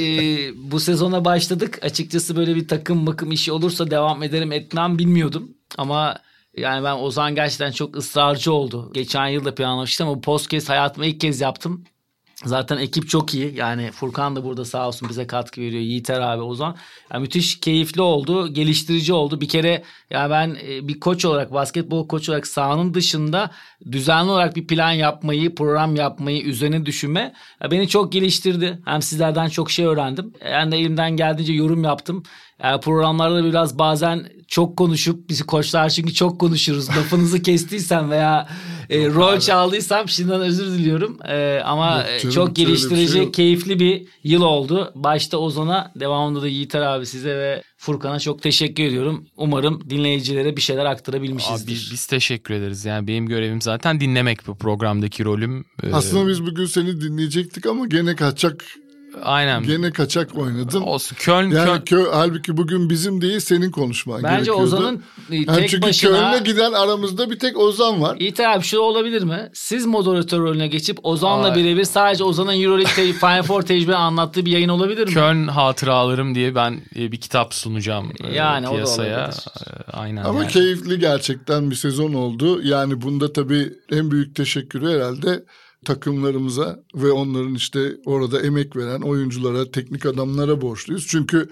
bu 0.70 0.80
sezona 0.80 1.24
başladık. 1.24 1.78
Açıkçası 1.82 2.36
böyle 2.36 2.56
bir 2.56 2.68
takım 2.68 3.06
bakım 3.06 3.32
işi 3.32 3.52
olursa 3.52 3.90
devam 3.90 4.22
ederim 4.22 4.52
etmem 4.52 4.98
bilmiyordum. 4.98 5.50
Ama 5.78 6.16
yani 6.56 6.84
ben 6.84 6.92
Ozan 6.96 7.34
gerçekten 7.34 7.70
çok 7.72 7.96
ısrarcı 7.96 8.52
oldu. 8.52 8.90
Geçen 8.94 9.26
yıl 9.26 9.44
da 9.44 9.54
planlamıştım 9.54 10.08
ama 10.08 10.16
bu 10.16 10.20
podcast 10.20 10.68
hayatımda 10.68 11.06
ilk 11.06 11.20
kez 11.20 11.40
yaptım. 11.40 11.84
Zaten 12.44 12.78
ekip 12.78 13.08
çok 13.08 13.34
iyi. 13.34 13.54
Yani 13.56 13.90
Furkan 13.90 14.36
da 14.36 14.44
burada 14.44 14.64
sağ 14.64 14.88
olsun 14.88 15.08
bize 15.08 15.26
katkı 15.26 15.60
veriyor. 15.60 15.82
Yiğiter 15.82 16.20
abi 16.20 16.42
Ozan. 16.42 16.76
Yani 17.12 17.22
müthiş 17.22 17.60
keyifli 17.60 18.02
oldu. 18.02 18.48
Geliştirici 18.54 19.12
oldu. 19.12 19.40
Bir 19.40 19.48
kere 19.48 19.82
ya 20.10 20.30
ben 20.30 20.56
e, 20.68 20.88
bir 20.88 21.00
koç 21.00 21.24
olarak 21.24 21.52
basketbol 21.52 22.08
koç 22.08 22.28
olarak 22.28 22.46
sahanın 22.46 22.94
dışında 22.94 23.50
düzenli 23.92 24.30
olarak 24.30 24.56
bir 24.56 24.66
plan 24.66 24.92
yapmayı, 24.92 25.54
program 25.54 25.96
yapmayı, 25.96 26.42
üzerine 26.42 26.86
düşünme 26.86 27.32
beni 27.70 27.88
çok 27.88 28.12
geliştirdi. 28.12 28.78
Hem 28.84 29.02
sizlerden 29.02 29.48
çok 29.48 29.70
şey 29.70 29.84
öğrendim. 29.84 30.32
Ben 30.44 30.72
de 30.72 30.78
elimden 30.78 31.16
geldiğince 31.16 31.52
yorum 31.52 31.84
yaptım. 31.84 32.22
Yani 32.62 32.80
programlarda 32.80 33.44
biraz 33.44 33.78
bazen 33.78 34.26
çok 34.52 34.76
konuşup 34.76 35.28
bizi 35.28 35.44
koçlar 35.44 35.88
çünkü 35.88 36.14
çok 36.14 36.40
konuşuruz. 36.40 36.88
Lafınızı 36.88 37.42
kestiysem 37.42 38.10
veya 38.10 38.48
e, 38.90 39.08
rol 39.08 39.40
çaldıysam 39.40 40.08
şimdiden 40.08 40.40
özür 40.40 40.66
diliyorum. 40.66 41.18
E, 41.28 41.60
ama 41.64 41.96
Yok 41.96 42.20
canım, 42.20 42.34
çok 42.34 42.56
geliştirici, 42.56 43.14
bir 43.14 43.22
şey 43.22 43.30
keyifli 43.32 43.80
bir 43.80 44.06
yıl 44.24 44.42
oldu. 44.42 44.92
Başta 44.94 45.38
Ozan'a, 45.38 45.92
devamında 45.96 46.42
da 46.42 46.48
Yiğiter 46.48 46.80
abi 46.80 47.06
size 47.06 47.36
ve 47.36 47.62
Furkan'a 47.76 48.20
çok 48.20 48.42
teşekkür 48.42 48.84
ediyorum. 48.84 49.26
Umarım 49.36 49.90
dinleyicilere 49.90 50.56
bir 50.56 50.62
şeyler 50.62 50.84
aktarabilmişizdir. 50.84 51.64
Abi 51.64 51.70
biz, 51.70 51.92
biz 51.92 52.06
teşekkür 52.06 52.54
ederiz. 52.54 52.84
Yani 52.84 53.06
benim 53.08 53.26
görevim 53.26 53.62
zaten 53.62 54.00
dinlemek 54.00 54.46
bu 54.46 54.54
programdaki 54.54 55.24
rolüm. 55.24 55.64
Aslında 55.92 56.24
ee... 56.24 56.28
biz 56.28 56.46
bugün 56.46 56.66
seni 56.66 57.00
dinleyecektik 57.00 57.66
ama 57.66 57.86
gene 57.86 58.16
kaçak 58.16 58.64
Aynen. 59.22 59.62
Gene 59.62 59.90
kaçak 59.90 60.38
oynadın. 60.38 60.80
Olsun. 60.80 61.16
Köln, 61.16 61.50
yani 61.50 61.66
Köln... 61.66 61.80
Kö, 61.80 62.10
halbuki 62.12 62.56
bugün 62.56 62.90
bizim 62.90 63.20
değil 63.20 63.40
senin 63.40 63.70
konuşman 63.70 64.22
Bence 64.22 64.34
gerekiyordu. 64.34 64.62
Ozan'ın 64.62 65.02
tek 65.28 65.48
yani 65.48 65.68
çünkü 65.68 65.82
başına... 65.82 66.10
Köln'e 66.10 66.44
giden 66.44 66.72
aramızda 66.72 67.30
bir 67.30 67.38
tek 67.38 67.58
Ozan 67.58 68.02
var. 68.02 68.16
İyi 68.20 68.34
abi 68.46 68.64
şu 68.64 68.78
olabilir 68.78 69.22
mi? 69.22 69.50
Siz 69.54 69.86
moderatör 69.86 70.40
rolüne 70.40 70.66
geçip 70.66 70.98
Ozan'la 71.02 71.54
birebir 71.54 71.84
sadece 71.84 72.24
Ozan'ın 72.24 72.62
Euroleague 72.62 73.12
Final 73.12 73.42
Four 73.42 73.62
tecrübe 73.62 73.94
anlattığı 73.94 74.46
bir 74.46 74.50
yayın 74.50 74.68
olabilir 74.68 75.06
mi? 75.08 75.14
Köln 75.14 75.48
hatıralarım 75.48 76.34
diye 76.34 76.54
ben 76.54 76.80
bir 76.94 77.20
kitap 77.20 77.54
sunacağım 77.54 78.12
e, 78.24 78.34
yani 78.34 78.68
piyasaya. 78.68 79.28
O 79.28 79.30
da 79.30 79.92
Aynen. 79.92 80.24
Ama 80.24 80.38
yani. 80.38 80.52
keyifli 80.52 80.98
gerçekten 80.98 81.70
bir 81.70 81.76
sezon 81.76 82.12
oldu. 82.12 82.62
Yani 82.62 83.02
bunda 83.02 83.32
tabii 83.32 83.72
en 83.92 84.10
büyük 84.10 84.36
teşekkürü 84.36 84.90
herhalde 84.94 85.44
takımlarımıza 85.84 86.84
ve 86.94 87.10
onların 87.10 87.54
işte 87.54 87.96
orada 88.04 88.40
emek 88.40 88.76
veren 88.76 89.00
oyunculara, 89.00 89.70
teknik 89.70 90.06
adamlara 90.06 90.60
borçluyuz. 90.60 91.06
Çünkü 91.06 91.48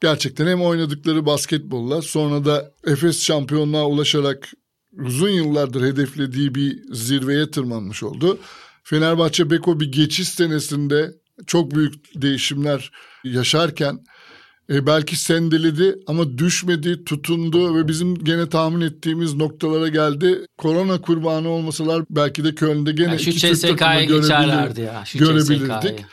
gerçekten 0.00 0.46
hem 0.46 0.62
oynadıkları 0.62 1.26
basketbolla 1.26 2.02
sonra 2.02 2.44
da 2.44 2.72
Efes 2.86 3.22
şampiyonluğa 3.22 3.86
ulaşarak 3.86 4.52
uzun 4.92 5.28
yıllardır 5.28 5.82
hedeflediği 5.82 6.54
bir 6.54 6.82
zirveye 6.92 7.50
tırmanmış 7.50 8.02
oldu. 8.02 8.38
Fenerbahçe 8.84 9.50
Beko 9.50 9.80
bir 9.80 9.92
geçiş 9.92 10.28
senesinde 10.28 11.14
çok 11.46 11.74
büyük 11.74 12.22
değişimler 12.22 12.92
yaşarken 13.24 13.98
e, 14.70 14.86
belki 14.86 15.16
sendeledi 15.16 15.98
ama 16.06 16.38
düşmedi, 16.38 17.04
tutundu 17.04 17.76
ve 17.76 17.88
bizim 17.88 18.14
gene 18.14 18.48
tahmin 18.48 18.80
ettiğimiz 18.80 19.34
noktalara 19.34 19.88
geldi. 19.88 20.46
Korona 20.58 21.00
kurbanı 21.00 21.48
olmasalar 21.48 22.04
belki 22.10 22.44
de 22.44 22.54
Köln'de 22.54 22.92
gene 22.92 23.06
yani 23.06 23.20
iki 23.20 23.38
Türk 23.38 23.60
takımı 23.60 24.04
görebilir, 24.04 24.82
ya, 24.82 25.04
şu 25.04 25.18
görebilirdik. 25.18 26.04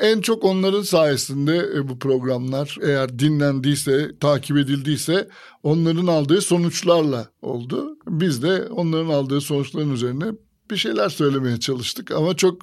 En 0.00 0.20
çok 0.20 0.44
onların 0.44 0.82
sayesinde 0.82 1.68
e, 1.76 1.88
bu 1.88 1.98
programlar 1.98 2.76
eğer 2.82 3.18
dinlendiyse, 3.18 4.18
takip 4.20 4.56
edildiyse 4.56 5.28
onların 5.62 6.06
aldığı 6.06 6.40
sonuçlarla 6.40 7.28
oldu. 7.42 7.98
Biz 8.06 8.42
de 8.42 8.66
onların 8.66 9.10
aldığı 9.10 9.40
sonuçların 9.40 9.92
üzerine 9.92 10.24
bir 10.70 10.76
şeyler 10.76 11.08
söylemeye 11.08 11.60
çalıştık 11.60 12.10
ama 12.10 12.36
çok 12.36 12.62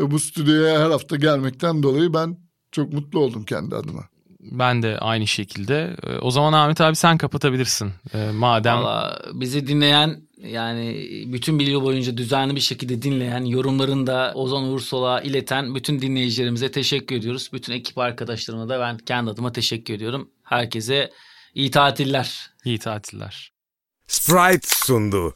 e, 0.00 0.10
bu 0.10 0.18
stüdyoya 0.18 0.80
her 0.80 0.90
hafta 0.90 1.16
gelmekten 1.16 1.82
dolayı 1.82 2.14
ben 2.14 2.38
çok 2.72 2.92
mutlu 2.92 3.20
oldum 3.20 3.44
kendi 3.44 3.76
adıma. 3.76 4.08
Ben 4.50 4.82
de 4.82 4.98
aynı 4.98 5.26
şekilde. 5.26 5.96
Ee, 6.06 6.18
o 6.18 6.30
zaman 6.30 6.52
Ahmet 6.52 6.80
abi 6.80 6.96
sen 6.96 7.18
kapatabilirsin. 7.18 7.92
Ee, 8.14 8.30
madem 8.30 8.76
Valla 8.76 9.22
bizi 9.32 9.66
dinleyen 9.66 10.20
yani 10.38 11.08
bütün 11.32 11.58
bir 11.58 11.66
yıl 11.66 11.82
boyunca 11.82 12.16
düzenli 12.16 12.56
bir 12.56 12.60
şekilde 12.60 13.02
dinleyen, 13.02 13.44
yorumlarını 13.44 14.06
da 14.06 14.32
Ozan 14.34 14.64
Ursol'a 14.64 15.20
ileten 15.20 15.74
bütün 15.74 16.00
dinleyicilerimize 16.00 16.70
teşekkür 16.70 17.16
ediyoruz. 17.16 17.50
Bütün 17.52 17.72
ekip 17.72 17.98
arkadaşlarıma 17.98 18.68
da 18.68 18.80
ben 18.80 18.98
kendi 18.98 19.30
adıma 19.30 19.52
teşekkür 19.52 19.94
ediyorum. 19.94 20.30
Herkese 20.42 21.10
iyi 21.54 21.70
tatiller. 21.70 22.50
İyi 22.64 22.78
tatiller. 22.78 23.52
Sprite 24.06 24.68
sundu. 24.68 25.34